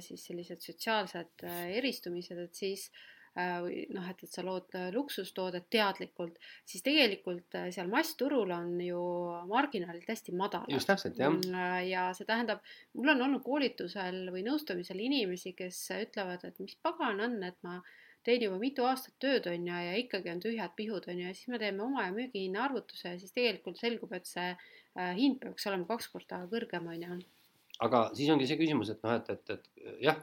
siis 0.00 0.26
sellised 0.26 0.60
sotsiaalsed 0.60 1.46
äh, 1.46 1.62
eristumised, 1.80 2.38
et 2.38 2.54
siis 2.54 2.90
äh, 2.90 3.17
või 3.36 3.84
noh, 3.94 4.06
et, 4.10 4.22
et 4.24 4.32
sa 4.32 4.42
lood 4.46 4.74
äh, 4.78 4.88
luksustoodet 4.94 5.68
teadlikult, 5.72 6.38
siis 6.68 6.84
tegelikult 6.86 7.54
äh, 7.58 7.68
seal 7.74 7.90
massturul 7.92 8.50
on 8.54 8.72
ju 8.82 9.02
marginaalid 9.50 10.08
hästi 10.08 10.34
madalad. 10.38 10.72
just 10.72 10.90
täpselt, 10.90 11.18
jah. 11.20 11.32
Mm, 11.34 11.86
ja 11.88 12.08
see 12.16 12.28
tähendab, 12.28 12.62
mul 12.98 13.14
on 13.14 13.24
olnud 13.28 13.44
koolitusel 13.46 14.26
või 14.34 14.44
nõustamisel 14.46 15.00
inimesi, 15.04 15.54
kes 15.58 15.80
ütlevad, 15.98 16.44
et 16.48 16.60
mis 16.62 16.76
pagan 16.82 17.22
on, 17.24 17.38
et 17.46 17.58
ma 17.66 17.78
teen 18.26 18.42
juba 18.44 18.58
mitu 18.60 18.84
aastat 18.84 19.14
tööd, 19.22 19.46
on 19.50 19.68
ju, 19.70 19.82
ja 19.88 19.98
ikkagi 20.00 20.32
on 20.32 20.42
tühjad 20.42 20.74
pihud, 20.76 21.06
on 21.08 21.22
ju, 21.22 21.28
ja 21.30 21.36
siis 21.36 21.52
me 21.52 21.60
teeme 21.62 21.84
oma 21.86 22.08
ja 22.08 22.14
müügihinna 22.16 22.66
arvutuse 22.66 23.14
ja 23.14 23.20
siis 23.20 23.34
tegelikult 23.36 23.78
selgub, 23.80 24.12
et 24.16 24.26
see 24.28 24.50
hind 25.14 25.38
peaks 25.40 25.68
olema 25.70 25.86
kaks 25.86 26.10
korda 26.10 26.42
kõrgem, 26.50 26.90
on 26.90 27.04
ju. 27.06 27.20
aga 27.86 28.08
siis 28.18 28.32
ongi 28.34 28.48
see 28.50 28.58
küsimus, 28.58 28.90
et 28.92 29.06
noh, 29.06 29.14
et, 29.14 29.30
et, 29.30 29.54
et 29.54 29.94
jah 30.08 30.18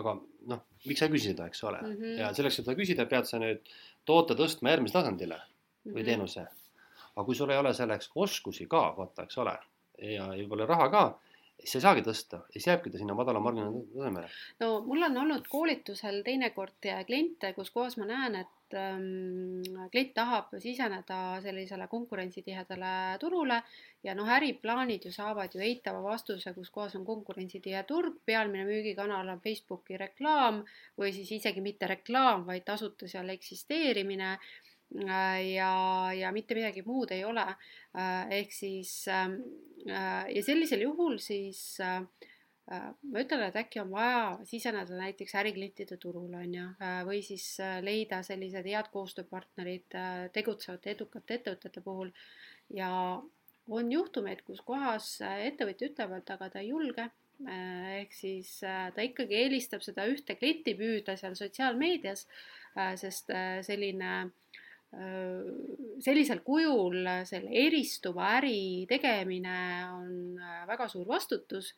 aga 0.00 0.14
noh, 0.52 0.64
miks 0.86 1.00
sa 1.02 1.08
ei 1.08 1.14
küsi 1.14 1.32
seda, 1.32 1.46
eks 1.50 1.64
ole 1.64 1.80
mm. 1.82 1.94
-hmm. 1.94 2.18
ja 2.22 2.32
selleks, 2.34 2.58
et 2.58 2.66
seda 2.66 2.76
küsida, 2.78 3.06
pead 3.10 3.28
sa 3.28 3.40
nüüd 3.42 3.72
toote 4.08 4.36
tõstma 4.38 4.74
järgmisele 4.74 5.02
tasandile 5.02 5.40
või 5.84 6.00
-hmm. 6.00 6.04
teenuse. 6.10 6.46
aga 7.14 7.24
kui 7.26 7.34
sul 7.34 7.50
ei 7.50 7.58
ole 7.58 7.74
selleks 7.74 8.10
oskusi 8.14 8.66
ka, 8.66 8.82
vaata, 8.96 9.24
eks 9.26 9.38
ole, 9.38 9.56
ja 9.98 10.28
võib-olla 10.30 10.66
raha 10.66 10.88
ka, 10.92 11.02
siis 11.58 11.74
ei 11.78 11.84
saagi 11.86 12.04
tõsta, 12.06 12.42
siis 12.52 12.66
jääbki 12.66 12.90
ta 12.90 12.98
sinna 12.98 13.14
madala 13.18 13.40
marginaali 13.40 13.82
tasemele. 13.94 14.28
no 14.60 14.68
mul 14.86 15.02
on 15.02 15.16
olnud 15.24 15.48
koolitusel 15.50 16.22
teinekord 16.22 16.88
kliente, 17.06 17.52
kus 17.52 17.70
kohas 17.70 17.98
ma 17.98 18.06
näen, 18.06 18.36
et 18.44 18.54
ähm, 18.76 19.62
klient 19.92 20.14
tahab 20.16 20.52
siseneda 20.60 21.38
sellisele 21.44 21.86
konkurentsitihedale 21.88 23.18
turule 23.20 23.60
ja 24.04 24.14
noh, 24.18 24.28
äriplaanid 24.38 25.08
ju 25.08 25.12
saavad 25.14 25.54
ju 25.54 25.62
eitava 25.64 26.02
vastuse, 26.04 26.52
kus 26.56 26.70
kohas 26.74 26.96
on 26.98 27.06
konkurentsitihe 27.06 27.82
turg, 27.88 28.20
pealmine 28.26 28.66
müügikanal 28.68 29.28
on 29.28 29.42
Facebooki 29.44 29.98
reklaam 30.00 30.62
või 30.98 31.12
siis 31.16 31.32
isegi 31.40 31.64
mitte 31.64 31.90
reklaam, 31.90 32.46
vaid 32.46 32.66
tasuta 32.68 33.08
seal 33.08 33.28
eksisteerimine 33.34 34.32
äh, 34.36 35.40
ja, 35.54 35.72
ja 36.16 36.32
mitte 36.32 36.58
midagi 36.58 36.84
muud 36.86 37.12
ei 37.16 37.24
ole. 37.24 37.46
Äh, 37.98 38.40
ehk 38.42 38.52
siis 38.52 39.04
ähm, 39.12 39.40
äh, 39.88 40.28
ja 40.34 40.42
sellisel 40.44 40.84
juhul 40.84 41.18
siis 41.22 41.80
Äh, 41.80 42.02
ma 42.68 43.22
ütlen, 43.22 43.42
et 43.46 43.56
äkki 43.56 43.80
on 43.80 43.90
vaja 43.92 44.24
siseneda 44.48 44.96
näiteks 44.98 45.34
äriklientide 45.40 45.96
turule, 46.00 46.42
on 46.42 46.54
ju, 46.54 46.66
äh, 46.84 47.00
või 47.08 47.22
siis 47.24 47.46
äh, 47.64 47.78
leida 47.84 48.20
sellised 48.26 48.66
head 48.68 48.90
koostööpartnerid 48.92 49.96
tegutsevate 50.34 50.92
edukate 50.92 51.38
ettevõtete 51.38 51.82
puhul. 51.84 52.12
Ja 52.76 52.90
on 53.68 53.92
juhtumeid, 53.92 54.44
kus 54.44 54.60
kohas 54.64 55.16
ettevõtja 55.22 55.88
ütleb, 55.90 56.12
et 56.18 56.30
aga 56.34 56.50
ta 56.52 56.60
ei 56.60 56.70
julge, 56.72 57.08
ehk 57.48 58.12
siis 58.16 58.58
ta 58.60 59.04
ikkagi 59.04 59.36
eelistab 59.44 59.84
seda 59.84 60.08
ühte 60.10 60.34
klienti 60.40 60.74
püüda 60.76 61.14
seal 61.20 61.36
sotsiaalmeedias, 61.38 62.24
sest 62.98 63.30
selline 63.68 64.14
sellisel 66.00 66.40
kujul 66.44 67.04
selle 67.28 67.52
eristuva 67.66 68.30
äri 68.38 68.86
tegemine 68.88 69.58
on 69.92 70.40
väga 70.68 70.88
suur 70.88 71.06
vastutus 71.08 71.74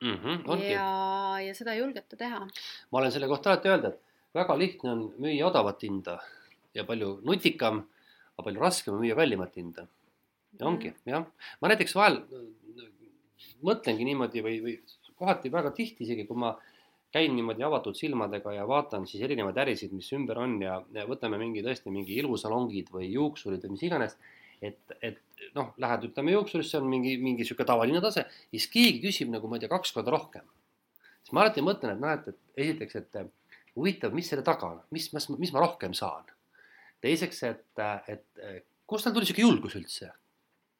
mm. 0.00 0.16
-hmm, 0.16 0.62
ja, 0.64 0.86
ja 1.46 1.54
seda 1.54 1.74
ei 1.74 1.82
julgeta 1.82 2.16
teha. 2.16 2.40
ma 2.90 2.98
olen 2.98 3.12
selle 3.12 3.28
kohta 3.28 3.52
alati 3.52 3.68
öelnud, 3.68 3.92
et 3.92 4.34
väga 4.34 4.58
lihtne 4.58 4.92
on 4.92 5.02
müüa 5.18 5.46
odavat 5.50 5.82
hinda 5.82 6.18
ja 6.74 6.84
palju 6.84 7.20
nutikam, 7.26 7.84
aga 8.36 8.46
palju 8.48 8.60
raskem 8.60 8.94
on 8.94 9.04
müüa 9.04 9.16
kallimat 9.16 9.56
hinda. 9.56 9.86
ja 10.58 10.66
ongi 10.66 10.90
mm. 10.90 11.12
jah, 11.14 11.26
ma 11.60 11.72
näiteks 11.72 11.94
vahel 11.94 12.22
mõtlengi 13.64 14.04
niimoodi 14.08 14.42
või, 14.44 14.58
või 14.64 14.76
kohati 15.20 15.52
väga 15.52 15.70
tihti 15.76 16.04
isegi, 16.04 16.26
kui 16.26 16.36
ma 16.36 16.54
käin 17.12 17.34
niimoodi 17.36 17.64
avatud 17.66 17.96
silmadega 17.98 18.52
ja 18.54 18.66
vaatan 18.68 19.06
siis 19.06 19.22
erinevaid 19.26 19.56
ärisid, 19.58 19.92
mis 19.92 20.12
ümber 20.16 20.38
on 20.38 20.60
ja, 20.62 20.78
ja 20.94 21.06
võtame 21.08 21.40
mingi 21.40 21.64
tõesti 21.66 21.90
mingi 21.90 22.16
ilusalongid 22.22 22.92
või 22.94 23.10
juuksurid 23.12 23.64
või 23.66 23.74
mis 23.74 23.88
iganes 23.88 24.16
et, 24.62 24.94
et 25.02 25.20
noh, 25.56 25.72
lähed, 25.82 26.06
ütleme 26.10 26.34
juuksurisse, 26.34 26.78
on 26.80 26.88
mingi, 26.90 27.16
mingi 27.22 27.46
sihuke 27.46 27.66
tavaline 27.68 28.02
tase, 28.04 28.26
siis 28.52 28.68
keegi 28.72 29.02
küsib 29.04 29.32
nagu 29.32 29.50
ma 29.50 29.58
ei 29.58 29.64
tea, 29.64 29.72
kaks 29.72 29.94
korda 29.96 30.14
rohkem. 30.14 30.46
siis 31.22 31.34
ma 31.36 31.44
alati 31.44 31.64
mõtlen, 31.64 31.96
et 31.96 32.02
noh, 32.02 32.14
et, 32.14 32.40
esiteks, 32.56 32.96
et 33.00 33.20
huvitav, 33.76 34.14
mis 34.16 34.28
selle 34.30 34.44
taga 34.46 34.72
on, 34.74 34.80
mis, 34.94 35.10
mis, 35.14 35.28
mis 35.40 35.52
ma 35.54 35.64
rohkem 35.64 35.94
saan. 35.96 36.24
teiseks, 37.00 37.42
et, 37.48 37.84
et 38.12 38.42
kust 38.86 39.06
tal 39.06 39.14
tuli 39.16 39.28
sihuke 39.28 39.46
julgus 39.46 39.76
üldse, 39.78 40.10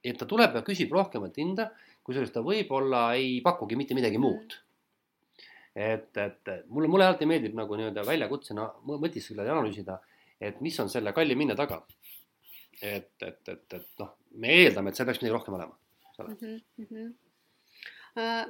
et 0.04 0.18
ta 0.18 0.26
tuleb 0.28 0.58
ja 0.58 0.64
küsib 0.66 0.92
rohkemat 0.92 1.38
hinda, 1.40 1.70
kusjuures 2.04 2.32
ta 2.32 2.42
võib-olla 2.44 3.14
ei 3.16 3.38
pakugi 3.44 3.76
mitte 3.76 3.96
midagi 3.96 4.20
muud 4.20 4.58
et, 5.74 6.16
et 6.16 6.50
mulle, 6.68 6.88
mulle 6.88 7.06
alati 7.06 7.28
meeldib 7.28 7.54
nagu 7.58 7.76
nii-öelda 7.78 8.04
väljakutsena 8.06 8.66
mõtiskleda 8.90 9.46
ja 9.46 9.56
analüüsida, 9.56 9.98
et 10.40 10.61
mis 10.64 10.78
on 10.82 10.90
selle 10.90 11.12
kalli 11.16 11.36
hinna 11.38 11.56
taga 11.58 11.80
et, 12.82 13.12
et, 13.22 13.48
et, 13.48 13.76
et 13.76 14.02
noh, 14.02 14.14
me 14.42 14.54
eeldame, 14.62 14.90
et 14.90 14.98
seal 14.98 15.08
peaks 15.08 15.20
midagi 15.22 15.36
rohkem 15.36 15.58
olema, 15.58 15.76
mm. 16.18 16.60
-hmm. 16.86 17.10
Uh, 18.10 18.42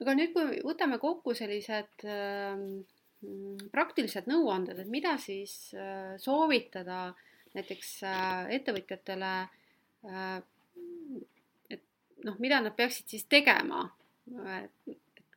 aga 0.00 0.14
nüüd, 0.16 0.30
kui 0.32 0.60
võtame 0.64 0.96
kokku 0.98 1.34
sellised 1.36 2.04
uh, 2.08 2.62
praktilised 3.74 4.30
nõuanded, 4.30 4.78
et 4.78 4.88
mida 4.88 5.18
siis 5.20 5.74
uh, 5.76 6.14
soovitada 6.16 7.14
näiteks 7.54 7.90
uh, 8.08 8.46
ettevõtjatele 8.56 9.32
uh,, 10.08 10.38
et 11.68 11.84
noh, 12.24 12.38
mida 12.40 12.62
nad 12.64 12.74
peaksid 12.78 13.12
siis 13.12 13.28
tegema, 13.28 13.84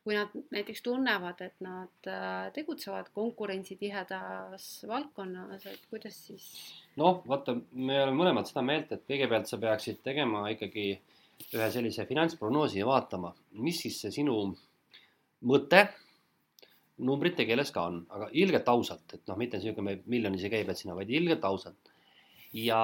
kui 0.03 0.17
nad 0.17 0.33
näiteks 0.53 0.81
tunnevad, 0.85 1.41
et 1.45 1.57
nad 1.61 2.09
äh, 2.09 2.49
tegutsevad 2.55 3.11
konkurentsitihedas 3.13 4.69
valdkonnas, 4.89 5.65
et 5.69 5.83
kuidas 5.89 6.17
siis? 6.27 6.47
Noh, 6.99 7.21
vaata, 7.27 7.55
me 7.71 8.01
oleme 8.03 8.17
mõlemad 8.17 8.49
seda 8.49 8.63
meelt, 8.65 8.91
et 8.91 9.05
kõigepealt 9.07 9.49
sa 9.49 9.59
peaksid 9.61 10.01
tegema 10.03 10.43
ikkagi 10.51 10.87
ühe 11.55 11.69
sellise 11.73 12.05
finantsprognoosi 12.09 12.81
ja 12.81 12.87
vaatama, 12.89 13.31
mis 13.63 13.79
siis 13.85 13.99
see 14.03 14.13
sinu 14.21 14.37
mõte 15.47 15.85
numbrite 17.01 17.47
keeles 17.49 17.71
ka 17.73 17.87
on, 17.89 18.03
aga 18.13 18.27
ilgelt 18.37 18.67
ausalt, 18.69 19.07
et 19.15 19.23
noh, 19.29 19.39
mitte 19.39 19.57
niisugune 19.57 19.97
miljonisi 20.11 20.51
käibed 20.53 20.77
sinna, 20.77 20.97
vaid 20.97 21.09
ilgelt 21.09 21.47
ausalt. 21.47 21.89
Ja, 22.51 22.77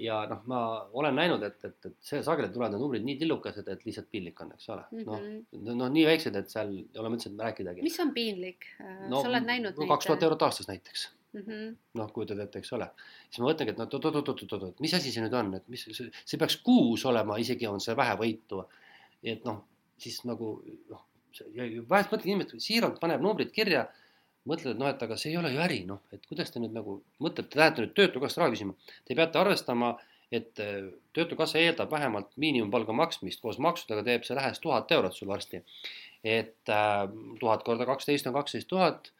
ja 0.00 0.22
noh, 0.30 0.40
ma 0.48 0.58
olen 0.96 1.18
näinud, 1.18 1.42
et, 1.44 1.58
et, 1.68 1.76
et 1.90 1.96
see 2.00 2.22
sageli 2.24 2.48
tulevad 2.48 2.72
need 2.72 2.80
numbrid 2.80 3.04
nii 3.04 3.18
tillukesed, 3.20 3.66
et 3.68 3.82
lihtsalt 3.84 4.08
piinlik 4.10 4.38
on, 4.40 4.54
eks 4.56 4.70
ole. 4.72 4.86
Mm 4.94 5.02
-hmm.. 5.04 5.42
noh, 5.66 5.76
noh 5.82 5.90
nii 5.92 6.06
väiksed, 6.08 6.38
et 6.40 6.48
seal 6.48 6.72
ei 6.72 7.02
ole 7.02 7.10
mõtet 7.12 7.36
rääkidagi. 7.36 7.84
mis 7.84 8.00
on 8.00 8.14
piinlik? 8.16 8.64
No,? 8.80 9.20
sa 9.20 9.28
oled 9.28 9.44
näinud 9.44 9.76
no, 9.76 9.90
kaks 9.92 10.08
tuhat 10.08 10.24
eurot 10.24 10.46
aastas 10.48 10.72
näiteks 10.72 11.04
mm 11.34 11.42
-hmm.. 11.42 11.76
noh, 12.00 12.12
kujutad 12.12 12.40
ette, 12.44 12.62
eks 12.62 12.72
ole. 12.76 12.88
siis 13.28 13.42
ma 13.42 13.50
mõtlengi, 13.50 13.74
et 13.74 13.80
no 13.82 13.88
oot-oot-oot-oot, 13.88 14.80
mis 14.84 14.94
asi 14.94 15.12
see 15.12 15.24
nüüd 15.24 15.34
on, 15.40 15.54
et 15.58 15.68
mis, 15.68 15.86
see 15.90 16.40
peaks 16.40 16.56
kuus 16.66 17.04
olema, 17.10 17.38
isegi 17.42 17.66
on 17.70 17.80
see 17.80 17.96
vähevõitu. 17.96 18.64
et 19.22 19.44
noh, 19.44 19.64
siis 19.98 20.22
nagu 20.24 20.54
noh, 20.90 21.04
vahest 21.88 22.12
mõtlen 22.12 22.30
inimesed 22.32 22.62
siiralt 22.62 23.00
paneb 23.00 23.22
numbrid 23.24 23.52
kirja 23.52 23.88
mõtled, 24.48 24.74
et 24.74 24.80
noh, 24.80 24.90
et 24.92 25.02
aga 25.02 25.16
see 25.16 25.32
ei 25.32 25.38
ole 25.40 25.52
ju 25.54 25.60
äri, 25.64 25.84
noh, 25.88 26.02
et 26.12 26.26
kuidas 26.28 26.50
te 26.52 26.60
nüüd 26.60 26.74
nagu 26.76 26.98
mõtlete, 27.24 27.48
te 27.50 27.60
lähete 27.60 27.84
nüüd 27.84 27.94
Töötukassast 27.96 28.42
raha 28.42 28.52
küsima. 28.52 28.74
Te 29.08 29.16
peate 29.16 29.40
arvestama, 29.40 29.94
et 30.34 30.60
äh, 30.60 30.90
Töötukassa 31.16 31.60
eeldab 31.60 31.92
vähemalt 31.94 32.32
miinimumpalga 32.40 32.96
maksmist, 32.96 33.40
koos 33.42 33.60
maksudega 33.62 34.04
teeb 34.06 34.26
see 34.26 34.36
lähes 34.36 34.60
tuhat 34.62 34.92
eurot 34.92 35.16
sul 35.16 35.30
varsti. 35.30 35.62
et 36.24 36.70
äh, 36.72 37.02
tuhat 37.40 37.64
korda 37.64 37.84
kaksteist 37.86 38.26
on 38.26 38.36
kaksteist 38.36 38.68
tuhat. 38.68 39.12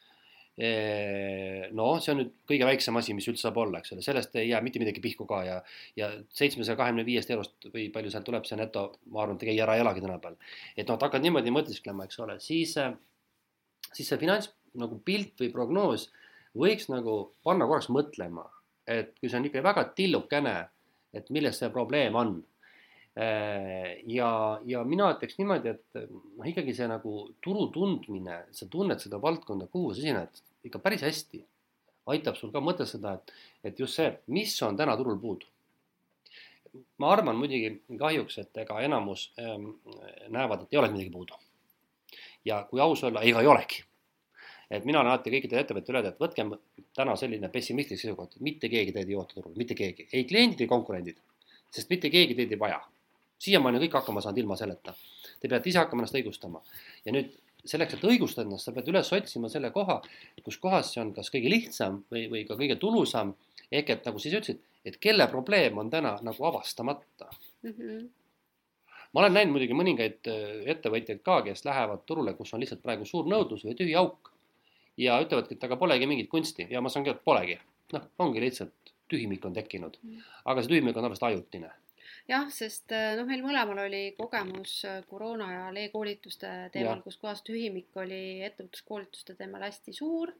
No 0.54 1.86
see 1.98 2.12
on 2.12 2.20
nüüd 2.20 2.28
kõige 2.46 2.66
väiksem 2.68 2.94
asi, 3.00 3.14
mis 3.16 3.26
üldse 3.26 3.48
saab 3.48 3.56
olla, 3.58 3.80
eks 3.80 3.90
ole, 3.94 4.04
sellest 4.06 4.36
ei 4.38 4.52
jää 4.52 4.60
mitte 4.62 4.78
midagi 4.78 5.02
pihku 5.02 5.26
ka 5.26 5.40
ja, 5.42 5.56
ja 5.98 6.12
seitsmesaja 6.30 6.78
kahekümne 6.78 7.02
viiest 7.06 7.32
eurost 7.34 7.66
või 7.74 7.88
palju 7.94 8.12
sealt 8.12 8.28
tuleb 8.28 8.46
see 8.46 8.60
neto, 8.60 8.84
ma 9.10 9.24
arvan, 9.24 9.40
et 9.40 9.48
keegi 9.48 9.64
ära 9.64 9.74
ei 9.74 9.82
elagi 9.82 10.04
tänapäeval. 10.04 10.36
et 10.76 10.86
noh, 10.86 10.94
et 10.94 11.06
hakkad 11.08 11.26
niimoodi 11.26 11.54
mõtisklema, 11.54 12.06
eks 12.06 12.20
ole, 12.22 12.38
siis, 12.44 12.76
äh, 12.78 12.94
siis 13.90 14.06
see 14.12 14.20
finants 14.20 14.52
nagu 14.78 15.00
pilt 15.02 15.42
või 15.42 15.50
prognoos 15.54 16.08
võiks 16.54 16.86
nagu 16.90 17.16
panna 17.42 17.66
korraks 17.66 17.90
mõtlema, 17.90 18.46
et 18.86 19.14
kui 19.18 19.30
see 19.30 19.40
on 19.40 19.48
ikka 19.48 19.62
väga 19.64 19.88
tillukene, 19.98 20.56
et 21.14 21.30
milles 21.34 21.58
see 21.58 21.70
probleem 21.74 22.14
on. 22.18 22.36
Äh, 23.14 24.00
ja, 24.10 24.28
ja 24.66 24.80
mina 24.84 25.12
ütleks 25.14 25.36
niimoodi, 25.38 25.70
et 25.70 25.98
noh, 26.10 26.46
ikkagi 26.50 26.72
see 26.74 26.88
nagu 26.90 27.12
turu 27.44 27.68
tundmine, 27.74 28.40
sa 28.50 28.66
tunned 28.70 28.98
seda 28.98 29.20
valdkonda, 29.22 29.68
kuhu 29.70 29.92
sa 29.92 30.00
sisened 30.00 30.40
ikka 30.66 30.80
päris 30.82 31.04
hästi. 31.06 31.44
aitab 32.12 32.36
sul 32.36 32.50
ka 32.52 32.60
mõtestada, 32.60 33.14
et, 33.16 33.30
et 33.64 33.78
just 33.80 33.96
see, 33.96 34.10
mis 34.28 34.52
on 34.66 34.76
täna 34.76 34.96
turul 34.98 35.16
puudu. 35.20 35.46
ma 36.98 37.12
arvan 37.14 37.36
muidugi 37.38 37.70
kahjuks, 37.98 38.38
et 38.42 38.58
ega 38.64 38.80
enamus 38.82 39.28
ähm, 39.38 39.68
näevad, 40.28 40.64
et 40.64 40.74
ei 40.74 40.78
olegi 40.78 40.96
midagi 40.96 41.12
puudu. 41.14 41.38
ja 42.44 42.64
kui 42.70 42.80
aus 42.80 43.04
olla, 43.04 43.22
ega 43.22 43.40
ei 43.40 43.46
olegi. 43.46 43.84
et 44.70 44.84
mina 44.84 45.00
olen 45.00 45.12
alati 45.12 45.30
kõikidele 45.30 45.62
ettevõtjatele 45.62 46.00
öelda, 46.00 46.12
et 46.16 46.20
võtkem 46.20 46.50
täna 46.96 47.14
selline 47.16 47.48
pessimistlik 47.48 48.00
seisukoht, 48.00 48.40
mitte 48.40 48.68
keegi 48.68 48.92
teid 48.92 49.08
ei 49.08 49.16
oota 49.16 49.38
turul, 49.38 49.54
mitte 49.56 49.78
keegi, 49.78 50.08
ei 50.12 50.26
kliendid, 50.26 50.66
ei 50.66 50.68
konkurendid, 50.68 51.22
sest 51.70 51.94
mitte 51.94 52.10
keegi 52.10 52.34
teid 52.34 52.52
ei 52.52 52.58
vaja. 52.58 52.82
Siiamaani 53.44 53.78
on 53.78 53.84
kõik 53.86 53.96
hakkama 53.98 54.22
saanud 54.24 54.42
ilma 54.42 54.56
selleta. 54.58 54.94
Te 55.40 55.50
peate 55.50 55.70
ise 55.70 55.82
hakkama 55.82 56.04
ennast 56.04 56.16
õigustama 56.16 56.62
ja 57.04 57.14
nüüd 57.14 57.32
selleks, 57.68 57.96
et 57.96 58.04
õigustada 58.08 58.46
ennast, 58.46 58.68
sa 58.68 58.74
pead 58.76 58.88
üles 58.92 59.10
otsima 59.16 59.50
selle 59.52 59.70
koha, 59.74 60.00
kus 60.44 60.58
kohas 60.60 60.92
see 60.92 61.02
on 61.02 61.14
kas 61.16 61.30
kõige 61.32 61.52
lihtsam 61.52 62.02
või, 62.12 62.26
või 62.32 62.44
ka 62.48 62.58
kõige 62.60 62.76
tulusam. 62.80 63.34
ehk 63.72 63.90
et 63.90 64.04
nagu 64.06 64.20
sa 64.20 64.28
ise 64.28 64.40
ütlesid, 64.40 64.60
et 64.84 64.98
kelle 65.00 65.26
probleem 65.28 65.78
on 65.80 65.90
täna 65.90 66.18
nagu 66.22 66.44
avastamata 66.44 67.30
mm. 67.62 67.70
-hmm. 67.70 68.08
ma 69.12 69.20
olen 69.20 69.32
näinud 69.32 69.52
muidugi 69.56 69.78
mõningaid 69.80 70.28
äh, 70.28 70.70
ettevõtjaid 70.74 71.22
ka, 71.22 71.42
kes 71.42 71.64
lähevad 71.64 72.04
turule, 72.06 72.34
kus 72.34 72.54
on 72.54 72.60
lihtsalt 72.60 72.82
praegu 72.82 73.04
suur 73.04 73.26
nõudlus 73.26 73.64
või 73.64 73.76
tühi 73.78 73.96
auk. 73.96 74.30
ja 74.96 75.18
ütlevadki, 75.20 75.54
et 75.54 75.64
aga 75.64 75.76
polegi 75.76 76.06
mingit 76.06 76.28
kunsti 76.30 76.66
ja 76.70 76.80
ma 76.80 76.88
saan 76.88 77.04
ka, 77.04 77.10
et 77.10 77.24
polegi. 77.24 77.58
noh, 77.92 78.02
ongi 78.18 78.40
lihtsalt 78.40 78.92
tühimik 79.08 79.44
on 79.44 79.52
tekkinud. 79.52 79.98
Mhm. 80.02 80.20
aga 80.44 80.62
see 80.62 80.68
tühimik 80.68 80.96
on 80.96 81.04
alles 81.04 81.22
ajutine 81.22 81.70
jah, 82.30 82.50
sest 82.52 82.92
äh, 82.94 83.14
noh, 83.18 83.26
meil 83.28 83.42
mõlemal 83.44 83.84
oli 83.84 84.02
kogemus 84.18 84.78
äh, 84.88 85.00
koroona 85.08 85.48
ajal 85.52 85.80
e-koolituste 85.84 86.52
teemal, 86.74 87.02
kus 87.04 87.18
kohas 87.20 87.44
tühimik 87.46 87.94
oli 88.00 88.42
ettevõtluskoolituste 88.46 89.36
teemal 89.38 89.66
hästi 89.66 89.96
suur, 89.96 90.32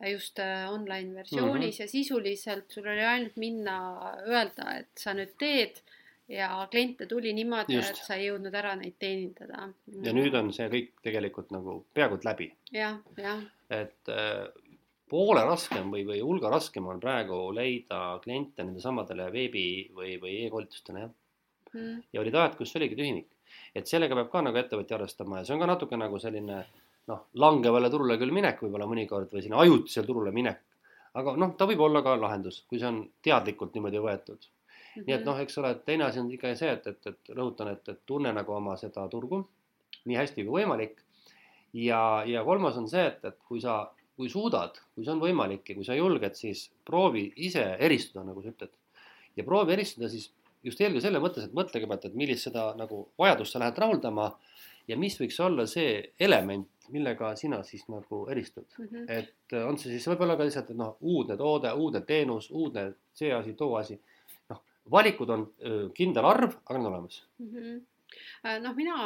äh, 0.00 0.10
just 0.12 0.40
online 0.40 1.14
versioonis 1.14 1.54
mm 1.54 1.70
-hmm. 1.70 1.80
ja 1.82 1.88
sisuliselt 1.88 2.70
sul 2.70 2.86
oli 2.86 3.04
ainult 3.04 3.36
minna, 3.36 3.78
öelda, 4.26 4.76
et 4.80 4.90
sa 4.96 5.14
nüüd 5.16 5.36
teed 5.38 5.82
ja 6.30 6.68
kliente 6.70 7.06
tuli 7.06 7.32
niimoodi, 7.34 7.76
et 7.76 7.96
sa 7.96 8.14
ei 8.14 8.28
jõudnud 8.28 8.54
ära 8.54 8.76
neid 8.78 8.94
teenindada. 8.98 9.68
ja 10.02 10.12
nüüd 10.12 10.34
on 10.34 10.52
see 10.52 10.68
kõik 10.68 10.92
tegelikult 11.02 11.50
nagu 11.50 11.84
peaaegu 11.94 12.20
et 12.20 12.24
läbi. 12.24 12.52
jah, 12.72 13.00
jah. 13.16 13.40
et 13.70 14.08
äh, 14.08 14.46
poole 15.10 15.42
raskem 15.44 15.90
või, 15.90 16.04
või 16.06 16.20
hulga 16.20 16.50
raskem 16.50 16.86
on 16.86 17.00
praegu 17.00 17.50
leida 17.54 18.20
kliente 18.22 18.62
nendesamadele 18.62 19.32
veebi 19.32 19.90
või, 19.96 20.20
või 20.22 20.36
e-koolitustele, 20.44 21.00
jah 21.00 21.10
mm.. 21.74 21.98
ja 22.12 22.22
olid 22.22 22.34
ajad, 22.34 22.56
kus 22.58 22.76
oligi 22.76 22.98
tühimik. 22.98 23.28
et 23.74 23.86
sellega 23.86 24.16
peab 24.18 24.30
ka 24.30 24.42
nagu 24.46 24.58
ettevõtja 24.62 24.96
arvestama 24.98 25.40
ja 25.40 25.48
see 25.48 25.56
on 25.56 25.64
ka 25.64 25.70
natuke 25.72 25.98
nagu 26.00 26.18
selline 26.22 26.64
noh, 27.10 27.26
langevale 27.34 27.90
turule 27.90 28.18
küll 28.20 28.34
minek 28.34 28.62
võib-olla 28.64 28.88
mõnikord 28.90 29.32
või 29.34 29.44
sinna 29.44 29.60
ajutisele 29.64 30.06
turule 30.06 30.32
minek. 30.34 30.62
aga 31.14 31.36
noh, 31.42 31.54
ta 31.58 31.66
võib 31.66 31.82
olla 31.86 32.02
ka 32.06 32.16
lahendus, 32.16 32.64
kui 32.70 32.78
see 32.78 32.88
on 32.88 33.02
teadlikult 33.22 33.74
niimoodi 33.74 34.02
võetud 34.02 34.38
mm. 34.38 34.50
-hmm. 34.50 35.06
nii 35.06 35.16
et 35.16 35.24
noh, 35.26 35.40
eks 35.44 35.58
ole, 35.62 35.74
teine 35.86 36.06
asi 36.06 36.20
on 36.22 36.30
ikka 36.30 36.54
see, 36.54 36.74
et, 36.78 36.86
et, 36.86 37.06
et 37.06 37.32
rõhutan, 37.36 37.72
et, 37.74 37.88
et 37.88 38.04
tunne 38.06 38.32
nagu 38.32 38.54
oma 38.54 38.76
seda 38.80 39.08
turgu 39.08 39.44
nii 40.08 40.18
hästi 40.18 40.44
kui 40.44 40.60
võimalik. 40.60 41.00
ja, 41.76 42.22
ja 42.26 42.44
kolmas 42.44 42.76
on 42.80 42.88
see, 42.90 43.06
et, 43.06 43.24
et 43.24 43.38
kui 43.46 43.60
sa, 43.62 43.82
kui 44.16 44.28
suudad, 44.28 44.78
kui 44.94 45.04
see 45.04 45.14
on 45.14 45.22
võimalik 45.22 45.68
ja 45.70 45.76
kui 45.76 45.86
sa 45.86 45.96
julged, 45.96 46.34
siis 46.36 46.68
proovi 46.86 47.28
ise 47.48 47.64
eristuda, 47.78 48.24
nagu 48.26 48.42
sa 48.42 48.52
ütled. 48.54 48.72
ja 49.36 49.46
proovi 49.46 49.76
eristada 49.76 50.10
siis 50.12 50.30
just 50.66 50.80
eelkõige 50.80 51.04
selle 51.04 51.22
mõttes, 51.22 51.46
et 51.46 51.56
mõtle 51.56 51.78
kõigepealt, 51.78 52.08
et 52.08 52.18
millist 52.18 52.48
seda 52.48 52.70
nagu 52.78 53.02
vajadust 53.18 53.54
sa 53.54 53.62
lähed 53.62 53.78
rahuldama 53.80 54.30
ja 54.88 54.98
mis 55.00 55.16
võiks 55.20 55.38
olla 55.44 55.66
see 55.70 56.00
element, 56.20 56.68
millega 56.90 57.34
sina 57.38 57.60
siis 57.66 57.86
nagu 57.88 58.24
eristud 58.32 58.66
mm. 58.78 58.88
-hmm. 58.88 59.04
et 59.18 59.58
on 59.64 59.78
see 59.78 59.92
siis 59.92 60.08
võib-olla 60.10 60.36
ka 60.36 60.48
lihtsalt, 60.48 60.72
et 60.72 60.80
noh, 60.80 60.96
uudne 61.00 61.36
toode, 61.36 61.72
uudne 61.72 62.02
teenus, 62.06 62.50
uudne 62.50 62.90
see 63.14 63.32
asi, 63.32 63.54
too 63.54 63.76
asi. 63.76 64.00
noh, 64.50 64.64
valikud 64.90 65.30
on 65.30 65.46
kindel 65.94 66.26
arv, 66.26 66.58
aga 66.64 66.78
need 66.78 66.86
on 66.86 66.92
olemas 66.92 67.24
mm. 67.38 67.54
-hmm 67.54 67.80
Äh, 68.44 68.58
noh, 68.62 68.74
mina 68.76 68.96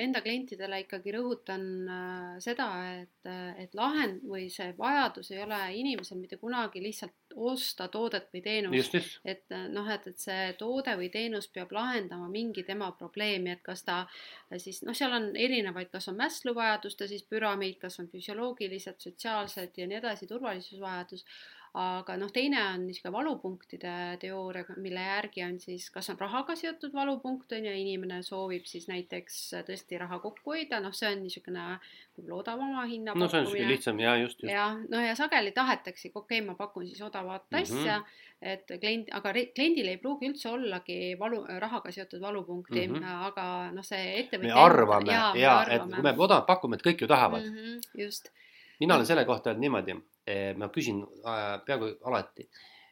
enda 0.00 0.22
klientidele 0.24 0.80
ikkagi 0.84 1.14
rõhutan 1.16 1.64
äh, 1.90 2.36
seda, 2.42 2.68
et, 3.02 3.30
et 3.62 3.74
lahend 3.76 4.22
või 4.30 4.46
see 4.52 4.70
vajadus 4.78 5.32
ei 5.34 5.42
ole 5.44 5.60
inimesel 5.80 6.20
mitte 6.20 6.38
kunagi 6.40 6.82
lihtsalt 6.84 7.25
osta 7.36 7.88
toodet 7.92 8.28
või 8.32 8.42
teenust. 8.42 8.94
et 9.24 9.52
äh, 9.52 9.66
noh, 9.72 9.88
et, 9.92 10.06
et 10.10 10.18
see 10.20 10.52
toode 10.58 10.96
või 10.98 11.10
teenus 11.12 11.48
peab 11.52 11.72
lahendama 11.76 12.28
mingi 12.32 12.64
tema 12.66 12.90
probleemi, 12.98 13.52
et 13.52 13.62
kas 13.66 13.84
ta 13.86 14.02
siis 14.56 14.82
noh, 14.86 14.96
seal 14.96 15.12
on 15.12 15.28
erinevaid, 15.36 15.90
kas 15.92 16.08
on 16.12 16.18
Maslow 16.20 16.56
vajaduste 16.56 17.08
siis 17.10 17.26
püramiid, 17.28 17.78
kas 17.82 18.00
on 18.00 18.08
füsioloogilised, 18.12 19.00
sotsiaalsed 19.02 19.76
ja 19.76 19.86
nii 19.86 20.00
edasi, 20.00 20.28
turvalisusvajadus. 20.30 21.26
Aga 21.76 22.14
noh, 22.16 22.30
teine 22.32 22.56
on 22.70 22.86
niisugune 22.86 23.12
valupunktide 23.12 23.90
teooria, 24.22 24.64
mille 24.80 25.02
järgi 25.02 25.42
on 25.44 25.58
siis, 25.60 25.90
kas 25.92 26.08
on 26.08 26.16
rahaga 26.16 26.54
seotud 26.56 26.94
valupunkt 26.96 27.52
on 27.52 27.66
ju, 27.68 27.74
inimene 27.76 28.22
soovib 28.24 28.64
siis 28.64 28.86
näiteks 28.88 29.42
tõesti 29.68 30.00
raha 30.00 30.16
kokku 30.24 30.54
hoida, 30.54 30.80
noh, 30.80 30.94
see 30.96 31.10
on 31.12 31.20
niisugune 31.26 31.66
odavama 32.32 32.86
hinna 32.86 33.14
no 33.14 33.28
see 33.28 33.40
on 33.40 33.44
niisugune 33.46 33.68
lihtsam 33.72 34.00
ja 34.00 34.16
just, 34.20 34.42
just. 34.42 34.52
jah, 34.52 34.78
no 34.90 35.00
ja 35.00 35.14
sageli 35.18 35.52
tahetaksegi, 35.56 36.12
okei 36.14 36.40
okay,, 36.40 36.46
ma 36.46 36.54
pakun 36.58 36.86
siis 36.86 37.02
odavat 37.02 37.44
mm 37.50 37.58
-hmm. 37.58 37.80
asja, 37.80 38.02
et 38.42 38.72
klient, 38.80 39.12
aga 39.12 39.32
kliendil 39.54 39.88
ei 39.88 40.00
pruugi 40.02 40.30
üldse 40.30 40.48
ollagi 40.50 40.98
valu, 41.18 41.44
rahaga 41.58 41.92
seotud 41.92 42.20
valupunkti 42.20 42.88
mm, 42.88 42.94
-hmm. 42.94 43.28
aga 43.28 43.46
noh, 43.72 43.84
see 43.84 44.18
ettevõtja. 44.20 44.54
me 44.54 44.60
arvame 44.64 45.12
ja, 45.12 45.32
ja, 45.36 45.56
et 45.70 45.82
kui 45.82 46.02
me 46.02 46.14
odavat 46.16 46.46
pakume, 46.46 46.76
et 46.76 46.86
kõik 46.86 47.00
ju 47.00 47.06
tahavad 47.06 47.42
mm. 47.42 47.56
-hmm, 47.56 48.02
just. 48.04 48.32
mina 48.80 48.94
olen 48.94 49.06
selle 49.06 49.24
kohta 49.24 49.50
öelnud 49.50 49.60
niimoodi 49.60 49.96
Eh, 50.26 50.56
ma 50.58 50.66
küsin 50.74 51.04
äh, 51.22 51.60
peaaegu 51.62 51.92
alati, 52.10 52.48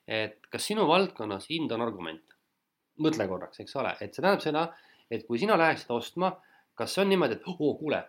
et 0.06 0.44
kas 0.52 0.68
sinu 0.70 0.84
valdkonnas 0.86 1.48
hind 1.50 1.72
on 1.74 1.82
argument? 1.82 2.22
mõtle 3.02 3.24
korraks, 3.26 3.58
eks 3.58 3.74
ole, 3.80 3.90
et 3.98 4.14
see 4.14 4.22
tähendab 4.22 4.42
seda, 4.44 4.60
et 5.10 5.24
kui 5.26 5.40
sina 5.42 5.56
läheksid 5.58 5.88
ostma, 5.90 6.28
kas 6.74 6.94
see 6.94 7.02
on 7.04 7.08
niimoodi, 7.12 7.38
et 7.38 7.48
oo 7.48 7.56
oh, 7.58 7.76
kuule, 7.78 8.00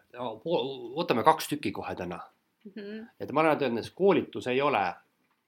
võtame 0.98 1.24
kaks 1.24 1.50
tükki 1.52 1.72
kohe 1.76 1.96
täna 1.96 2.20
mm. 2.66 2.72
-hmm. 2.76 3.08
et 3.20 3.32
ma 3.32 3.44
öelnud, 3.44 3.80
et 3.80 3.92
koolitus 3.96 4.48
ei 4.48 4.62
ole, 4.62 4.84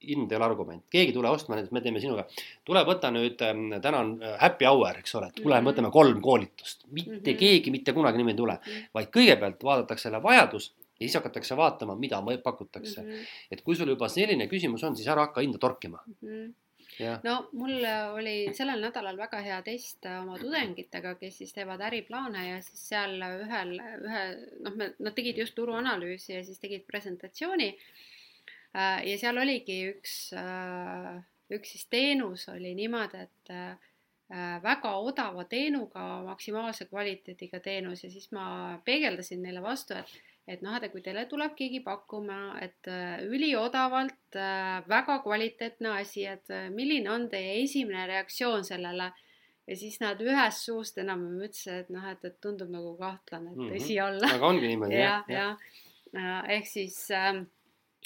hind 0.08 0.32
ei 0.32 0.36
ole 0.36 0.44
argument, 0.44 0.84
keegi 0.90 1.10
ei 1.10 1.14
tule 1.14 1.30
ostma, 1.30 1.56
näiteks 1.56 1.72
me 1.72 1.80
teeme 1.80 2.00
sinuga, 2.00 2.26
tule 2.64 2.84
võta 2.86 3.10
nüüd 3.14 3.42
ähm,, 3.42 3.80
täna 3.82 4.02
on 4.04 4.12
äh, 4.22 4.36
happy 4.40 4.66
hour, 4.66 4.98
eks 4.98 5.14
ole, 5.14 5.30
tule 5.34 5.54
mm 5.54 5.60
-hmm. 5.60 5.70
võtame 5.72 5.90
kolm 5.90 6.20
koolitust, 6.20 6.86
mitte 6.90 7.10
mm 7.10 7.16
-hmm. 7.16 7.38
keegi 7.38 7.70
mitte 7.70 7.92
kunagi 7.92 8.16
niimoodi 8.16 8.34
ei 8.36 8.42
tule 8.44 8.52
mm, 8.52 8.72
-hmm. 8.72 8.90
vaid 8.94 9.08
kõigepealt 9.16 9.64
vaadatakse 9.64 10.08
selle 10.08 10.22
vajadus 10.22 10.74
ja 11.00 11.06
siis 11.06 11.14
hakatakse 11.14 11.56
vaatama, 11.56 11.94
mida 11.96 12.22
pakutakse 12.42 13.02
mm. 13.02 13.08
-hmm. 13.08 13.26
et 13.50 13.62
kui 13.62 13.76
sul 13.76 13.88
juba 13.88 14.08
selline 14.08 14.46
küsimus 14.46 14.84
on, 14.84 14.96
siis 14.96 15.08
ära 15.08 15.20
hakka 15.20 15.40
hinda 15.40 15.58
torkima 15.58 16.02
mm. 16.06 16.28
-hmm. 16.28 16.54
No 17.24 17.34
mul 17.52 17.84
oli 18.16 18.36
sellel 18.56 18.82
nädalal 18.82 19.18
väga 19.18 19.40
hea 19.44 19.58
test 19.66 20.06
oma 20.10 20.38
tudengitega, 20.40 21.14
kes 21.20 21.40
siis 21.42 21.54
teevad 21.54 21.82
äriplaane 21.88 22.44
ja 22.48 22.60
siis 22.64 22.84
seal 22.90 23.16
ühel, 23.22 23.74
ühe 23.78 24.22
noh, 24.66 24.78
nad 24.98 25.14
tegid 25.16 25.38
just 25.38 25.54
turuanalüüsi 25.58 26.34
ja 26.34 26.44
siis 26.46 26.58
tegid 26.62 26.86
presentatsiooni. 26.90 27.72
Äh, 28.76 29.02
ja 29.08 29.18
seal 29.20 29.38
oligi 29.40 29.78
üks, 29.92 30.16
äh, 30.36 31.20
üks 31.54 31.74
siis 31.74 31.86
teenus 31.92 32.48
oli 32.52 32.74
niimoodi, 32.76 33.22
et 33.24 33.52
äh, 33.54 34.58
väga 34.62 34.92
odava 35.00 35.46
teenuga 35.48 36.04
maksimaalse 36.26 36.84
kvaliteediga 36.90 37.62
teenus 37.64 38.04
ja 38.04 38.10
siis 38.12 38.28
ma 38.36 38.76
peegeldasin 38.84 39.40
neile 39.42 39.62
vastu, 39.64 39.96
et 39.96 40.12
et 40.48 40.62
noh, 40.64 40.76
et 40.80 40.92
kui 40.92 41.02
teile 41.04 41.26
tuleb 41.28 41.54
keegi 41.58 41.82
pakkuma, 41.84 42.56
et 42.64 42.88
äh, 42.88 43.20
üliodavalt 43.28 44.38
äh, 44.38 44.78
väga 44.88 45.18
kvaliteetne 45.24 45.92
asi, 45.98 46.24
et 46.28 46.48
äh, 46.54 46.68
milline 46.74 47.10
on 47.12 47.26
teie 47.32 47.58
esimene 47.62 48.06
reaktsioon 48.08 48.64
sellele 48.64 49.10
ja 49.68 49.76
siis 49.76 49.98
nad 50.00 50.20
ühest 50.24 50.64
suust 50.64 50.98
enam-vähem 51.02 51.44
ütlesid, 51.50 51.84
et 51.84 51.92
noh, 51.92 52.08
et, 52.08 52.24
et 52.24 52.40
tundub 52.40 52.72
nagu 52.72 52.94
kahtlane, 53.00 53.52
et 53.52 53.60
mm 53.60 53.68
-hmm. 53.68 53.76
tõsi 53.76 54.00
olla. 54.06 54.32
aga 54.38 54.50
ongi 54.54 54.72
niimoodi 54.72 55.00
jah, 55.02 55.30
jah 55.38 55.56
ja. 56.16 56.42
ehk 56.56 56.66
siis 56.66 56.98
äh, 57.12 57.44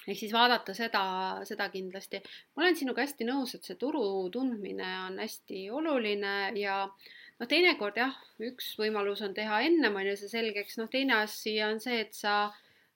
ehk 0.09 0.19
siis 0.19 0.35
vaadata 0.35 0.75
seda, 0.75 1.05
seda 1.47 1.69
kindlasti. 1.71 2.23
ma 2.57 2.67
olen 2.67 2.77
sinuga 2.77 3.07
hästi 3.07 3.25
nõus, 3.25 3.55
et 3.55 3.65
see 3.65 3.79
turu 3.79 4.29
tundmine 4.35 4.95
on 5.07 5.19
hästi 5.23 5.69
oluline 5.71 6.53
ja 6.59 6.83
äh, 6.83 7.22
noh, 7.41 7.49
teinekord 7.49 7.97
jah, 8.01 8.19
üks 8.43 8.75
võimalus 8.81 9.23
on 9.27 9.35
teha 9.37 9.63
ennem 9.69 9.97
on 9.97 10.11
ju 10.11 10.19
see 10.21 10.33
selgeks, 10.33 10.79
noh, 10.81 10.91
teine 10.93 11.23
asi 11.23 11.57
on 11.65 11.81
see, 11.83 12.01
et 12.05 12.15
sa 12.17 12.35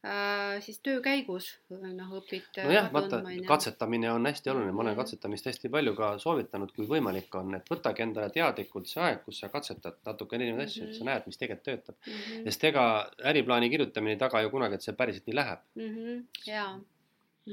äh, 0.06 0.56
siis 0.64 0.78
töö 0.84 1.00
käigus 1.04 1.48
noh, 1.72 2.12
õpid. 2.18 2.48
nojah, 2.62 2.88
vaata, 2.94 3.20
katsetamine 3.48 4.10
on 4.12 4.28
hästi 4.28 4.52
oluline, 4.52 4.72
ma 4.72 4.84
olen 4.84 4.94
mhm. 4.94 5.00
katsetamist 5.02 5.48
hästi 5.50 5.70
palju 5.72 5.94
ka 5.98 6.10
soovitanud, 6.22 6.72
kui 6.76 6.88
võimalik 6.90 7.38
on, 7.38 7.54
et 7.58 7.70
võtage 7.72 8.04
endale 8.06 8.32
teadlikult 8.34 8.90
see 8.90 9.02
aeg, 9.04 9.22
kus 9.26 9.40
sa 9.42 9.50
katsetad 9.52 9.98
natuke 10.06 10.38
erinevaid 10.38 10.66
asju 10.66 10.84
mm, 10.84 10.90
-hmm. 10.90 10.92
et 10.92 10.98
sa 10.98 11.04
mhm. 11.04 11.12
näed, 11.12 11.30
mis 11.30 11.40
tegelikult 11.42 11.70
töötab 11.70 11.96
mm. 11.96 12.12
-hmm. 12.12 12.44
sest 12.50 12.68
ega 12.70 12.84
äriplaani 13.32 13.70
kirjutamine 13.72 14.16
ei 14.16 14.22
taga 14.24 14.44
ju 14.44 14.52
kunagi, 14.54 14.78
et 14.78 14.86
see 14.86 14.98
päriselt 15.00 15.26
nii 15.26 15.40
läheb 15.40 15.64
mm. 15.74 15.96
-hmm. 15.96 16.22
jaa 16.46 16.76
mm. 16.76 16.84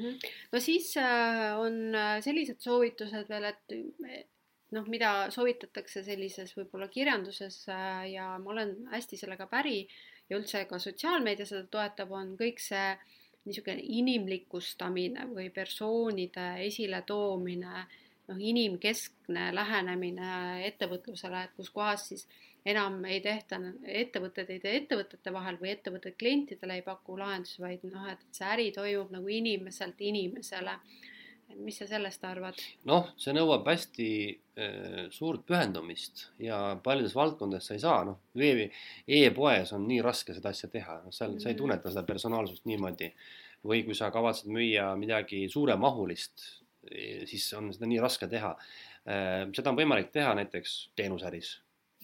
-hmm. 0.02 0.30
no 0.52 0.60
siis 0.60 0.98
äh, 0.98 1.60
on 1.60 1.96
äh, 1.96 2.22
sellised 2.22 2.60
soovitused 2.60 3.30
veel, 3.30 3.44
et 3.44 4.30
noh, 4.74 4.88
mida 4.90 5.14
soovitatakse 5.34 6.04
sellises 6.06 6.54
võib-olla 6.58 6.90
kirjanduses 6.92 7.64
äh, 7.72 8.06
ja 8.14 8.34
ma 8.42 8.54
olen 8.56 8.76
hästi 8.94 9.20
sellega 9.20 9.48
päri 9.52 9.84
ja 10.30 10.40
üldse 10.40 10.66
ka 10.70 10.80
sotsiaalmeedia 10.82 11.48
seda 11.50 11.68
toetab, 11.72 12.14
on 12.16 12.34
kõik 12.40 12.62
see 12.64 12.94
niisugune 13.44 13.84
inimlikustamine 14.00 15.28
või 15.34 15.50
persoonide 15.54 16.48
esiletoomine 16.68 17.74
noh, 18.30 18.40
inimkeskne 18.40 19.50
lähenemine 19.56 20.32
ettevõtlusele, 20.70 21.44
et 21.44 21.56
kus 21.58 21.72
kohas 21.76 22.08
siis 22.12 22.28
enam 22.66 23.02
ei 23.06 23.20
tehta, 23.24 23.60
ettevõtted 23.84 24.52
ei 24.54 24.62
tee 24.64 24.78
ettevõtete 24.80 25.34
vahel 25.36 25.58
või 25.60 25.74
ettevõtted 25.74 26.16
klientidele 26.20 26.80
ei 26.80 26.86
paku 26.86 27.18
lahendusi, 27.20 27.60
vaid 27.62 27.84
noh, 27.90 28.08
et 28.12 28.24
see 28.32 28.48
äri 28.48 28.70
toimub 28.76 29.12
nagu 29.12 29.34
inimeselt 29.40 30.00
inimesele. 30.00 30.78
Mis 31.64 31.78
sa 31.80 31.88
sellest 31.90 32.24
arvad? 32.28 32.60
noh, 32.90 33.12
see 33.20 33.36
nõuab 33.36 33.68
hästi 33.70 34.10
äh, 34.30 35.06
suurt 35.14 35.46
pühendumist 35.50 36.28
ja 36.42 36.60
paljudes 36.84 37.16
valdkondades 37.18 37.70
sa 37.70 37.78
ei 37.78 37.84
saa, 37.84 38.02
noh, 38.08 38.20
veebi 38.38 38.68
e, 38.70 39.24
e-poes 39.24 39.74
on 39.78 39.88
nii 39.90 40.02
raske 40.06 40.36
seda 40.36 40.54
asja 40.54 40.70
teha, 40.74 41.02
noh, 41.06 41.16
seal 41.16 41.36
mm 41.36 41.44
sa 41.44 41.50
ei 41.50 41.56
mm. 41.56 41.62
tunneta 41.62 41.94
seda 41.94 42.06
personaalsust 42.08 42.68
niimoodi. 42.70 43.14
või 43.64 43.86
kui 43.88 43.96
sa 43.96 44.10
kavatsed 44.12 44.50
müüa 44.52 44.90
midagi 45.00 45.46
suuremahulist, 45.48 46.42
siis 47.30 47.46
on 47.56 47.70
seda 47.72 47.88
nii 47.88 48.02
raske 48.04 48.28
teha. 48.28 48.50
Äh, 49.08 49.46
seda 49.56 49.72
on 49.72 49.78
võimalik 49.80 50.12
teha 50.12 50.34
näiteks 50.36 50.74
teenusäris 50.96 51.58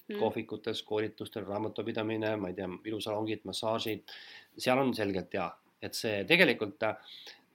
mm. 0.09 0.19
kohvikutes, 0.19 0.83
koolitustel, 0.87 1.47
raamatupidamine, 1.47 2.35
ma 2.39 2.51
ei 2.51 2.57
tea, 2.57 2.69
ilusalongid, 2.91 3.45
massaažid, 3.47 4.15
seal 4.57 4.81
on 4.81 4.93
selgelt 4.95 5.33
jaa, 5.33 5.49
et 5.83 5.95
see 5.95 6.23
tegelikult 6.27 6.83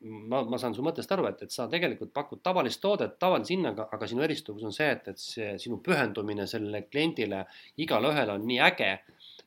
ma, 0.04 0.42
ma 0.48 0.58
saan 0.60 0.74
su 0.76 0.84
mõttest 0.84 1.12
aru, 1.14 1.26
et, 1.30 1.44
et 1.46 1.54
sa 1.54 1.66
tegelikult 1.70 2.12
pakud 2.14 2.42
tavalist 2.44 2.80
toodet 2.82 3.16
tavalise 3.20 3.54
hinnaga, 3.54 3.88
aga 3.94 4.08
sinu 4.10 4.24
eristuvus 4.26 4.64
on 4.68 4.74
see, 4.76 4.90
et, 4.96 5.08
et 5.14 5.20
see 5.20 5.50
sinu 5.62 5.80
pühendumine 5.84 6.46
sellele 6.50 6.84
kliendile 6.88 7.44
igale 7.84 8.12
ühele 8.12 8.36
on 8.36 8.46
nii 8.48 8.60
äge, 8.68 8.90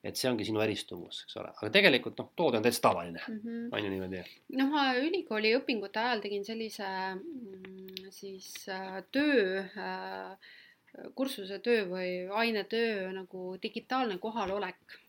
et 0.07 0.19
see 0.19 0.29
ongi 0.29 0.47
sinu 0.47 0.61
eristuvus, 0.63 1.23
eks 1.25 1.39
ole, 1.41 1.53
aga 1.55 1.71
tegelikult 1.73 2.21
noh, 2.21 2.29
toode 2.37 2.59
on 2.59 2.65
täitsa 2.65 2.87
tavaline 2.89 3.21
mm, 3.23 3.39
-hmm. 3.43 3.65
on 3.71 3.83
ju 3.83 3.93
niimoodi? 3.93 4.23
noh, 4.59 4.71
ma 4.73 4.85
ülikooli 5.01 5.55
õpingute 5.57 6.03
ajal 6.03 6.23
tegin 6.25 6.45
sellise 6.45 6.87
mm, 7.15 8.11
siis 8.13 8.53
äh, 8.73 9.01
töö 9.11 9.65
äh, 9.65 10.55
kursuse 11.17 11.59
töö 11.59 11.85
või 11.89 12.09
ainetöö 12.33 13.11
nagu 13.13 13.55
digitaalne 13.61 14.17
kohalolek. 14.17 14.99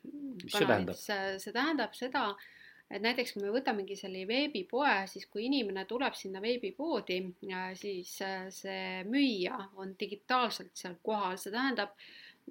mis 0.42 0.52
see 0.52 0.66
tähendab? 0.66 0.96
see 0.98 1.52
tähendab 1.52 1.94
seda, 1.96 2.24
et 2.90 3.02
näiteks 3.04 3.34
kui 3.34 3.44
me 3.44 3.52
võtamegi 3.52 3.96
selle 3.98 4.22
veebipoe, 4.28 4.94
siis 5.10 5.26
kui 5.28 5.44
inimene 5.48 5.84
tuleb 5.88 6.16
sinna 6.16 6.40
veebipoodi, 6.44 7.18
siis 7.76 8.14
äh, 8.24 8.46
see 8.54 9.04
müüja 9.08 9.58
on 9.76 9.92
digitaalselt 10.00 10.72
seal 10.78 10.96
kohal, 11.04 11.36
see 11.36 11.52
tähendab 11.52 11.92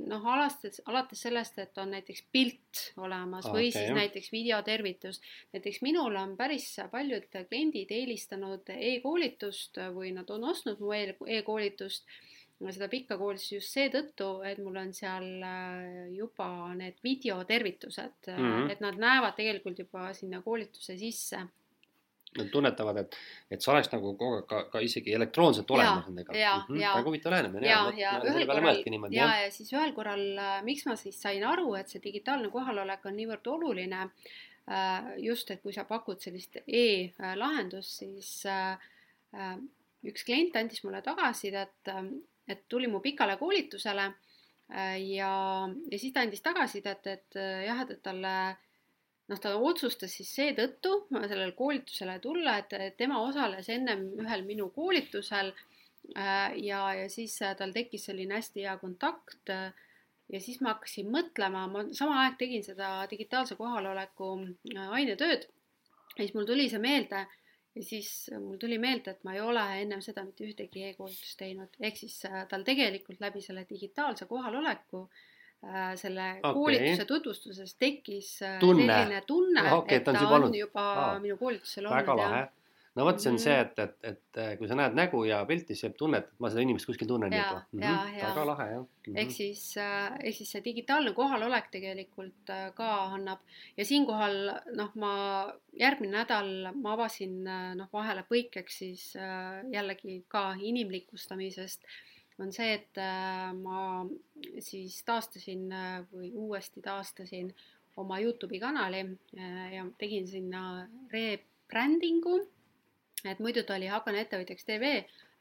noh, 0.06 0.26
alates, 0.30 0.82
alates 0.86 1.22
sellest, 1.26 1.58
et 1.62 1.78
on 1.82 1.92
näiteks 1.96 2.24
pilt 2.32 2.84
olemas 3.02 3.48
okay, 3.48 3.56
või 3.56 3.72
siis 3.74 3.92
näiteks 3.96 4.32
videotervitus. 4.32 5.22
näiteks 5.56 5.82
minul 5.82 6.16
on 6.16 6.36
päris 6.38 6.70
paljud 6.92 7.26
kliendid 7.34 7.92
eelistanud 7.92 8.70
e-koolitust 8.78 9.82
või 9.96 10.14
nad 10.14 10.30
on 10.30 10.50
ostnud 10.52 10.82
mu 10.84 10.94
e-koolitust. 10.94 12.06
e 12.06 12.37
seda 12.66 12.88
pikka 12.90 13.18
koolitust 13.20 13.54
just 13.54 13.76
seetõttu, 13.76 14.32
et 14.48 14.58
mul 14.64 14.80
on 14.82 14.90
seal 14.96 15.28
äh, 15.46 16.08
juba 16.16 16.48
need 16.78 16.98
videotervitused 17.06 18.32
mm, 18.34 18.42
-hmm. 18.42 18.72
et 18.74 18.82
nad 18.82 18.98
näevad 18.98 19.38
tegelikult 19.38 19.80
juba 19.80 20.10
sinna 20.18 20.42
koolituse 20.42 20.98
sisse. 20.98 21.44
Nad 22.38 22.50
tunnetavad, 22.52 22.98
et, 22.98 23.16
et 23.52 23.62
sa 23.62 23.72
oleks 23.72 23.88
nagu 23.94 24.12
kogu 24.18 24.40
aeg 24.40 24.48
ka, 24.50 24.64
ka 24.74 24.80
isegi 24.84 25.14
elektroonselt 25.16 25.72
olemas 25.72 26.10
nendega. 26.10 26.34
ja 26.38 26.56
ja, 26.76 26.92
väga 26.98 27.06
huvitav 27.06 27.32
lähenemine. 27.32 27.68
ja, 27.68 27.78
ja, 27.96 28.12
ja 28.18 28.34
ühel 28.34 28.46
korral, 28.50 28.82
ja, 29.12 29.30
ja 29.44 29.52
siis 29.52 29.72
ühel 29.74 29.94
korral, 29.94 30.26
äh, 30.38 30.58
miks 30.64 30.86
ma 30.86 30.98
siis 31.00 31.22
sain 31.22 31.46
aru, 31.46 31.76
et 31.76 31.90
see 31.90 32.02
digitaalne 32.04 32.50
kohalolek 32.54 33.06
on 33.06 33.18
niivõrd 33.18 33.48
oluline, 33.54 34.10
just, 35.24 35.52
et 35.52 35.62
kui 35.64 35.72
sa 35.72 35.86
pakud 35.88 36.20
sellist 36.20 36.58
e-lahendust, 36.68 38.02
siis 38.02 38.44
üks 40.04 40.26
klient 40.28 40.56
andis 40.60 40.84
mulle 40.84 41.00
tagasisidet, 41.02 41.88
et 41.88 42.28
tuli 42.70 42.88
mu 42.88 43.02
pikale 43.04 43.38
koolitusele 43.38 44.06
äh, 44.08 44.96
ja, 45.04 45.32
ja 45.92 46.00
siis 46.00 46.14
ta 46.14 46.24
andis 46.26 46.44
tagasisidet, 46.46 47.08
et, 47.08 47.28
et 47.36 47.40
äh, 47.42 47.66
jah, 47.68 47.84
et, 47.84 47.96
et 47.98 48.04
talle 48.04 48.36
noh, 49.28 49.42
ta 49.44 49.56
otsustas 49.58 50.14
siis 50.20 50.30
seetõttu 50.36 50.94
sellele 51.12 51.52
koolitusele 51.58 52.20
tulla, 52.24 52.58
et 52.62 52.98
tema 52.98 53.22
osales 53.24 53.70
ennem 53.70 54.08
ühel 54.24 54.46
minu 54.48 54.70
koolitusel 54.76 55.52
äh, 55.52 56.56
ja, 56.64 56.86
ja 57.02 57.10
siis 57.12 57.36
tal 57.60 57.76
tekkis 57.76 58.08
selline 58.10 58.40
hästi 58.40 58.68
hea 58.68 58.78
kontakt 58.82 59.52
ja 59.52 60.40
siis 60.44 60.62
ma 60.62 60.76
hakkasin 60.76 61.12
mõtlema, 61.12 61.66
ma 61.72 61.84
sama 61.96 62.24
aeg 62.24 62.40
tegin 62.40 62.64
seda 62.64 63.06
digitaalse 63.12 63.56
kohaloleku 63.60 64.34
ainetööd. 64.76 65.48
Ja 66.18 66.24
siis 66.24 66.34
mul 66.36 66.48
tuli 66.50 66.68
see 66.72 66.82
meelde 66.82 67.26
ja 67.78 67.86
siis 67.86 68.12
mul 68.42 68.58
tuli 68.62 68.78
meelde, 68.82 69.14
et 69.14 69.24
ma 69.28 69.36
ei 69.38 69.42
ole 69.44 69.64
ennem 69.82 70.02
seda 70.04 70.24
mitte 70.26 70.46
ühtegi 70.48 70.88
e-koolitust 70.90 71.38
teinud, 71.40 71.80
ehk 71.80 72.00
siis 72.00 72.20
äh, 72.30 72.44
tal 72.50 72.66
tegelikult 72.68 73.22
läbi 73.24 73.42
selle 73.46 73.66
digitaalse 73.70 74.26
kohaloleku 74.30 75.04
äh, 75.06 75.94
selle 76.00 76.30
okay. 76.40 76.54
koolituse 76.58 77.06
tutvustuses 77.10 77.76
tekkis 77.78 78.32
äh, 78.42 78.60
tunne. 78.64 78.88
selline 78.88 79.24
tunne 79.30 79.66
okay,, 79.78 80.00
et 80.02 80.08
ta 80.08 80.16
on, 80.30 80.50
on 80.50 80.58
juba 80.58 80.88
Aa, 81.04 81.20
minu 81.24 81.38
koolitusel 81.38 81.90
olnud. 81.92 82.18
lahe 82.24 82.48
no 82.98 83.06
vot, 83.06 83.20
see 83.22 83.32
on 83.32 83.40
see, 83.42 83.54
mhm. 83.54 83.84
et, 83.84 84.02
et, 84.10 84.22
et 84.42 84.60
kui 84.60 84.70
sa 84.70 84.78
näed 84.80 84.98
nägu 84.98 85.22
ja 85.28 85.44
pilti, 85.50 85.76
siis 85.76 85.88
jääb 85.88 85.98
tunne, 86.00 86.22
et 86.24 86.32
ma 86.42 86.52
seda 86.52 86.64
inimest 86.66 86.90
kuskil 86.90 87.10
tunnen 87.10 87.34
ja, 87.34 87.44
juba 87.44 87.62
mm. 87.62 87.84
-hmm. 87.84 88.18
väga 88.24 88.46
lahe 88.52 88.68
jah 88.72 88.82
mm 88.82 88.88
-hmm.. 88.88 89.20
ehk 89.22 89.32
siis 89.36 89.64
äh,, 89.78 90.18
ehk 90.24 90.36
siis 90.40 90.52
see 90.56 90.64
digitaalne 90.66 91.14
kohalolek 91.14 91.72
tegelikult 91.72 92.50
äh, 92.50 92.74
ka 92.74 92.90
annab 93.18 93.40
ja 93.78 93.86
siinkohal 93.86 94.38
noh, 94.82 94.92
ma 94.96 95.14
järgmine 95.86 96.18
nädal 96.18 96.52
ma 96.74 96.94
avasin 96.98 97.48
äh, 97.48 97.72
noh, 97.76 97.90
vahele 97.94 98.26
põikeks 98.34 98.84
siis 98.84 99.08
äh, 99.16 99.64
jällegi 99.72 100.24
ka 100.28 100.54
inimlikustamisest 100.60 101.86
on 102.40 102.52
see, 102.54 102.74
et 102.78 103.00
äh, 103.02 103.54
ma 103.58 104.06
siis 104.62 105.00
taastasin 105.08 105.72
äh, 105.74 106.04
või 106.12 106.32
uuesti 106.38 106.82
taastasin 106.86 107.50
oma 107.98 108.20
Youtube'i 108.22 108.60
kanali 108.62 109.02
äh, 109.38 109.74
ja 109.74 109.86
tegin 109.98 110.28
sinna 110.30 110.88
rebrandingu 111.14 112.40
et 113.26 113.40
muidu 113.44 113.64
ta 113.66 113.78
oli 113.78 113.90
Hakkan 113.92 114.20
ettevõtjaks 114.22 114.68
tv, 114.68 114.94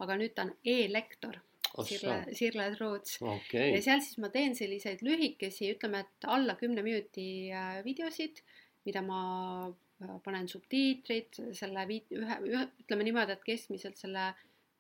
aga 0.05 0.17
nüüd 0.21 0.35
ta 0.37 0.47
on 0.47 0.55
e-lektor. 0.77 1.41
Sirle, 1.85 2.23
Sirle 2.33 2.71
Truuts 2.73 3.19
okay.. 3.21 3.75
ja 3.75 3.81
seal 3.85 4.01
siis 4.01 4.17
ma 4.23 4.31
teen 4.33 4.55
selliseid 4.57 5.03
lühikesi, 5.05 5.67
ütleme, 5.75 6.07
et 6.07 6.29
alla 6.33 6.55
kümne 6.57 6.81
minuti 6.81 7.51
äh, 7.53 7.83
videosid, 7.85 8.41
mida 8.89 9.03
ma 9.05 9.19
äh, 9.69 10.15
panen 10.25 10.49
subtiitrid, 10.49 11.37
selle 11.59 11.85
vi-, 11.91 12.07
ühe, 12.17 12.39
ühe, 12.49 12.63
ütleme 12.81 13.05
niimoodi, 13.05 13.37
et 13.37 13.45
keskmiselt 13.45 14.01
selle 14.01 14.31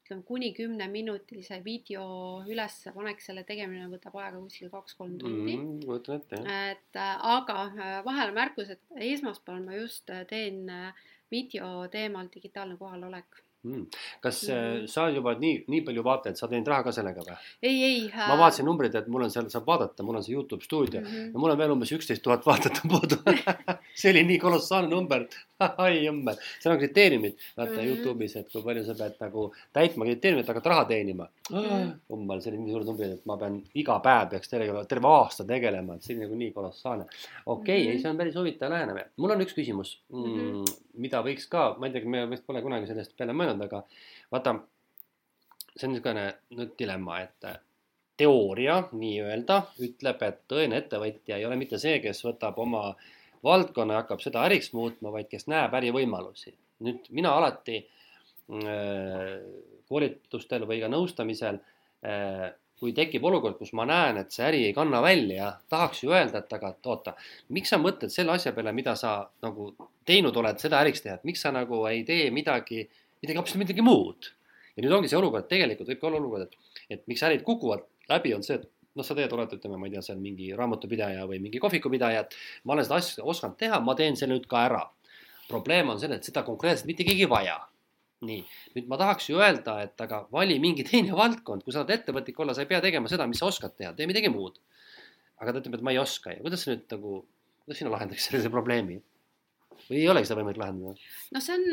ütleme 0.06 0.24
kuni 0.24 0.52
kümneminutilise 0.54 1.58
video 1.66 2.06
ülespanek, 2.48 3.20
selle 3.20 3.42
tegemine 3.44 3.90
võtab 3.92 4.16
aega 4.22 4.38
kuskil 4.38 4.70
kaks-kolm 4.72 5.18
tundi 5.20 5.58
mm,. 5.58 5.82
kujutan 5.84 6.22
ette, 6.22 6.40
jah. 6.46 6.70
et 6.72 7.00
äh, 7.02 7.28
aga 7.34 8.00
vahele 8.06 8.32
märkus, 8.36 8.72
et 8.72 9.04
esmaspäeval 9.10 9.66
ma 9.66 9.76
just 9.82 10.14
teen 10.30 10.64
äh, 10.72 11.04
video 11.30 11.88
teemal 11.92 12.28
digitaalne 12.34 12.76
kohalolek 12.80 13.42
mm.. 13.66 13.86
kas 14.20 14.42
mm. 14.48 14.86
sa 14.90 15.08
juba 15.10 15.34
nii, 15.40 15.64
nii 15.70 15.82
palju 15.86 16.04
vaatajaid, 16.06 16.38
sa 16.38 16.48
teenid 16.50 16.68
raha 16.70 16.86
ka 16.86 16.94
sellega 16.94 17.24
või? 17.26 17.36
ei, 17.62 17.76
ei 17.88 17.98
äh.... 18.08 18.28
ma 18.30 18.38
vaatasin 18.42 18.68
numbreid, 18.68 18.94
et 18.98 19.08
mul 19.12 19.26
on 19.26 19.32
seal, 19.32 19.48
saab 19.52 19.66
vaadata, 19.68 20.06
mul 20.06 20.20
on 20.20 20.26
see 20.26 20.36
Youtube 20.36 20.64
stuudio 20.64 21.00
mm 21.00 21.06
-hmm. 21.06 21.32
ja 21.34 21.42
mul 21.42 21.54
on 21.54 21.60
veel 21.62 21.74
umbes 21.76 21.92
üksteist 21.98 22.22
tuhat 22.24 22.46
vaatajat 22.46 22.82
on 22.84 22.90
puudu 22.94 23.20
see 24.00 24.12
oli 24.14 24.24
nii 24.30 24.38
kolossaalne 24.42 24.90
number 24.94 25.26
ai 25.84 26.04
jummel, 26.04 26.36
seal 26.60 26.74
on 26.74 26.80
kriteeriumid, 26.80 27.36
vaata 27.56 27.72
mm 27.72 27.78
-hmm. 27.78 27.88
Youtube'is, 27.90 28.36
et 28.40 28.52
kui 28.52 28.62
palju 28.62 28.84
sa 28.84 28.94
pead 28.98 29.16
nagu 29.20 29.46
täitma 29.72 30.04
kriteeriumit, 30.04 30.48
hakata 30.48 30.70
raha 30.70 30.84
teenima 30.84 31.28
mm. 31.50 31.92
jummel, 32.10 32.40
see 32.40 32.52
oli 32.52 32.62
nii 32.62 32.74
suured 32.74 32.90
numbrid, 32.90 33.14
et 33.16 33.26
ma 33.26 33.36
pean 33.40 33.58
iga 33.82 33.98
päev 34.04 34.30
peaks 34.30 34.52
terve, 34.52 34.84
terve 34.88 35.08
aasta 35.08 35.44
tegelema, 35.48 35.96
et 35.96 36.02
see 36.02 36.16
oli 36.16 36.24
nagu 36.24 36.40
nii 36.42 36.52
kolossaalne. 36.52 37.04
okei 37.06 37.46
okay, 37.46 37.78
mm, 37.78 37.88
-hmm. 37.88 37.92
ei, 37.92 38.00
see 38.02 38.10
on 38.10 38.16
päris 38.16 38.36
huvitav 38.40 38.70
lähenemine. 38.70 39.06
mul 39.16 39.30
on 39.30 39.44
üks 39.46 39.54
küsimus 39.58 40.00
mm, 40.08 40.24
-hmm. 40.24 40.74
mida 40.94 41.22
võiks 41.22 41.48
ka, 41.48 41.76
ma 41.78 41.86
ei 41.86 41.92
tea, 41.92 42.04
me 42.04 42.26
vist 42.30 42.46
pole 42.46 42.62
kunagi 42.62 42.86
sellest 42.86 43.16
peale 43.16 43.32
mõelnud, 43.32 43.64
aga 43.64 43.82
vaata, 44.32 44.58
see 45.76 45.88
on 45.88 45.92
niisugune 45.92 46.34
nüüd 46.50 46.76
dilemma, 46.78 47.20
et 47.20 47.64
teooria 48.16 48.80
nii-öelda 48.92 49.60
ütleb, 49.84 50.22
et 50.22 50.40
tõene 50.48 50.80
ettevõtja 50.80 51.36
ei 51.36 51.44
ole 51.44 51.56
mitte 51.60 51.78
see, 51.78 51.98
kes 52.00 52.24
võtab 52.24 52.58
oma 52.58 52.94
valdkonna 53.44 53.96
ja 53.96 54.02
hakkab 54.02 54.22
seda 54.24 54.44
äriks 54.48 54.72
muutma, 54.76 55.12
vaid 55.12 55.28
kes 55.30 55.46
näeb 55.52 55.74
ärivõimalusi. 55.74 56.54
nüüd 56.86 57.08
mina 57.10 57.32
alati 57.32 57.78
äh, 57.80 59.38
koolitustel 59.88 60.66
või 60.68 60.82
ka 60.82 60.90
nõustamisel 60.92 61.60
äh, 62.04 62.50
kui 62.80 62.92
tekib 62.96 63.24
olukord, 63.24 63.56
kus 63.56 63.72
ma 63.76 63.86
näen, 63.88 64.18
et 64.20 64.34
see 64.34 64.44
äri 64.44 64.62
ei 64.68 64.74
kanna 64.76 65.00
välja, 65.04 65.48
tahaks 65.72 66.02
ju 66.04 66.12
öelda, 66.12 66.42
et 66.42 66.52
aga 66.52 66.74
et 66.74 66.88
oota, 66.92 67.14
miks 67.56 67.72
sa 67.72 67.78
mõtled 67.80 68.12
selle 68.12 68.34
asja 68.36 68.52
peale, 68.56 68.72
mida 68.76 68.92
sa 69.00 69.18
nagu 69.44 69.70
teinud 70.08 70.36
oled, 70.36 70.60
seda 70.60 70.82
äriks 70.84 71.04
teha, 71.04 71.16
et 71.16 71.24
miks 71.28 71.44
sa 71.46 71.52
nagu 71.56 71.80
ei 71.88 72.04
tee 72.08 72.28
midagi, 72.34 72.84
midagi 73.24 73.40
hoopis 73.40 73.56
midagi 73.62 73.84
muud. 73.84 74.32
ja 74.76 74.84
nüüd 74.84 74.92
ongi 74.92 75.08
see 75.08 75.16
olukord, 75.16 75.48
tegelikult 75.48 75.88
võib 75.88 76.00
ka 76.02 76.08
olla 76.10 76.20
olukord, 76.20 76.50
et, 76.50 76.80
et 76.98 77.06
miks 77.08 77.22
ärid 77.24 77.46
kukuvad 77.46 77.86
läbi, 78.10 78.34
on 78.36 78.44
see, 78.44 78.60
et 78.60 78.68
noh, 78.96 79.06
sa 79.06 79.16
teed, 79.16 79.32
oled, 79.36 79.54
ütleme, 79.58 79.78
ma 79.80 79.88
ei 79.88 79.94
tea, 79.94 80.02
seal 80.04 80.20
mingi 80.20 80.50
raamatupidaja 80.56 81.24
või 81.28 81.40
mingi 81.44 81.60
kohvikupidaja, 81.62 82.24
et 82.24 82.36
ma 82.64 82.74
olen 82.74 82.86
seda 82.86 83.00
asja 83.02 83.24
osanud 83.24 83.58
teha, 83.60 83.80
ma 83.84 83.94
teen 83.98 84.16
selle 84.18 84.36
nüüd 84.36 84.48
ka 84.50 84.66
ära. 84.70 84.84
probleem 85.46 85.92
on 85.92 86.00
selles, 86.02 86.18
et 86.18 86.26
seda 86.26 86.42
konkreetselt 86.42 86.88
mitte 86.88 87.04
keegi 87.06 87.26
ei 87.26 87.30
vaja. 87.30 87.58
nii, 88.26 88.40
nüüd 88.74 88.86
ma 88.88 88.96
tahaks 88.96 89.28
ju 89.28 89.36
öelda, 89.38 89.76
et 89.84 90.00
aga 90.00 90.22
vali 90.32 90.56
mingi 90.58 90.84
teine 90.88 91.12
valdkond, 91.12 91.62
kui 91.62 91.72
sa 91.72 91.82
tahad 91.84 92.00
ettevõtlik 92.00 92.38
olla, 92.40 92.54
sa 92.56 92.64
ei 92.64 92.70
pea 92.70 92.80
tegema 92.80 93.08
seda, 93.12 93.26
mis 93.28 93.38
sa 93.42 93.50
oskad 93.50 93.76
teha, 93.76 93.92
tee 93.92 94.08
midagi 94.08 94.32
muud. 94.32 94.58
aga 95.36 95.52
ta 95.52 95.60
ütleb, 95.60 95.76
et 95.76 95.84
ma 95.84 95.92
ei 95.92 96.00
oska 96.00 96.32
ja 96.32 96.40
kuidas 96.40 96.64
sa 96.64 96.72
nüüd 96.72 96.88
nagu, 96.96 97.18
kuidas 97.64 97.78
sina 97.82 97.92
lahendaks 97.92 98.30
sellise 98.30 98.50
probleemi? 98.50 99.02
Või 99.88 100.00
ei 100.00 100.08
olegi 100.12 100.28
seda 100.28 100.40
võimalik 100.40 100.60
lahendada? 100.62 100.94
no 101.34 101.42
see 101.44 101.56
on, 101.56 101.66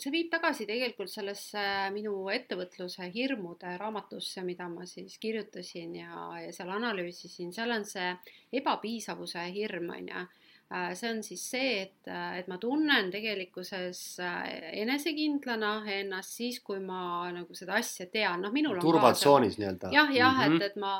see 0.00 0.14
viib 0.14 0.32
tagasi 0.32 0.66
tegelikult 0.68 1.12
sellesse 1.12 1.62
minu 1.94 2.14
ettevõtluse 2.34 3.10
hirmude 3.14 3.76
raamatusse, 3.80 4.44
mida 4.46 4.68
ma 4.72 4.86
siis 4.86 5.18
kirjutasin 5.22 5.96
ja, 6.02 6.28
ja 6.42 6.52
seal 6.54 6.74
analüüsisin, 6.76 7.54
seal 7.56 7.72
on 7.76 7.88
see 7.88 8.12
ebapiisavuse 8.60 9.48
hirm, 9.54 9.90
on 9.96 10.12
ju 10.12 10.26
Äh, 10.70 10.92
see 10.94 11.08
on 11.08 11.22
siis 11.24 11.42
see, 11.48 11.68
et, 11.86 12.08
äh, 12.12 12.40
et 12.42 12.48
ma 12.50 12.58
tunnen 12.60 13.06
tegelikkuses 13.08 14.00
äh, 14.20 14.42
enesekindlana 14.82 15.70
ennast 15.94 16.34
siis, 16.36 16.58
kui 16.60 16.82
ma 16.84 17.30
nagu 17.32 17.56
seda 17.56 17.78
asja 17.78 18.04
tean, 18.12 18.44
noh, 18.44 18.52
minul 18.52 18.76
on 18.76 18.84
turvatsoonis 18.84 19.56
nii-öelda. 19.56 19.88
jah, 19.96 20.12
jah 20.12 20.34
mm, 20.34 20.42
-hmm. 20.42 20.44
et, 20.44 20.52
mhm. 20.52 20.66
et 20.66 20.76
ma, 20.76 20.92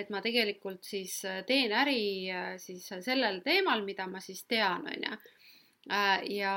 et 0.00 0.10
ma 0.10 0.22
tegelikult 0.24 0.80
siis 0.86 1.18
teen 1.46 1.74
äri 1.76 2.32
siis 2.56 2.86
sellel 3.04 3.42
teemal, 3.44 3.84
mida 3.84 4.06
ma 4.08 4.20
siis 4.20 4.46
tean, 4.48 4.88
on 4.88 5.04
ju. 5.10 5.18
Ja, 5.88 6.54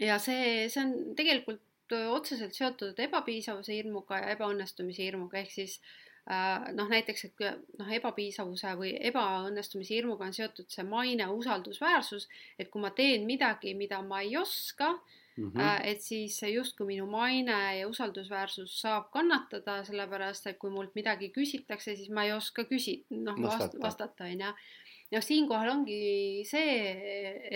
ja 0.00 0.18
see, 0.18 0.68
see 0.68 0.84
on 0.84 1.16
tegelikult 1.16 1.64
otseselt 2.12 2.52
seotud 2.54 2.98
ebapiisavuse 3.00 3.72
hirmuga 3.72 4.18
ja 4.20 4.34
ebaõnnestumise 4.34 5.06
hirmuga, 5.06 5.38
ehk 5.40 5.54
siis 5.54 5.78
äh, 5.78 6.08
Äh, 6.28 6.72
noh, 6.76 6.90
näiteks, 6.92 7.22
et 7.24 7.42
noh, 7.80 7.88
ebapiisavuse 7.96 8.74
või 8.76 8.90
ebaõnnestumise 9.08 9.94
hirmuga 9.96 10.26
on 10.26 10.34
seotud 10.36 10.66
see 10.68 10.84
maine, 10.84 11.24
usaldusväärsus, 11.32 12.26
et 12.60 12.68
kui 12.68 12.82
ma 12.82 12.90
teen 12.92 13.24
midagi, 13.24 13.72
mida 13.78 14.02
ma 14.04 14.18
ei 14.20 14.36
oska 14.36 14.90
mm, 14.92 15.46
-hmm. 15.54 15.86
et 15.88 16.04
siis 16.04 16.36
justkui 16.52 16.86
minu 16.90 17.06
maine 17.08 17.56
ja 17.78 17.88
usaldusväärsus 17.88 18.76
saab 18.80 19.08
kannatada, 19.14 19.78
sellepärast 19.88 20.50
et 20.52 20.58
kui 20.58 20.70
mult 20.70 20.92
midagi 21.00 21.30
küsitakse, 21.32 21.96
siis 21.96 22.10
ma 22.10 22.26
ei 22.28 22.36
oska 22.36 22.66
küsi-, 22.68 23.00
noh 23.08 23.40
vastata, 23.42 23.80
vastata, 23.80 24.24
on 24.24 24.44
ju. 24.46 24.52
Noh, 25.12 25.24
siinkohal 25.24 25.72
ongi 25.72 26.44
see, 26.48 26.76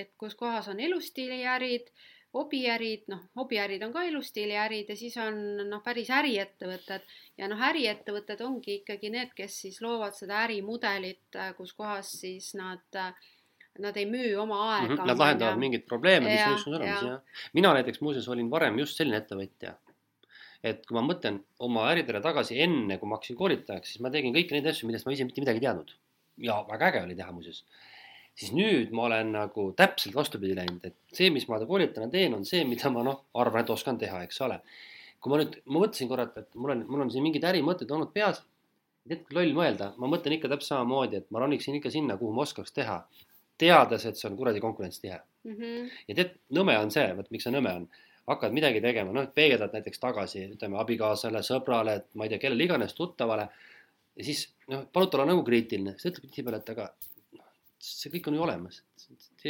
et 0.02 0.12
kus 0.18 0.34
kohas 0.38 0.68
on 0.72 0.80
elustiiliärid 0.80 1.92
hobiärid, 2.32 3.04
noh, 3.12 3.26
hobiärid 3.36 3.82
on 3.84 3.92
ka 3.92 4.06
elustiiliärid 4.08 4.88
ja 4.88 4.96
siis 4.96 5.16
on 5.20 5.36
noh, 5.68 5.82
päris 5.84 6.08
äriettevõtted 6.16 7.04
ja 7.38 7.48
noh, 7.50 7.60
äriettevõtted 7.68 8.40
ongi 8.46 8.78
ikkagi 8.80 9.12
need, 9.12 9.34
kes 9.36 9.58
siis 9.66 9.82
loovad 9.84 10.16
seda 10.16 10.40
ärimudelit, 10.46 11.40
kus 11.58 11.76
kohas 11.76 12.16
siis 12.22 12.54
nad 12.58 13.02
Nad 13.80 13.96
ei 13.96 14.04
müü 14.04 14.34
oma 14.36 14.56
aega 14.74 14.88
mm. 14.90 14.98
-hmm, 14.98 15.08
nad 15.08 15.18
lahendavad 15.18 15.56
mingeid 15.56 15.86
probleeme, 15.88 16.28
mis 16.28 16.42
on 16.44 16.52
just 16.52 16.66
olemas, 16.68 17.04
jah. 17.06 17.46
mina 17.56 17.70
näiteks 17.72 18.02
muuseas 18.04 18.26
olin 18.28 18.50
varem 18.50 18.76
just 18.78 18.98
selline 19.00 19.16
ettevõtja. 19.16 19.72
et 20.62 20.84
kui 20.86 20.94
ma 20.94 21.00
mõtlen 21.00 21.38
oma 21.58 21.86
äridele 21.90 22.20
tagasi, 22.20 22.58
enne 22.60 22.98
kui 22.98 23.08
ma 23.08 23.16
hakkasin 23.16 23.38
koolitajaks, 23.38 23.94
siis 23.94 24.02
ma 24.04 24.10
tegin 24.12 24.34
kõiki 24.36 24.52
neid 24.52 24.68
asju, 24.68 24.86
millest 24.86 25.08
ma 25.08 25.14
ise 25.16 25.24
mitte 25.24 25.40
midagi 25.40 25.62
ei 25.62 25.64
teadnud. 25.64 25.94
Ja 26.38 26.62
väga 26.68 26.88
äge 26.92 27.02
oli 27.06 27.16
teha 27.18 27.32
muuseas 27.32 27.64
siis 28.38 28.52
nüüd 28.56 28.92
ma 28.96 29.06
olen 29.08 29.32
nagu 29.34 29.66
täpselt 29.76 30.14
vastupidi 30.16 30.56
läinud, 30.56 30.84
et 30.88 30.96
see, 31.16 31.30
mis 31.34 31.44
ma 31.50 31.58
koolitajana 31.60 32.10
teen, 32.12 32.36
on 32.36 32.46
see, 32.48 32.62
mida 32.68 32.90
ma 32.92 33.04
noh, 33.06 33.24
arvan, 33.38 33.64
et 33.64 33.72
oskan 33.74 33.98
teha, 34.00 34.22
eks 34.26 34.40
ole. 34.46 34.60
kui 35.22 35.30
ma 35.30 35.38
nüüd, 35.38 35.58
ma 35.70 35.82
mõtlesin 35.84 36.08
korra, 36.10 36.24
et, 36.30 36.38
et 36.42 36.56
mul 36.58 36.72
on, 36.74 36.86
mul 36.88 37.04
on 37.04 37.10
siin 37.12 37.22
mingid 37.22 37.44
ärimõtted 37.46 37.90
olnud 37.94 38.10
peas. 38.14 38.40
tead, 39.08 39.26
loll 39.34 39.52
mõelda, 39.54 39.92
ma 39.98 40.08
mõtlen 40.10 40.36
ikka 40.36 40.48
täpselt 40.50 40.72
samamoodi, 40.72 41.20
et 41.20 41.28
ma 41.34 41.42
roniksin 41.42 41.76
ikka 41.78 41.90
sinna, 41.90 42.16
kuhu 42.16 42.32
ma 42.34 42.46
oskaks 42.46 42.72
teha. 42.72 43.02
teades, 43.62 44.06
et 44.08 44.16
see 44.18 44.26
on 44.26 44.36
kuradi 44.36 44.60
konkurentsitihe 44.60 45.18
mm. 45.44 45.52
-hmm. 45.54 45.90
ja 46.08 46.14
tead, 46.14 46.32
nõme 46.56 46.74
on 46.78 46.90
see, 46.90 47.04
vot 47.16 47.28
miks 47.30 47.44
see 47.46 47.52
nõme 47.54 47.74
on 47.76 47.84
hakkad 48.26 48.54
midagi 48.54 48.80
tegema, 48.80 49.12
noh, 49.12 49.28
peegeldad 49.34 49.74
näiteks 49.76 50.00
tagasi, 50.02 50.46
ütleme 50.56 50.78
abikaasale, 50.80 51.42
sõbrale, 51.46 51.94
et 52.00 52.08
ma 52.14 52.24
ei 52.24 52.32
tea, 52.32 52.38
kellele 52.42 52.64
iganes 52.64 52.94
tuttavale. 52.94 53.48
Ja 54.16 54.26
siis 54.26 54.46
noh, 54.70 54.84
palud 54.92 55.14
olla 55.16 55.30
nagu 55.32 55.44
kriitiline, 55.46 55.96
siis 55.96 56.04
ta 56.04 56.12
ütleb 56.12 56.28
tihtipeale, 56.28 56.60
et 56.62 56.72
aga 56.74 56.90
see 57.82 58.12
kõik 58.12 58.28
on 58.30 58.36
ju 58.36 58.42
olemas. 58.44 58.82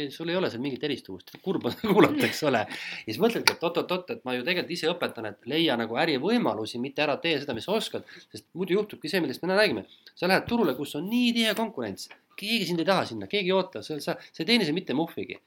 sul 0.09 0.29
ei 0.29 0.35
ole 0.35 0.49
seal 0.49 0.61
mingit 0.63 0.83
eristuvust, 0.83 1.35
kurb 1.45 1.67
on 1.69 1.75
kuulata, 1.91 2.25
eks 2.25 2.41
ole. 2.49 2.63
ja 2.65 3.05
siis 3.05 3.19
mõtledki, 3.21 3.53
et 3.53 3.65
oot-oot-oot, 3.67 4.09
et 4.15 4.23
ma 4.25 4.33
ju 4.33 4.45
tegelikult 4.47 4.73
ise 4.73 4.89
õpetan, 4.89 5.27
et 5.29 5.49
leia 5.49 5.75
nagu 5.77 5.99
ärivõimalusi, 6.01 6.81
mitte 6.81 7.05
ära 7.05 7.19
tee 7.21 7.35
seda, 7.43 7.53
mis 7.57 7.67
sa 7.69 7.77
oskad. 7.77 8.07
sest 8.31 8.47
muidu 8.57 8.79
juhtubki 8.79 9.11
see, 9.11 9.21
millest 9.21 9.45
me 9.45 9.53
räägime. 9.53 9.85
sa 10.15 10.27
lähed 10.27 10.49
turule, 10.49 10.73
kus 10.79 10.95
on 10.97 11.05
nii 11.09 11.29
tihe 11.37 11.53
konkurents, 11.59 12.09
keegi 12.39 12.71
sind 12.71 12.81
ei 12.81 12.89
taha 12.89 13.05
sinna, 13.05 13.29
keegi 13.29 13.53
ei 13.53 13.57
oota, 13.59 13.85
sa, 13.85 13.99
sa, 14.01 14.17
sa 14.17 14.43
ei 14.43 14.49
teeni 14.49 14.65
seal 14.65 14.79
mitte 14.79 14.97
muhvigi. 14.97 15.37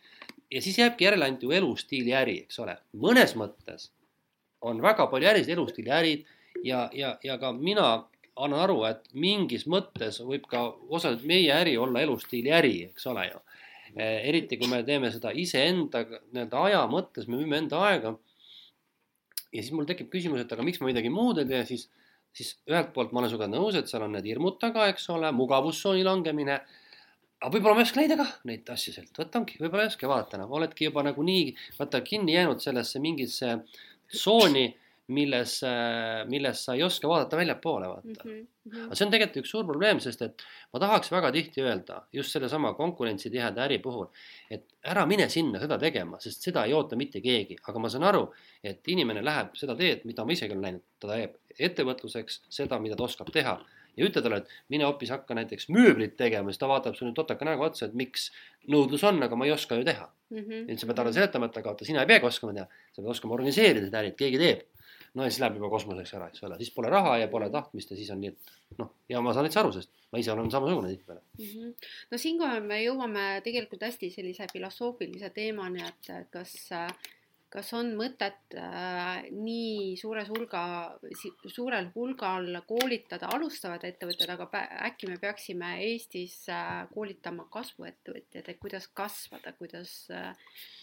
ja 0.52 0.62
siis 0.62 0.78
jääbki 0.78 1.08
järele 1.08 1.26
ainult 1.26 1.42
ju 1.42 1.50
elustiili 1.50 2.14
äri, 2.14 2.38
eks 2.46 2.62
ole. 2.62 2.78
mõnes 2.94 3.34
mõttes 3.34 3.90
on 4.62 4.78
väga 4.82 5.08
palju 5.10 5.28
ärisid, 5.28 5.56
elustiili 5.56 5.90
ärid 5.90 6.26
ja, 6.64 6.88
ja, 6.94 7.16
ja 7.24 7.38
ka 7.38 7.52
mina 7.52 8.06
annan 8.36 8.62
aru, 8.66 8.80
et 8.88 9.08
mingis 9.16 9.64
mõttes 9.70 10.20
võib 10.24 10.46
ka 10.50 10.62
osaliselt 10.88 11.26
meie 11.28 11.52
äri 11.54 11.76
olla 11.80 12.02
elustiili 12.04 12.52
äri, 12.52 12.74
eks 12.90 13.08
ole 13.12 13.26
ju. 13.30 13.42
Eh, 13.96 14.28
eriti 14.28 14.58
kui 14.60 14.68
me 14.68 14.82
teeme 14.84 15.08
seda 15.12 15.32
iseenda 15.32 16.02
nii-öelda 16.04 16.64
aja 16.68 16.82
mõttes, 16.92 17.28
me 17.28 17.38
müüme 17.40 17.62
enda 17.62 17.80
aega. 17.88 18.16
ja 19.54 19.62
siis 19.62 19.72
mul 19.72 19.86
tekib 19.88 20.10
küsimus, 20.12 20.42
et 20.42 20.50
aga 20.52 20.64
miks 20.66 20.82
ma 20.82 20.90
midagi 20.90 21.08
muud 21.08 21.38
ei 21.40 21.46
tee, 21.48 21.62
siis, 21.64 21.86
siis 22.36 22.50
ühelt 22.68 22.90
poolt 22.92 23.14
ma 23.14 23.22
olen 23.22 23.30
sinuga 23.32 23.46
nõus, 23.48 23.78
et 23.78 23.88
seal 23.88 24.04
on 24.04 24.12
need 24.12 24.26
hirmud 24.28 24.58
taga, 24.60 24.90
eks 24.92 25.08
ole, 25.14 25.30
mugavustsooni 25.32 26.04
langemine. 26.04 26.58
aga 27.40 27.52
võib-olla 27.54 27.78
ma 27.78 27.84
ei 27.84 27.88
oska 27.88 28.00
leida 28.02 28.18
kah 28.20 28.34
neid 28.48 28.68
asju 28.74 28.92
sealt, 28.92 29.16
vot 29.16 29.38
ongi, 29.40 29.56
võib-olla 29.62 29.86
ei 29.86 29.92
oska 29.94 30.10
vaadata 30.10 30.36
enam, 30.36 30.52
oledki 30.58 30.90
juba 30.90 31.06
nagunii 31.06 31.54
vaata 31.78 32.02
kinni 32.04 32.34
jäänud 32.36 32.60
sellesse 32.60 33.00
mingisse 33.00 33.54
tsooni 34.12 34.66
milles, 35.08 35.60
milles 36.26 36.62
sa 36.66 36.74
ei 36.74 36.82
oska 36.82 37.08
vaadata 37.08 37.38
väljapoole, 37.38 37.88
vaata 37.88 38.24
mm. 38.24 38.32
-hmm. 38.32 38.86
aga 38.86 38.98
see 38.98 39.06
on 39.06 39.12
tegelikult 39.12 39.38
üks 39.42 39.52
suur 39.54 39.66
probleem, 39.68 40.00
sest 40.02 40.22
et 40.26 40.42
ma 40.72 40.80
tahaks 40.82 41.12
väga 41.12 41.30
tihti 41.36 41.62
öelda 41.62 42.00
just 42.12 42.34
sellesama 42.34 42.72
konkurentsitiheda 42.74 43.64
äri 43.68 43.78
puhul, 43.82 44.08
et 44.50 44.66
ära 44.82 45.06
mine 45.06 45.28
sinna 45.28 45.62
seda 45.62 45.78
tegema, 45.78 46.20
sest 46.20 46.42
seda 46.48 46.64
ei 46.66 46.74
oota 46.74 46.98
mitte 46.98 47.22
keegi, 47.22 47.58
aga 47.62 47.78
ma 47.78 47.88
saan 47.92 48.08
aru, 48.10 48.26
et 48.64 48.88
inimene 48.88 49.22
läheb 49.24 49.54
seda 49.54 49.76
teed, 49.78 50.04
mida 50.04 50.24
ma 50.24 50.32
isegi 50.32 50.52
olen 50.52 50.68
näinud, 50.68 50.84
ta 50.98 51.14
teeb 51.14 51.38
ettevõtluseks 51.70 52.42
seda, 52.58 52.78
mida 52.82 52.96
ta 52.96 53.06
oskab 53.06 53.30
teha 53.32 53.58
ja 53.96 54.04
ütle 54.04 54.22
talle, 54.22 54.42
et 54.42 54.50
mine 54.72 54.84
hoopis 54.84 55.10
hakka 55.14 55.36
näiteks 55.38 55.70
mööblit 55.72 56.16
tegema, 56.20 56.52
siis 56.52 56.60
ta 56.60 56.68
vaatab 56.68 56.96
sulle 56.98 57.14
totaka 57.16 57.46
näoga 57.48 57.70
otsa, 57.70 57.88
et 57.88 57.94
miks 57.96 58.28
nõudlus 58.68 59.04
on, 59.08 59.22
aga 59.24 59.38
ma 59.38 59.46
ei 59.48 59.54
oska 59.54 59.78
ju 59.78 59.86
teha 59.86 60.06
mm. 60.30 60.38
-hmm. 60.38 60.64
et 60.72 60.80
sa 60.80 60.86
pead 60.86 60.98
talle 61.00 61.12
seletama, 61.16 61.46
et 61.46 61.56
aga 61.56 61.72
oota, 61.72 61.84
sina 61.88 62.02
ei 62.02 62.10
peagi 62.10 62.26
oskama 62.26 62.52
teha, 62.52 62.66
sa 62.92 63.02
pead 63.02 63.14
oskama 63.14 63.38
organiseerida 63.38 63.86
seda 63.86 64.02
äri, 64.02 64.12
et 64.12 64.18
keegi 64.20 64.42
teeb 64.42 64.66
no 65.16 65.24
ja 65.24 65.32
siis 65.32 65.40
läheb 65.42 65.56
juba 65.58 65.70
kosmoseks 65.72 66.14
ära, 66.18 66.28
eks 66.30 66.44
ole, 66.46 66.58
siis 66.60 66.72
pole 66.74 66.90
raha 66.92 67.16
ja 67.22 67.28
pole 67.32 67.48
tahtmist 67.52 67.90
ja 67.92 67.98
siis 67.98 68.10
on 68.12 68.20
nii, 68.22 68.32
et 68.72 68.80
noh, 68.80 68.92
ja 69.10 69.22
ma 69.24 69.32
saan 69.34 69.48
täitsa 69.48 69.62
aru, 69.62 69.72
sest 69.74 69.92
ma 70.12 70.20
ise 70.20 70.32
olen 70.32 70.50
samasugune 70.52 70.92
tihtipeale 70.92 71.22
mm. 71.22 71.50
-hmm. 71.52 71.90
no 72.12 72.20
siinkohal 72.20 72.64
me 72.66 72.82
jõuame 72.82 73.26
tegelikult 73.44 73.86
hästi 73.88 74.10
sellise 74.12 74.48
filosoofilise 74.52 75.30
teemani, 75.30 75.84
et 75.88 76.30
kas 76.30 76.56
äh, 76.72 76.90
kas 77.56 77.70
on 77.76 77.94
mõtet 77.96 78.54
äh, 78.60 79.24
nii 79.32 79.94
suures 79.96 80.28
hulga, 80.28 80.62
suurel 81.48 81.88
hulgal 81.94 82.50
koolitada 82.68 83.30
alustavaid 83.32 83.86
ettevõtteid, 83.88 84.32
aga 84.34 84.62
äkki 84.90 85.08
me 85.08 85.16
peaksime 85.22 85.70
Eestis 85.86 86.34
äh, 86.52 86.84
koolitama 86.92 87.46
kasvuettevõtjaid, 87.52 88.50
et 88.52 88.60
kuidas 88.60 88.90
kasvada, 88.92 89.54
kuidas 89.56 89.94
äh,, 90.12 90.34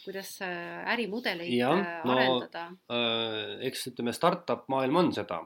kuidas 0.06 0.34
äh, 0.46 0.82
ärimudeleid 0.96 1.54
ja, 1.54 1.76
äh, 1.78 2.10
arendada 2.16 2.66
no,? 2.72 2.80
Äh, 2.98 3.68
eks 3.70 3.92
ütleme, 3.94 4.16
startup 4.18 4.66
maailm 4.74 4.98
on 5.04 5.14
seda, 5.14 5.44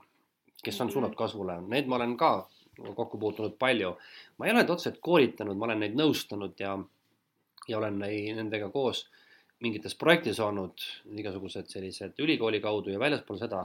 kes 0.63 0.79
on 0.79 0.87
mhm. 0.87 0.95
suunatud 0.95 1.19
kasvule, 1.19 1.59
need 1.67 1.91
ma 1.91 1.99
olen 1.99 2.15
ka 2.19 2.31
kokku 2.77 3.19
puutunud 3.19 3.59
palju. 3.59 3.97
ma 4.37 4.47
ei 4.47 4.55
ole 4.55 4.61
neid 4.61 4.71
otseselt 4.71 5.03
koolitanud, 5.03 5.59
ma 5.59 5.67
olen 5.67 5.83
neid 5.83 5.99
nõustanud 5.99 6.55
ja, 6.63 6.77
ja 7.67 7.79
olen 7.83 7.99
neid, 7.99 8.35
nendega 8.39 8.71
koos 8.71 9.03
äh, 9.03 9.23
mingites 9.63 9.95
projektides 9.97 10.39
olnud, 10.43 10.83
igasugused 11.17 11.69
sellised 11.71 12.19
ülikooli 12.21 12.61
kaudu 12.61 12.93
ja 12.93 12.99
väljaspool 13.01 13.39
seda, 13.41 13.63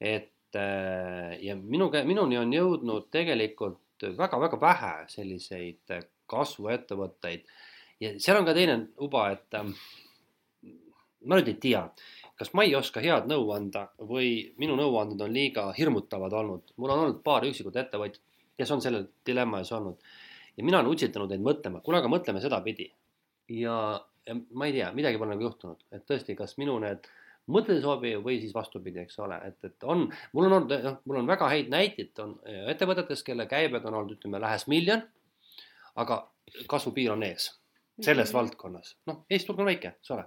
et 0.00 0.58
äh, 0.58 1.38
ja 1.40 1.56
minu, 1.56 1.88
minuni 2.04 2.38
on 2.40 2.52
jõudnud 2.52 3.08
tegelikult 3.14 4.08
väga-väga 4.18 4.58
vähe 4.60 4.94
selliseid 5.08 5.94
kasvuettevõtteid. 6.30 7.46
ja 8.00 8.14
seal 8.18 8.40
on 8.40 8.48
ka 8.48 8.54
teine 8.56 8.76
uba, 9.00 9.28
et 9.30 9.54
ähm, 9.56 9.72
ma 11.24 11.38
nüüd 11.38 11.52
ei 11.52 11.60
tea, 11.62 11.84
kas 12.36 12.52
ma 12.56 12.66
ei 12.66 12.74
oska 12.74 13.00
head 13.00 13.28
nõu 13.30 13.46
anda 13.54 13.86
või 13.98 14.52
minu 14.58 14.76
nõuanded 14.76 15.20
on 15.22 15.32
liiga 15.32 15.70
hirmutavad 15.78 16.32
olnud. 16.32 16.74
mul 16.76 16.90
on 16.90 17.06
olnud 17.06 17.22
paar 17.24 17.46
üksikut 17.46 17.76
ettevõtjat, 17.76 18.20
kes 18.58 18.70
on 18.74 18.82
selle 18.84 19.06
dilemma 19.26 19.62
ees 19.62 19.72
olnud 19.72 20.02
ja 20.56 20.64
mina 20.64 20.80
olen 20.80 20.92
utsitanud 20.92 21.30
neid 21.32 21.44
mõtlema, 21.44 21.80
kuule, 21.80 22.02
aga 22.02 22.10
mõtleme 22.12 22.42
sedapidi. 22.42 22.90
ja 23.48 24.02
ja 24.02 24.11
ma 24.54 24.68
ei 24.68 24.76
tea, 24.76 24.92
midagi 24.94 25.18
pole 25.18 25.34
nagu 25.34 25.48
juhtunud, 25.48 25.82
et 25.92 26.04
tõesti, 26.08 26.36
kas 26.38 26.56
minu 26.60 26.76
need 26.82 27.08
mõtted 27.50 27.78
ei 27.78 27.82
sobi 27.82 28.12
või 28.22 28.38
siis 28.40 28.52
vastupidi, 28.54 29.02
eks 29.02 29.18
ole, 29.22 29.38
et, 29.48 29.58
et 29.66 29.86
on, 29.88 30.04
mul 30.32 30.46
on 30.46 30.58
olnud, 30.58 30.74
noh, 30.84 31.00
mul 31.10 31.22
on 31.22 31.30
väga 31.30 31.48
häid 31.50 31.72
näiteid 31.72 32.22
on 32.22 32.36
äh, 32.46 32.68
ettevõtetest, 32.70 33.26
kelle 33.26 33.48
käibed 33.50 33.84
on 33.88 33.98
olnud, 33.98 34.14
ütleme, 34.18 34.40
lähes 34.42 34.68
miljon. 34.70 35.02
aga 35.94 36.22
kasvupiir 36.68 37.12
on 37.12 37.22
ees 37.22 37.50
selles 38.00 38.28
mm 38.28 38.30
-hmm. 38.30 38.34
valdkonnas, 38.38 38.96
noh, 39.06 39.24
Eesti 39.30 39.46
turg 39.46 39.58
on 39.60 39.66
väike, 39.66 39.88
eks 39.88 40.10
ole. 40.10 40.24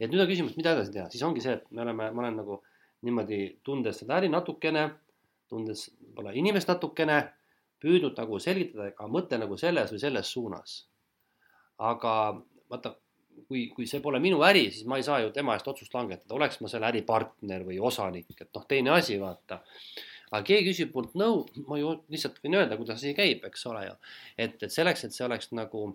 et 0.00 0.10
nüüd 0.10 0.20
on 0.20 0.28
küsimus, 0.28 0.56
mida 0.56 0.72
edasi 0.72 0.92
teha, 0.92 1.10
siis 1.10 1.22
ongi 1.22 1.40
see, 1.40 1.52
et 1.52 1.70
me 1.70 1.82
oleme, 1.82 2.10
ma 2.10 2.22
olen 2.22 2.36
nagu 2.36 2.62
niimoodi 3.02 3.60
tundes 3.62 3.98
seda 3.98 4.16
äri 4.16 4.28
natukene, 4.28 4.90
tundes 5.48 5.90
võib-olla 6.00 6.32
inimest 6.32 6.68
natukene, 6.68 7.32
püüdnud 7.80 8.16
nagu 8.16 8.38
selgitada, 8.40 8.88
aga 8.88 9.06
mõtle 9.06 9.38
nagu 9.38 9.56
selles 9.56 9.92
või 9.92 10.00
selles 10.00 10.32
suunas. 10.32 10.88
aga 11.78 12.42
vaata, 12.70 12.94
kui, 13.48 13.66
kui 13.74 13.86
see 13.90 14.02
pole 14.04 14.20
minu 14.22 14.42
äri, 14.46 14.66
siis 14.72 14.86
ma 14.90 14.98
ei 15.00 15.06
saa 15.06 15.20
ju 15.24 15.32
tema 15.34 15.56
eest 15.56 15.68
otsust 15.70 15.94
langetada, 15.94 16.34
oleks 16.36 16.60
ma 16.62 16.70
selle 16.72 16.88
äri 16.90 17.04
partner 17.06 17.64
või 17.66 17.80
osanik, 17.80 18.30
et 18.38 18.50
noh, 18.54 18.66
teine 18.68 18.94
asi, 18.96 19.18
vaata. 19.20 19.60
aga 20.30 20.42
keegi 20.46 20.72
küsib 20.72 20.94
mult 20.96 21.14
nõu, 21.18 21.44
ma 21.68 21.78
ju 21.78 21.92
lihtsalt 22.10 22.40
võin 22.42 22.58
öelda, 22.60 22.78
kuidas 22.80 23.02
asi 23.02 23.14
käib, 23.16 23.44
eks 23.46 23.66
ole 23.70 23.86
ju. 23.86 23.96
et, 24.38 24.56
et 24.62 24.72
selleks, 24.72 25.04
et 25.04 25.16
see 25.16 25.26
oleks 25.26 25.52
nagu 25.54 25.86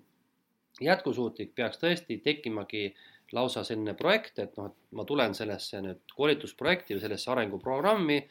jätkusuutlik, 0.84 1.56
peaks 1.56 1.82
tõesti 1.82 2.20
tekkimagi 2.24 2.90
lausa 3.36 3.64
selline 3.68 3.94
projekt, 3.98 4.40
et 4.42 4.56
noh, 4.58 4.70
et 4.72 4.96
ma 4.98 5.06
tulen 5.06 5.36
sellesse 5.38 5.82
nüüd 5.86 6.16
koolitusprojekti 6.16 6.96
või 6.96 7.04
sellesse 7.04 7.32
arenguprogrammi 7.34 8.24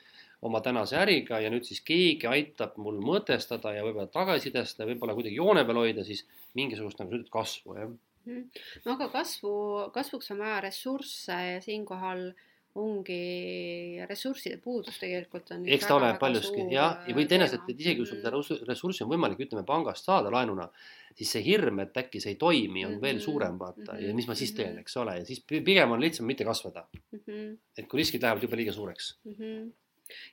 oma 0.48 0.61
tänase 0.62 0.98
äriga 0.98 1.40
ja 1.42 1.50
nüüd 1.50 1.66
siis 1.66 1.80
keegi 1.86 2.28
aitab 2.30 2.76
mul 2.82 3.00
mõtestada 3.02 3.72
ja 3.74 3.84
võib-olla 3.86 4.11
tagasisidestada, 4.14 4.86
võib-olla 4.90 5.16
kuidagi 5.18 5.38
joone 5.38 5.64
peal 5.66 5.80
hoida 5.82 6.04
siis 6.06 6.24
mingisugust 6.59 7.00
nagu 7.00 7.11
sa 7.11 7.18
ütled 7.18 7.32
kasvu, 7.32 7.78
jah. 7.78 7.96
Mhm. 8.27 8.45
no 8.85 8.99
aga 8.99 9.09
kasvu, 9.12 9.55
kasvuks 9.95 10.31
on 10.35 10.45
vaja 10.45 10.61
ressursse 10.69 11.33
ja 11.33 11.61
siinkohal 11.64 12.31
ongi 12.79 13.99
ressursside 14.07 14.59
puudus 14.62 14.99
tegelikult 15.01 15.51
on. 15.55 15.64
eks 15.66 15.87
ta 15.89 15.97
ole 15.97 16.12
paljuski 16.21 16.66
jah, 16.71 17.01
ja 17.09 17.16
või 17.16 17.25
teisest, 17.31 17.64
et 17.64 17.81
isegi 17.81 18.03
kui 18.03 18.07
sul 18.07 18.21
seda 18.21 18.69
ressurssi 18.69 19.05
on 19.05 19.11
võimalik, 19.11 19.41
ütleme 19.47 19.64
pangast 19.66 20.07
saada 20.07 20.31
laenuna, 20.31 20.69
siis 21.16 21.33
see 21.35 21.43
hirm, 21.47 21.81
et 21.83 21.97
äkki 22.03 22.23
see 22.23 22.37
ei 22.37 22.39
toimi, 22.39 22.85
on 22.85 22.93
mm 22.93 22.97
-hmm. 22.97 23.03
veel 23.03 23.16
mhm. 23.16 23.25
suurem, 23.25 23.59
vaata 23.59 23.81
mm, 23.81 23.99
-hmm. 23.99 24.07
ja 24.07 24.14
mis 24.14 24.29
ma 24.29 24.35
siis 24.35 24.55
teen, 24.55 24.73
mhm. 24.73 24.85
eks 24.85 24.97
ole, 24.97 25.19
ja 25.19 25.25
siis 25.25 25.43
pigem 25.49 25.91
on 25.91 26.01
lihtsam 26.01 26.27
mitte 26.27 26.45
kasvada 26.45 26.87
mm. 26.93 27.19
-hmm. 27.19 27.59
et 27.79 27.89
kui 27.89 27.99
riskid 27.99 28.23
lähevad 28.23 28.43
jube 28.43 28.57
liiga 28.57 28.73
suureks 28.73 29.19
mm. 29.25 29.35
-hmm 29.35 29.71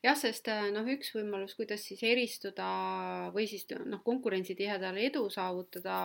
jah, 0.04 0.16
sest 0.20 0.48
äh, 0.52 0.70
noh, 0.74 0.88
üks 0.96 1.12
võimalus, 1.16 1.56
kuidas 1.58 1.84
siis 1.88 2.04
eristuda 2.06 2.68
või 3.36 3.48
siis 3.50 3.68
noh, 3.84 4.02
konkurentsitihedal 4.06 4.98
edu 5.04 5.26
saavutada 5.34 5.98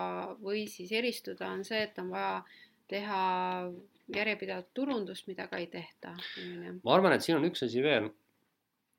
või 0.42 0.66
siis 0.70 0.92
eristuda, 0.96 1.52
on 1.54 1.64
see, 1.66 1.84
et 1.86 1.98
on 2.02 2.10
vaja 2.14 2.34
teha 2.90 3.22
järjepidevat 4.10 4.72
turundust, 4.74 5.28
mida 5.30 5.46
ka 5.46 5.60
ei 5.62 5.68
tehta. 5.70 6.16
ma 6.82 6.94
arvan, 6.96 7.14
et 7.14 7.22
siin 7.22 7.38
on 7.38 7.46
üks 7.46 7.62
asi 7.66 7.82
veel, 7.84 8.10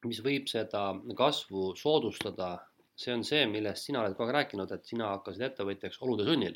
mis 0.08 0.22
võib 0.24 0.48
seda 0.50 0.92
kasvu 1.18 1.74
soodustada, 1.78 2.54
see 2.96 3.14
on 3.14 3.26
see, 3.28 3.44
millest 3.52 3.90
sina 3.90 4.02
oled 4.02 4.16
kogu 4.16 4.30
aeg 4.30 4.38
rääkinud, 4.40 4.72
et 4.72 4.88
sina 4.88 5.12
hakkasid 5.16 5.50
ettevõtjaks 5.50 6.00
olude 6.06 6.28
sunnil 6.28 6.56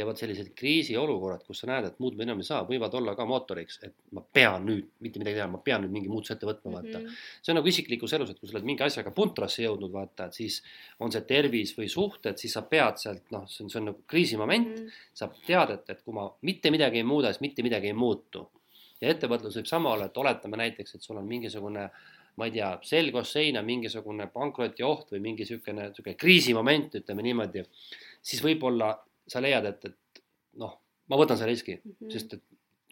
ja 0.00 0.06
vot 0.08 0.18
sellised 0.18 0.50
kriisiolukorrad, 0.56 1.42
kus 1.46 1.60
sa 1.62 1.68
näed, 1.70 1.90
et 1.90 1.98
muud 2.02 2.18
enam 2.24 2.40
ei 2.40 2.46
saa, 2.46 2.62
võivad 2.68 2.94
olla 2.96 3.14
ka 3.18 3.26
mootoriks, 3.28 3.78
et 3.86 3.94
ma 4.16 4.22
pean 4.24 4.64
nüüd 4.66 4.88
mitte 5.04 5.20
midagi 5.20 5.36
tegema, 5.36 5.58
ma 5.58 5.64
pean 5.64 5.84
nüüd 5.84 5.92
mingi 5.94 6.12
muutuse 6.12 6.36
ette 6.36 6.48
võtma, 6.48 6.72
vaata 6.78 6.94
mm. 6.98 7.06
-hmm. 7.06 7.18
see 7.42 7.52
on 7.52 7.58
nagu 7.60 7.70
isiklikus 7.72 8.14
elus, 8.16 8.32
et 8.32 8.40
kui 8.40 8.48
sa 8.48 8.56
oled 8.56 8.68
mingi 8.70 8.86
asjaga 8.86 9.12
puntrasse 9.16 9.64
jõudnud, 9.64 9.92
vaata, 9.92 10.30
et 10.30 10.38
siis 10.40 10.60
on 11.00 11.12
see 11.12 11.26
tervis 11.28 11.74
või 11.78 11.90
suhted, 11.92 12.40
siis 12.40 12.56
sa 12.56 12.62
pead 12.70 13.02
sealt, 13.02 13.26
noh, 13.34 13.44
see 13.48 13.64
on, 13.64 13.72
see 13.72 13.82
on 13.82 13.90
nagu 13.92 14.02
kriisimoment 14.06 14.70
mm, 14.70 14.86
-hmm. 14.86 15.10
sa 15.12 15.28
tead, 15.46 15.74
et, 15.76 15.90
et 15.90 16.00
kui 16.04 16.16
ma 16.16 16.30
mitte 16.48 16.70
midagi 16.70 17.02
ei 17.02 17.08
muuda, 17.12 17.32
siis 17.34 17.44
mitte 17.44 17.62
midagi 17.66 17.92
ei 17.92 17.98
muutu. 18.06 18.48
ja 19.00 19.08
ettevõtlus 19.08 19.56
võib 19.56 19.68
sama 19.68 19.92
olla, 19.92 20.06
et 20.10 20.16
oletame 20.16 20.56
näiteks, 20.60 20.94
et 20.94 21.02
sul 21.02 21.16
on 21.16 21.24
mingisugune 21.26 21.88
ma 22.36 22.46
ei 22.46 22.52
tea, 22.52 22.78
selg 22.82 23.12
koos 23.12 23.32
seina, 23.32 23.62
mingisugune 23.62 24.26
pankrotioht 24.32 25.12
või 25.12 25.20
mingi 25.20 25.44
niisugune, 25.44 25.88
niisugune 25.88 26.16
kriisimoment, 26.20 26.94
ütleme 27.00 27.22
niimoodi, 27.26 27.64
siis 28.22 28.42
võib-olla 28.44 28.92
sa 29.30 29.42
leiad, 29.42 29.66
et, 29.70 29.84
et 29.90 30.22
noh, 30.60 30.74
ma 31.10 31.18
võtan 31.20 31.38
selle 31.38 31.54
riski 31.54 31.76
mm, 31.78 31.92
-hmm. 31.92 32.14
sest 32.14 32.34
et 32.38 32.46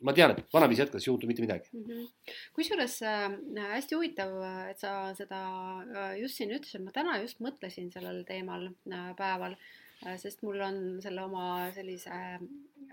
ma 0.06 0.14
tean, 0.14 0.32
et 0.32 0.54
vanaviisi 0.54 0.84
jätkates 0.84 1.06
ei 1.06 1.10
juhtu 1.10 1.26
mitte 1.26 1.42
midagi. 1.42 1.70
Mm 1.72 1.84
-hmm.. 1.84 2.32
kusjuures 2.54 3.02
äh, 3.02 3.32
hästi 3.74 3.94
huvitav, 3.94 4.30
et 4.70 4.78
sa 4.78 5.14
seda 5.14 5.42
äh, 5.82 6.18
just 6.20 6.38
siin 6.38 6.54
ütlesid, 6.54 6.84
ma 6.84 6.94
täna 6.94 7.18
just 7.22 7.40
mõtlesin 7.40 7.90
sellel 7.92 8.24
teemal 8.24 8.68
äh, 8.68 9.12
päeval 9.18 9.56
äh,, 10.06 10.16
sest 10.16 10.42
mul 10.42 10.60
on 10.60 10.80
selle 11.02 11.22
oma 11.22 11.70
sellise 11.74 12.10
äh, 12.10 12.40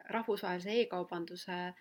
rahvusvahelise 0.09 0.81
e-kaubanduse 0.81 1.73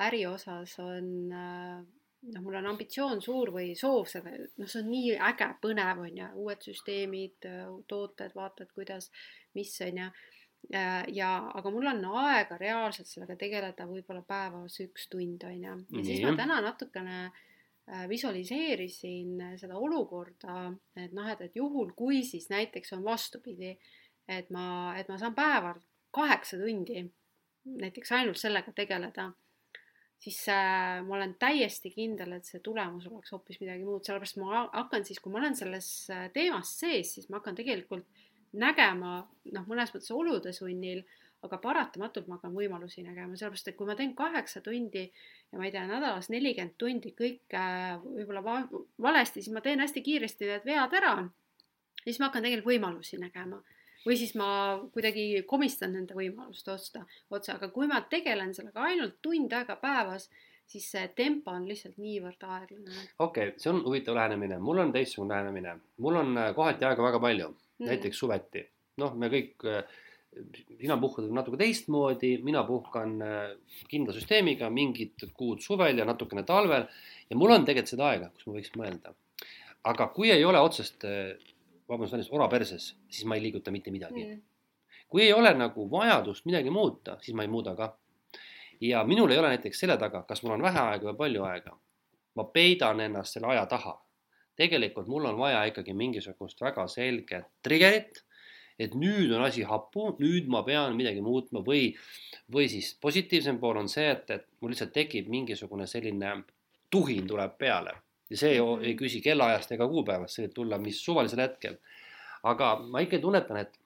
äri 0.00 0.26
osas 0.26 0.78
on 0.78 1.32
äh, 1.32 1.84
noh, 2.32 2.42
mul 2.42 2.54
on 2.54 2.72
ambitsioon 2.72 3.22
suur 3.22 3.52
või 3.52 3.74
soov 3.76 4.08
seda, 4.08 4.32
noh, 4.56 4.68
see 4.68 4.82
on 4.82 4.90
nii 4.90 5.16
äge, 5.30 5.54
põnev 5.62 6.04
on 6.06 6.18
ju, 6.22 6.26
uued 6.44 6.68
süsteemid, 6.68 7.48
tooted, 7.88 8.34
vaatad, 8.34 8.72
kuidas, 8.76 9.10
mis 9.54 9.80
on 9.80 10.04
ju. 10.04 10.12
Äh, 10.12 10.39
ja, 10.70 11.30
aga 11.54 11.70
mul 11.72 11.88
on 11.90 12.04
aega 12.22 12.58
reaalselt 12.60 13.08
sellega 13.08 13.36
tegeleda 13.38 13.86
võib-olla 13.88 14.22
päevas 14.26 14.76
üks 14.84 15.08
tund, 15.10 15.44
on 15.48 15.64
ju. 15.64 15.76
ja 15.96 16.04
siis 16.04 16.24
ma 16.24 16.34
täna 16.38 16.60
natukene 16.64 17.20
äh, 17.26 18.04
visualiseerisin 18.10 19.56
seda 19.60 19.78
olukorda, 19.80 20.70
et 20.96 21.14
noh, 21.16 21.30
et, 21.32 21.40
et 21.48 21.56
juhul, 21.56 21.94
kui 21.96 22.22
siis 22.28 22.50
näiteks 22.52 22.92
on 22.98 23.04
vastupidi, 23.06 23.76
et 24.28 24.50
ma, 24.54 24.94
et 25.00 25.08
ma 25.10 25.18
saan 25.18 25.34
päeval 25.34 25.80
kaheksa 26.14 26.58
tundi 26.60 27.06
näiteks 27.64 28.12
ainult 28.12 28.40
sellega 28.40 28.72
tegeleda, 28.76 29.30
siis 30.20 30.38
äh, 30.52 31.00
ma 31.06 31.16
olen 31.16 31.34
täiesti 31.40 31.92
kindel, 31.94 32.36
et 32.36 32.48
see 32.48 32.60
tulemus 32.64 33.06
oleks 33.10 33.32
hoopis 33.34 33.60
midagi 33.62 33.84
muud, 33.84 34.04
sellepärast 34.06 34.40
ma 34.40 34.64
hakkan 34.72 35.04
siis, 35.08 35.20
kui 35.20 35.32
ma 35.32 35.40
olen 35.42 35.56
selles 35.56 35.90
äh, 36.12 36.28
teemas 36.34 36.72
sees, 36.80 37.14
siis 37.16 37.30
ma 37.30 37.40
hakkan 37.40 37.58
tegelikult 37.58 38.06
nägema 38.52 39.16
noh, 39.54 39.66
mõnes 39.68 39.92
mõttes 39.94 40.12
olude 40.14 40.52
sunnil, 40.54 41.02
aga 41.46 41.56
paratamatult 41.62 42.28
ma 42.28 42.36
hakkan 42.36 42.52
võimalusi 42.52 43.04
nägema, 43.04 43.36
sellepärast 43.38 43.70
et 43.70 43.76
kui 43.78 43.88
ma 43.88 43.96
teen 43.96 44.12
kaheksa 44.16 44.60
tundi 44.64 45.06
ja 45.06 45.58
ma 45.58 45.66
ei 45.66 45.72
tea, 45.72 45.86
nädalas 45.88 46.28
nelikümmend 46.32 46.76
tundi 46.80 47.14
kõike 47.16 47.62
võib-olla 48.04 48.42
va 48.44 48.56
valesti, 49.00 49.40
siis 49.40 49.54
ma 49.54 49.62
teen 49.64 49.80
hästi 49.80 50.02
kiiresti 50.04 50.50
need 50.50 50.66
vead 50.68 50.96
ära. 51.00 51.14
siis 52.04 52.18
ma 52.18 52.28
hakkan 52.28 52.44
tegelikult 52.44 52.74
võimalusi 52.74 53.20
nägema. 53.20 53.62
Või 54.00 54.16
siis 54.16 54.30
ma 54.34 54.80
kuidagi 54.92 55.42
komistan 55.48 55.92
nende 55.92 56.14
võimaluste 56.16 56.72
otsa, 56.72 57.02
otsa, 57.28 57.58
aga 57.58 57.68
kui 57.68 57.88
ma 57.88 58.00
tegelen 58.00 58.54
sellega 58.56 58.86
ainult 58.88 59.18
tund 59.22 59.52
aega 59.52 59.76
päevas, 59.76 60.30
siis 60.66 60.86
see 60.92 61.08
tempo 61.16 61.52
on 61.52 61.66
lihtsalt 61.68 61.98
niivõrd 62.00 62.40
aeglane. 62.40 63.08
okei 63.18 63.50
okay,, 63.50 63.58
see 63.60 63.72
on 63.72 63.82
huvitav 63.84 64.16
lähenemine, 64.16 64.58
mul 64.58 64.78
on 64.78 64.92
teistsugune 64.92 65.34
lähenemine, 65.34 65.76
mul 65.98 66.16
on 66.16 66.38
äh, 66.38 66.54
kohati 66.56 66.88
aega 66.88 67.02
väga 67.02 67.20
palju 67.20 67.50
mm. 67.80 67.88
näiteks 67.88 68.20
suveti. 68.20 68.66
noh, 69.00 69.14
me 69.16 69.30
kõik, 69.32 69.64
sina 70.78 70.96
puhkad 71.00 71.30
natuke 71.34 71.58
teistmoodi, 71.60 72.36
mina 72.46 72.62
puhkan 72.68 73.16
äh, 73.24 73.38
kindla 73.90 74.14
süsteemiga 74.14 74.68
mingid 74.70 75.24
kuud 75.34 75.62
suvel 75.64 75.98
ja 75.98 76.06
natukene 76.06 76.44
talvel 76.46 76.86
ja 77.30 77.38
mul 77.38 77.54
on 77.56 77.66
tegelikult 77.66 77.94
seda 77.94 78.10
aega, 78.12 78.28
kus 78.34 78.46
ma 78.46 78.58
võiks 78.58 78.76
mõelda. 78.78 79.14
aga 79.90 80.06
kui 80.14 80.30
ei 80.30 80.44
ole 80.44 80.60
otsest, 80.60 81.04
äh, 81.08 81.34
vabandust, 81.88 82.14
väljendust, 82.14 82.34
ora 82.36 82.48
perses, 82.52 82.92
siis 83.08 83.26
ma 83.26 83.36
ei 83.36 83.42
liiguta 83.48 83.74
mitte 83.74 83.90
midagi 83.90 84.26
mm. 84.26 84.42
kui 85.08 85.24
ei 85.26 85.32
ole 85.32 85.54
nagu 85.54 85.88
vajadust 85.90 86.46
midagi 86.46 86.70
muuta, 86.70 87.18
siis 87.24 87.34
ma 87.34 87.46
ei 87.46 87.50
muuda 87.50 87.74
ka. 87.74 87.96
ja 88.80 89.02
minul 89.04 89.30
ei 89.30 89.38
ole 89.38 89.56
näiteks 89.56 89.82
selle 89.82 89.98
taga, 89.98 90.22
kas 90.28 90.44
mul 90.44 90.54
on 90.58 90.68
vähe 90.68 90.78
aega 90.78 91.10
või 91.10 91.18
palju 91.24 91.48
aega. 91.48 91.76
ma 92.36 92.44
peidan 92.44 93.00
ennast 93.00 93.34
selle 93.34 93.50
aja 93.50 93.66
taha 93.66 93.98
tegelikult 94.60 95.08
mul 95.08 95.28
on 95.30 95.38
vaja 95.40 95.62
ikkagi 95.70 95.94
mingisugust 95.96 96.60
väga 96.60 96.86
selget 96.92 97.48
trigger'it, 97.64 98.20
et 98.80 98.94
nüüd 98.96 99.32
on 99.36 99.44
asi 99.44 99.64
hapu, 99.68 100.10
nüüd 100.20 100.48
ma 100.52 100.62
pean 100.66 100.96
midagi 100.96 101.22
muutma 101.24 101.62
või, 101.64 101.90
või 102.52 102.68
siis 102.72 102.94
positiivsem 103.00 103.60
pool 103.60 103.80
on 103.82 103.90
see, 103.92 104.08
et, 104.12 104.30
et 104.32 104.46
mul 104.60 104.72
lihtsalt 104.72 104.94
tekib 104.96 105.28
mingisugune 105.32 105.88
selline 105.90 106.38
tuhin 106.90 107.28
tuleb 107.28 107.58
peale 107.60 107.92
ja 108.30 108.36
see 108.36 108.60
mm 108.60 108.66
-hmm. 108.66 108.84
ei 108.86 108.94
küsi 108.96 109.20
kellaajast 109.20 109.72
ega 109.72 109.88
kuupäevast, 109.88 110.34
see 110.34 110.46
võib 110.46 110.54
tulla 110.54 110.78
mis 110.78 111.04
suvalisel 111.04 111.40
hetkel. 111.40 111.76
aga 112.42 112.76
ma 112.80 113.00
ikkagi 113.04 113.22
tunnetan, 113.22 113.56
et 113.56 113.78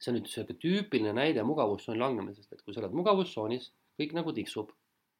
see 0.00 0.10
on 0.12 0.18
nüüd 0.18 0.26
sihuke 0.28 0.54
tüüpiline 0.60 1.12
näide 1.16 1.42
mugavustsooni 1.42 1.98
langemisest, 1.98 2.52
et 2.52 2.62
kui 2.62 2.74
sa 2.74 2.80
oled 2.80 2.92
mugavustsoonis, 2.92 3.70
kõik 4.00 4.12
nagu 4.12 4.32
tiksub, 4.32 4.72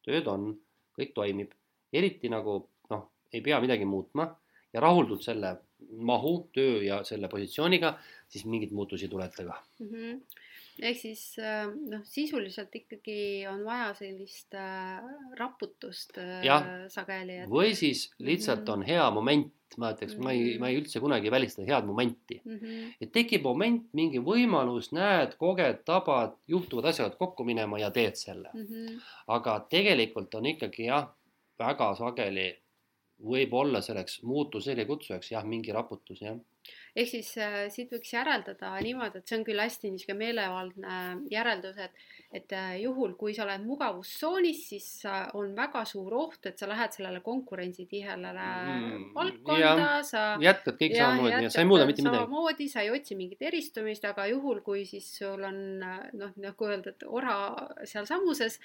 tööd 0.05 0.27
on, 0.27 0.51
kõik 0.99 1.13
toimib, 1.13 1.55
eriti 1.93 2.29
nagu 2.29 2.69
noh, 2.89 3.07
ei 3.33 3.41
pea 3.41 3.59
midagi 3.61 3.85
muutma 3.85 4.27
ja 4.75 4.83
rahuldud 4.83 5.23
selle 5.23 5.55
mahu, 5.95 6.49
töö 6.53 6.81
ja 6.83 7.03
selle 7.07 7.29
positsiooniga, 7.31 7.95
siis 8.31 8.45
mingeid 8.49 8.73
muutusi 8.75 9.07
ei 9.07 9.11
tule 9.11 9.27
ette 9.29 9.45
ka 9.47 9.57
mm. 9.79 9.87
-hmm. 9.87 10.21
ehk 10.89 10.97
siis 10.99 11.23
äh, 11.39 11.67
noh, 11.91 12.01
sisuliselt 12.03 12.75
ikkagi 12.75 13.45
on 13.51 13.63
vaja 13.65 13.93
sellist 13.93 14.55
äh, 14.59 15.03
raputust 15.39 16.17
äh, 16.17 16.87
sageli 16.91 17.43
et.... 17.43 17.49
või 17.49 17.75
siis 17.75 18.09
lihtsalt 18.19 18.59
mm 18.59 18.65
-hmm. 18.65 18.73
on 18.73 18.87
hea 18.89 19.11
moment, 19.11 19.53
ma 19.77 19.91
ütleks 19.91 20.15
mm, 20.15 20.19
-hmm. 20.19 20.23
ma 20.23 20.31
ei, 20.31 20.57
ma 20.59 20.69
ei 20.69 20.79
üldse 20.81 20.99
kunagi 20.99 21.31
välista 21.31 21.61
head 21.61 21.85
momenti 21.85 22.41
mm. 22.43 22.57
-hmm. 22.57 22.91
et 23.01 23.11
tekib 23.11 23.43
moment, 23.43 23.87
mingi 23.93 24.19
võimalus, 24.19 24.91
näed, 24.91 25.37
koged, 25.37 25.83
tabad, 25.85 26.35
juhtuvad 26.47 26.91
asjad 26.91 27.15
kokku 27.17 27.43
minema 27.43 27.79
ja 27.79 27.91
teed 27.91 28.15
selle 28.15 28.49
mm. 28.53 28.65
-hmm. 28.65 29.01
aga 29.27 29.59
tegelikult 29.69 30.35
on 30.35 30.45
ikkagi 30.45 30.91
jah, 30.91 31.09
väga 31.59 31.95
sageli 31.95 32.64
võib 33.23 33.53
olla 33.55 33.81
selleks 33.81 34.21
muutusele 34.27 34.85
kutsujaks 34.85 35.31
jah, 35.31 35.45
mingi 35.47 35.73
raputus 35.75 36.21
jah. 36.21 36.37
Ehk 36.95 37.09
siis 37.11 37.29
äh, 37.37 37.57
siit 37.73 37.91
võiks 37.93 38.11
järeldada 38.13 38.71
niimoodi, 38.81 39.19
et 39.21 39.29
see 39.29 39.37
on 39.39 39.45
küll 39.47 39.61
hästi 39.61 39.91
niisugune 39.93 40.17
meelevaldne 40.23 40.99
järeldus, 41.31 41.77
et 41.77 42.05
et 42.33 42.51
äh, 42.53 42.81
juhul, 42.81 43.13
kui 43.19 43.33
sa 43.35 43.45
oled 43.45 43.63
mugavustsoonis, 43.65 44.61
siis 44.71 44.87
äh, 45.07 45.27
on 45.37 45.53
väga 45.55 45.83
suur 45.87 46.13
oht, 46.17 46.41
et 46.49 46.59
sa 46.59 46.67
lähed 46.69 46.95
sellele 46.95 47.21
konkurentsitihele 47.25 48.31
mm, 48.33 49.03
valdkonda, 49.15 49.89
sa 50.07 50.23
jätkad 50.41 50.79
kõik 50.79 50.95
ja, 50.97 51.09
samamoodi 51.11 51.43
ja 51.45 51.51
sa 51.53 51.61
ei 51.61 51.69
muuda 51.69 51.85
mitte 51.87 52.03
midagi. 52.03 52.23
samamoodi, 52.23 52.67
sa 52.71 52.85
ei 52.85 52.91
otsi 52.95 53.17
mingit 53.19 53.45
eristumist, 53.45 54.07
aga 54.09 54.25
juhul, 54.31 54.61
kui 54.65 54.85
siis 54.89 55.07
sul 55.19 55.45
on 55.47 55.59
noh, 55.83 56.33
nagu 56.41 56.69
öelda, 56.69 56.95
et 56.95 57.05
ora 57.05 57.37
sealsamuses, 57.87 58.57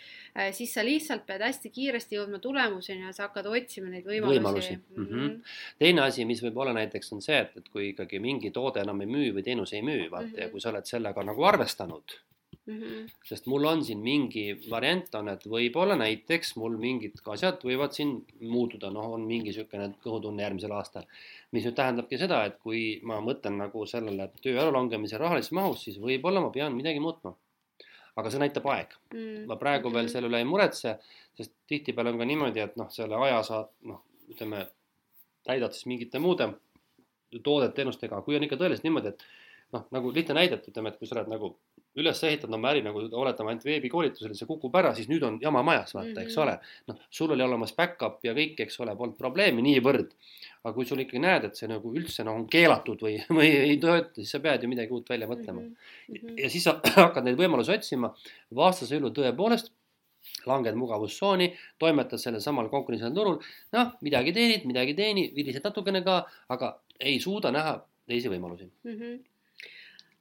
siis 0.57 0.73
sa 0.75 0.85
lihtsalt 0.87 1.27
pead 1.29 1.45
hästi 1.45 1.73
kiiresti 1.75 2.19
jõudma 2.19 2.41
tulemuseni 2.43 3.07
ja 3.07 3.13
sa 3.17 3.29
hakkad 3.29 3.51
otsima 3.53 3.93
neid 3.93 4.09
võimalusi, 4.09 4.41
võimalusi.. 4.41 4.79
Mm 4.97 5.07
-hmm. 5.07 5.37
teine 5.79 6.07
asi, 6.07 6.25
mis 6.25 6.43
võib 6.43 6.59
olla 6.65 6.75
näiteks, 6.81 7.13
on 7.13 7.23
see, 7.23 7.39
et, 7.45 7.55
et 7.61 7.69
kui 7.69 7.91
ikkagi 7.93 8.19
mingi 8.19 8.51
toode 8.51 8.81
enam 8.81 9.05
ei 9.05 9.11
müü 9.11 9.31
või 9.37 9.45
teenus 9.47 9.77
ei 9.77 9.83
müü, 9.83 10.11
vaata 10.11 10.27
mm 10.27 10.35
-hmm. 10.35 10.43
ja 10.43 10.51
kui 10.51 10.61
sa 10.61 10.73
oled 10.75 10.87
sellega 10.89 11.23
nagu 11.25 11.45
arvestanud 11.45 12.19
mm. 12.67 12.79
-hmm. 12.79 13.11
sest 13.25 13.47
mul 13.47 13.65
on 13.65 13.85
siin 13.85 14.01
mingi 14.05 14.45
variant 14.71 15.15
on, 15.15 15.29
et 15.33 15.45
võib-olla 15.55 15.97
näiteks 16.01 16.55
mul 16.61 16.77
mingid 16.81 17.21
asjad 17.35 17.63
võivad 17.67 17.95
siin 17.97 18.15
muutuda, 18.41 18.91
noh, 18.95 19.13
on 19.17 19.27
mingi 19.27 19.51
niisugune 19.51 19.91
kõhutunne 20.05 20.45
järgmisel 20.47 20.75
aastal. 20.79 21.07
mis 21.53 21.65
nüüd 21.67 21.77
tähendabki 21.77 22.19
seda, 22.19 22.45
et 22.47 22.59
kui 22.65 22.83
ma 23.03 23.21
mõtlen 23.21 23.57
nagu 23.59 23.87
sellele 23.87 24.31
töö 24.43 24.59
äralangemise 24.63 25.19
rahalises 25.19 25.53
mahus, 25.53 25.85
siis 25.85 26.01
võib-olla 26.01 26.41
ma 26.41 26.51
pean 26.51 26.77
midagi 26.77 27.01
muutma. 27.01 27.35
aga 28.17 28.31
see 28.31 28.41
näitab 28.43 28.67
aeg 28.67 28.89
mm. 29.13 29.19
-hmm. 29.19 29.47
ma 29.47 29.57
praegu 29.57 29.93
veel 29.93 30.05
mhm. 30.05 30.13
selle 30.13 30.29
üle 30.29 30.39
ei 30.39 30.45
muretse, 30.45 30.99
sest 31.35 31.53
tihtipeale 31.67 32.11
on 32.11 32.19
ka 32.19 32.25
niimoodi, 32.25 32.61
et 32.61 32.77
noh, 32.77 32.91
selle 32.91 33.17
aja 33.27 33.43
saad 33.43 33.69
noh, 33.83 34.03
ütleme 34.29 34.67
täidad 35.45 35.73
siis 35.73 35.87
mingite 35.87 36.19
muude 36.19 36.49
toodet-teenustega, 37.43 38.23
kui 38.27 38.37
on 38.37 38.45
ikka 38.47 38.59
tõeliselt 38.61 38.85
niimoodi, 38.85 39.13
et 39.15 39.23
noh, 39.75 39.87
nagu 39.95 40.13
lihtne 40.15 40.35
näide, 40.35 40.59
et 40.59 40.69
ütleme, 40.73 40.91
et 40.91 40.99
kui 40.99 41.09
sa 41.09 41.17
oled 41.17 41.31
nagu 41.31 41.53
üles 41.99 42.21
ehitanud 42.27 42.55
oma 42.55 42.71
äri 42.71 42.83
nagu 42.87 43.03
oletame 43.19 43.51
ainult 43.51 43.65
veebikoolitusel, 43.67 44.35
see 44.39 44.47
kukub 44.47 44.77
ära, 44.79 44.93
siis 44.95 45.09
nüüd 45.11 45.25
on 45.27 45.39
jama 45.43 45.63
majas, 45.67 45.95
vaata 45.97 46.09
mm, 46.09 46.15
-hmm. 46.15 46.29
eks 46.29 46.39
ole. 46.39 46.55
noh, 46.91 47.01
sul 47.11 47.35
oli 47.35 47.43
olemas 47.43 47.75
back-up 47.77 48.21
ja 48.25 48.35
kõik, 48.37 48.61
eks 48.65 48.79
ole, 48.85 48.95
polnud 48.97 49.19
probleemi 49.19 49.65
niivõrd. 49.67 50.15
aga 50.63 50.75
kui 50.77 50.85
sul 50.87 51.01
ikkagi 51.01 51.23
näed, 51.25 51.45
et 51.49 51.57
see 51.57 51.69
nagu 51.69 51.95
üldse 51.97 52.25
noh, 52.25 52.37
on 52.37 52.47
keelatud 52.47 53.03
või, 53.03 53.17
või 53.39 53.49
ei 53.49 53.77
tööta, 53.81 54.15
siis 54.15 54.31
sa 54.31 54.41
pead 54.45 54.63
ju 54.63 54.69
midagi 54.69 54.93
uut 54.93 55.09
välja 55.09 55.27
mõtlema 55.27 55.61
mm. 55.61 55.75
-hmm. 56.15 56.39
ja 56.45 56.51
siis 56.51 56.65
sa 56.65 56.79
hakkad 57.07 57.25
neid 57.25 57.39
võimalusi 57.41 57.75
otsima. 57.75 58.15
vastasel 58.55 59.01
juhul 59.01 59.15
tõepoolest 59.17 59.73
langed 60.47 60.77
mugavustsooni, 60.77 61.49
toimetad 61.81 62.21
sellel 62.21 62.43
samal 62.45 62.69
konkurentsilisel 62.69 63.17
turul, 63.17 63.39
noh, 63.77 63.93
midagi 64.05 64.33
teenid, 64.37 64.67
midagi 64.69 64.95
teenid, 64.95 65.33
vilised 65.37 65.65
natukene 65.65 66.03
ka, 66.05 66.23
aga 66.53 66.75
ei 67.01 67.19
suuda 67.21 67.53
näha 67.55 67.79
teisi 68.11 68.31
võimalusi 68.33 68.69
mm. 68.69 68.95
-hmm. 68.95 69.19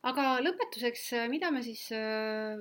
Aga 0.08 0.30
lõpetuseks, 0.43 1.12
mida 1.32 1.52
me 1.52 1.64
siis 1.66 1.88
äh, 1.95 2.56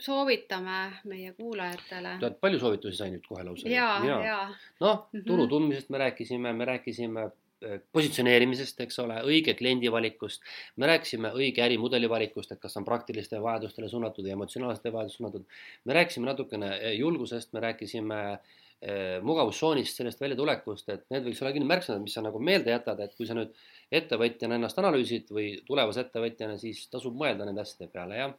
soovitame 0.00 0.78
meie 1.08 1.34
kuulajatele? 1.36 2.16
tead, 2.22 2.38
palju 2.40 2.60
soovitusi 2.62 2.98
sai 2.98 3.12
nüüd 3.12 3.26
kohe 3.28 3.44
lausa? 3.44 3.68
ja, 3.68 3.88
ja, 4.06 4.18
ja.. 4.24 4.40
noh, 4.80 5.06
mhm. 5.12 5.24
turu 5.28 5.46
tundmisest 5.50 5.92
me 5.92 6.00
rääkisime, 6.02 6.52
me 6.56 6.68
rääkisime 6.70 7.26
äh, 7.26 7.82
positsioneerimisest, 7.92 8.80
eks 8.86 8.98
ole, 9.04 9.20
õige 9.28 9.54
kliendi 9.58 9.92
valikust. 9.92 10.44
me 10.80 10.88
rääkisime 10.88 11.34
õige 11.36 11.64
ärimudeli 11.66 12.10
valikust, 12.10 12.54
et 12.54 12.62
kas 12.62 12.76
on 12.80 12.88
praktilistele 12.88 13.42
vajadustele 13.44 13.90
suunatud 13.92 14.26
ja 14.26 14.38
emotsionaalsetele 14.38 14.96
vajadustele 14.96 15.26
suunatud. 15.26 15.62
me 15.84 16.00
rääkisime 16.00 16.30
natukene 16.30 16.72
äh, 16.78 16.96
julgusest, 16.96 17.52
me 17.52 17.64
rääkisime 17.68 18.22
äh, 18.32 19.20
mugavustsoonist, 19.22 20.00
sellest 20.00 20.24
väljatulekust, 20.24 20.88
et 20.88 21.04
need 21.12 21.28
võiks 21.28 21.44
olla 21.44 21.52
kindlasti 21.52 21.74
märksõnad, 21.76 22.06
mis 22.06 22.16
sa 22.16 22.24
nagu 22.24 22.40
meelde 22.40 22.72
jätad, 22.72 23.04
et 23.04 23.12
kui 23.18 23.28
sa 23.28 23.36
nüüd 23.36 23.52
ettevõtjana 24.00 24.58
ennast 24.58 24.78
analüüsid 24.80 25.30
või 25.34 25.52
tulevase 25.66 26.06
ettevõtjana, 26.06 26.56
siis 26.60 26.86
tasub 26.92 27.16
mõelda 27.18 27.46
nende 27.48 27.64
asjade 27.64 27.90
peale, 27.92 28.18
jah. 28.18 28.34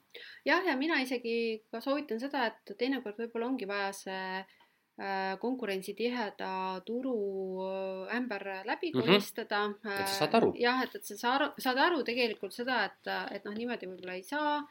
jah, 0.50 0.66
ja 0.70 0.76
mina 0.80 1.00
isegi 1.04 1.64
ka 1.72 1.82
soovitan 1.84 2.22
seda, 2.22 2.48
et 2.50 2.76
teinekord 2.80 3.20
võib-olla 3.22 3.50
ongi 3.52 3.70
vaja 3.70 3.92
see 3.98 4.28
äh, 4.42 5.34
konkurentsitiheda 5.42 6.54
turu 6.88 7.18
äh, 7.68 8.16
ämber 8.18 8.48
läbi 8.66 8.94
mhm. 8.94 9.02
kolistada 9.02 9.68
mm. 9.68 9.76
-hmm. 9.84 10.00
et 10.02 10.08
sa 10.08 10.24
saad 10.24 10.40
aru. 10.42 10.54
jah, 10.60 10.84
et, 10.84 10.96
et 10.96 11.06
sa 11.06 11.18
saad 11.18 11.42
aru, 11.42 11.52
saad 11.68 11.84
aru 11.90 12.04
tegelikult 12.04 12.54
seda, 12.54 12.86
et, 12.86 13.14
et 13.36 13.46
noh, 13.46 13.58
niimoodi 13.58 13.92
võib-olla 13.92 14.18
ei 14.20 14.26
saa 14.28 14.64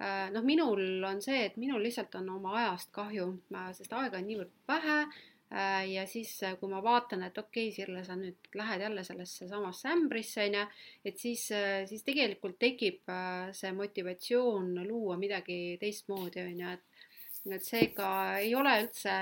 Äh, 0.00 0.30
noh, 0.32 0.44
minul 0.46 1.04
on 1.04 1.18
see, 1.20 1.42
et 1.44 1.56
minul 1.60 1.82
lihtsalt 1.84 2.14
on 2.16 2.28
oma 2.38 2.54
ajast 2.62 2.88
kahju, 2.94 3.26
sest 3.76 3.92
aega 3.92 4.16
on 4.16 4.24
niivõrd 4.30 4.52
vähe 4.70 4.94
äh, 5.02 5.18
ja 5.90 6.04
siis, 6.06 6.34
äh, 6.46 6.54
kui 6.60 6.70
ma 6.70 6.82
vaatan, 6.84 7.24
et 7.26 7.38
okei 7.38 7.68
okay,, 7.68 7.74
Sirle, 7.74 8.04
sa 8.06 8.14
nüüd 8.18 8.50
lähed 8.54 8.84
jälle 8.84 9.04
sellesse 9.04 9.48
samasse 9.50 9.90
ämbrisse, 9.90 10.44
on 10.46 10.58
ju, 10.60 10.66
et 11.10 11.18
siis, 11.18 11.48
siis 11.90 12.04
tegelikult 12.06 12.58
tekib 12.62 13.10
see 13.56 13.72
motivatsioon 13.74 14.76
luua 14.86 15.18
midagi 15.18 15.76
teistmoodi, 15.80 16.46
on 16.46 16.62
ju, 16.64 16.76
et 16.76 16.86
et 17.50 17.64
seega 17.64 18.10
ei 18.38 18.52
ole 18.54 18.72
üldse 18.82 19.12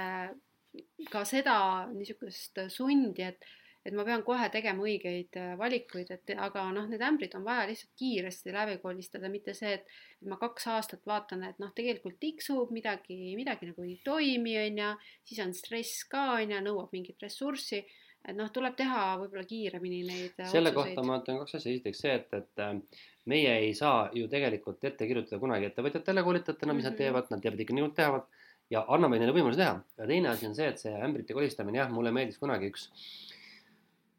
ka 1.09 1.23
seda 1.29 1.57
niisugust 1.93 2.59
sundi, 2.75 3.23
et 3.23 3.47
et 3.89 3.97
ma 3.97 4.05
pean 4.05 4.23
kohe 4.27 4.49
tegema 4.53 4.85
õigeid 4.85 5.39
äh, 5.41 5.53
valikuid, 5.61 6.11
et 6.15 6.35
aga 6.37 6.67
noh, 6.75 6.89
need 6.91 7.05
ämbrid 7.05 7.37
on 7.39 7.47
vaja 7.47 7.67
lihtsalt 7.71 7.95
kiiresti 7.99 8.53
läbi 8.55 8.77
kolistada, 8.83 9.31
mitte 9.33 9.55
see, 9.57 9.79
et 9.79 10.29
ma 10.29 10.37
kaks 10.41 10.69
aastat 10.75 11.07
vaatan, 11.09 11.47
et 11.49 11.63
noh, 11.63 11.73
tegelikult 11.77 12.19
tiksub 12.21 12.75
midagi, 12.75 13.33
midagi 13.39 13.71
nagu 13.71 13.87
ei 13.87 13.97
toimi, 14.05 14.59
on 14.67 14.83
ju, 14.83 14.91
siis 15.31 15.41
on 15.47 15.57
stress 15.57 16.05
ka, 16.11 16.27
on 16.43 16.53
ju, 16.57 16.61
nõuab 16.69 16.93
mingit 16.95 17.25
ressurssi 17.25 17.85
et 18.29 18.37
noh, 18.37 18.51
tuleb 18.53 18.75
teha 18.77 19.03
võib-olla 19.21 19.45
kiiremini 19.49 20.03
neid 20.05 20.41
äh, 20.43 20.51
selle 20.51 20.73
otsuseid. 20.73 20.97
kohta 20.97 21.07
ma 21.07 21.21
ütlen 21.23 21.39
kaks 21.43 21.57
asja, 21.59 21.73
esiteks 21.73 22.03
see, 22.05 22.17
et, 22.19 22.35
et 22.37 22.65
äh, 22.65 23.05
meie 23.31 23.55
ei 23.63 23.71
saa 23.79 24.09
ju 24.17 24.29
tegelikult 24.31 24.85
ette 24.85 25.09
kirjutada 25.09 25.41
kunagi 25.41 25.71
ettevõtjatele, 25.71 26.25
koolitajatele, 26.27 26.75
mis 26.75 26.85
mm 26.85 26.89
-hmm. 26.89 26.99
nad 26.99 26.99
teevad, 27.05 27.33
nad 27.33 27.45
teevad 27.45 27.65
ikka 27.65 27.77
nii, 27.77 27.85
nagu 27.85 27.93
nad 27.93 27.99
teevad 28.03 28.29
ja 28.75 28.85
anname 28.95 29.21
neile 29.21 29.33
võimaluse 29.37 29.63
teha. 29.63 29.81
ja 29.99 30.07
teine 30.13 30.29
asi 30.35 30.47
on 30.47 30.55
see, 30.59 30.69
et 30.69 30.83
see 30.83 30.93
ämbrite 30.93 31.37
kolistamine, 31.37 31.81
jah, 31.81 31.93
mulle 31.93 32.13
meeldis 32.13 32.41
kunagi 32.43 32.69
üks 32.73 32.89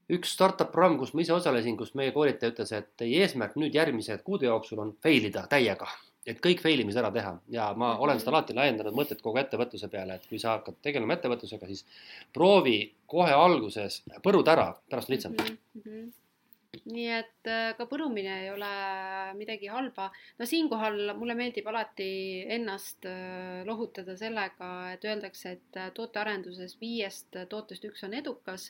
üks 0.10 0.34
startup 0.36 0.72
programm, 0.74 0.98
kus 1.00 1.14
ma 1.14 1.24
ise 1.24 1.34
osalesin, 1.36 1.78
kus 1.80 1.96
meie 1.98 2.14
koolitaja 2.16 2.54
ütles, 2.54 2.72
et 2.76 2.94
teie 3.00 3.24
eesmärk 3.24 3.58
nüüd 3.62 3.76
järgmise 3.78 4.18
kuude 4.26 4.50
jooksul 4.50 4.82
on 4.86 4.94
fail 5.04 5.28
ida 5.30 5.46
täiega, 5.52 5.90
et 6.30 6.42
kõik 6.44 6.64
fail 6.66 6.82
imised 6.84 7.02
ära 7.02 7.12
teha 7.16 7.36
ja 7.56 7.72
ma 7.74 7.94
mhm. 7.94 8.06
olen 8.06 8.22
seda 8.22 8.36
alati 8.36 8.58
laiendanud 8.58 8.98
mõtet 8.98 9.22
kogu 9.26 9.42
ettevõtluse 9.42 9.92
peale, 9.92 10.20
et 10.20 10.30
kui 10.30 10.42
sa 10.42 10.58
hakkad 10.58 10.82
tegelema 10.86 11.18
ettevõtlusega, 11.18 11.70
siis 11.70 11.86
proovi 12.34 12.80
kohe 13.10 13.36
alguses 13.36 14.02
põruda 14.26 14.58
ära, 14.58 14.72
pärast 14.90 15.12
on 15.12 15.18
lihtsam 15.18 15.38
mm. 15.38 15.86
-hmm 15.86 16.10
nii 16.90 17.08
et 17.14 17.50
äh, 17.50 17.72
ka 17.78 17.86
põrumine 17.90 18.36
ei 18.44 18.50
ole 18.54 18.70
midagi 19.38 19.70
halba. 19.74 20.10
no 20.38 20.46
siinkohal 20.46 21.14
mulle 21.18 21.36
meeldib 21.38 21.68
alati 21.68 22.10
ennast 22.58 23.06
äh, 23.10 23.62
lohutada 23.66 24.16
sellega, 24.18 24.70
et 24.94 25.06
öeldakse, 25.06 25.56
et 25.58 25.80
äh, 25.82 25.92
tootearenduses 25.96 26.78
viiest 26.82 27.40
tootest 27.50 27.86
üks 27.90 28.06
on 28.06 28.14
edukas 28.14 28.70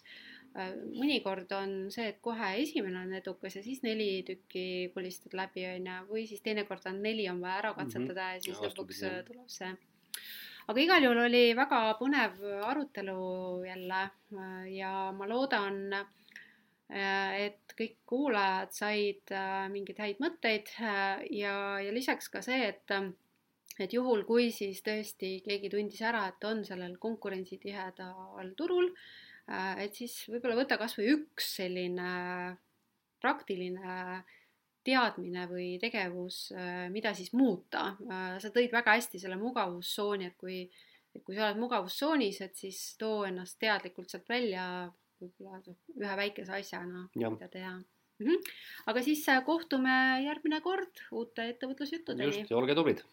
mõnikord 0.58 1.52
on 1.54 1.74
see, 1.94 2.10
et 2.10 2.20
kohe 2.26 2.50
esimene 2.62 3.04
on 3.04 3.14
edukas 3.20 3.60
ja 3.60 3.64
siis 3.64 3.84
neli 3.86 4.24
tükki 4.28 4.90
kulistad 4.96 5.36
läbi, 5.38 5.66
on 5.70 5.90
ju, 5.92 5.98
või 6.10 6.26
siis 6.30 6.42
teinekord 6.46 6.88
on 6.90 7.02
neli 7.04 7.28
on 7.30 7.42
vaja 7.44 7.60
ära 7.62 7.74
katsetada 7.78 8.24
mm 8.24 8.30
-hmm. 8.30 8.34
ja 8.34 8.42
siis 8.42 8.58
ja, 8.58 8.70
lõpuks 8.70 9.04
jah. 9.04 9.20
tuleb 9.28 9.48
see. 9.48 9.72
aga 10.68 10.82
igal 10.82 11.04
juhul 11.04 11.22
oli 11.26 11.44
väga 11.56 11.82
põnev 12.00 12.42
arutelu 12.72 13.64
jälle 13.66 14.02
äh, 14.02 14.66
ja 14.74 15.12
ma 15.12 15.28
loodan, 15.28 15.94
äh, 15.94 17.40
et 17.46 17.78
kõik 17.78 17.98
kuulajad 18.06 18.74
said 18.74 19.34
mingeid 19.70 20.00
häid 20.00 20.20
mõtteid 20.20 20.68
ja, 21.30 21.80
ja 21.80 21.94
lisaks 21.94 22.30
ka 22.30 22.42
see, 22.42 22.68
et 22.68 22.92
et 23.80 23.94
juhul, 23.94 24.26
kui 24.26 24.52
siis 24.52 24.82
tõesti 24.84 25.42
keegi 25.46 25.70
tundis 25.70 26.02
ära, 26.02 26.28
et 26.28 26.44
on 26.44 26.66
sellel 26.66 26.98
konkurentsitihedal 26.98 28.56
turul 28.58 28.90
äh, 28.90 28.98
Äh, 28.98 29.29
et 29.84 29.96
siis 29.98 30.16
võib-olla 30.30 30.60
võta 30.60 30.78
kas 30.78 30.98
või 30.98 31.14
üks 31.16 31.56
selline 31.60 32.10
praktiline 33.22 34.24
teadmine 34.86 35.46
või 35.50 35.70
tegevus, 35.82 36.50
äh, 36.56 36.88
mida 36.94 37.14
siis 37.18 37.34
muuta. 37.36 37.96
Äh, 38.08 38.38
sa 38.42 38.52
tõid 38.54 38.72
väga 38.74 38.96
hästi 38.98 39.22
selle 39.22 39.38
mugavustsooni, 39.40 40.30
et 40.30 40.38
kui, 40.40 40.64
et 41.16 41.24
kui 41.26 41.36
sa 41.38 41.50
oled 41.50 41.62
mugavustsoonis, 41.62 42.42
et 42.46 42.58
siis 42.58 42.80
too 43.00 43.26
ennast 43.28 43.60
teadlikult 43.62 44.12
sealt 44.12 44.30
välja 44.30 44.66
võib-olla 45.20 45.60
ühe 46.00 46.18
väikese 46.24 46.56
asjana, 46.62 47.08
mida 47.14 47.50
teha 47.52 47.74
mm. 47.76 48.26
-hmm. 48.26 48.52
aga 48.92 49.04
siis 49.04 49.26
kohtume 49.46 49.96
järgmine 50.24 50.62
kord 50.62 51.02
uute 51.12 51.50
ettevõtlusjuttudeni. 51.54 52.40
just, 52.40 52.52
ja 52.52 52.58
olge 52.58 52.76
tublid 52.76 53.04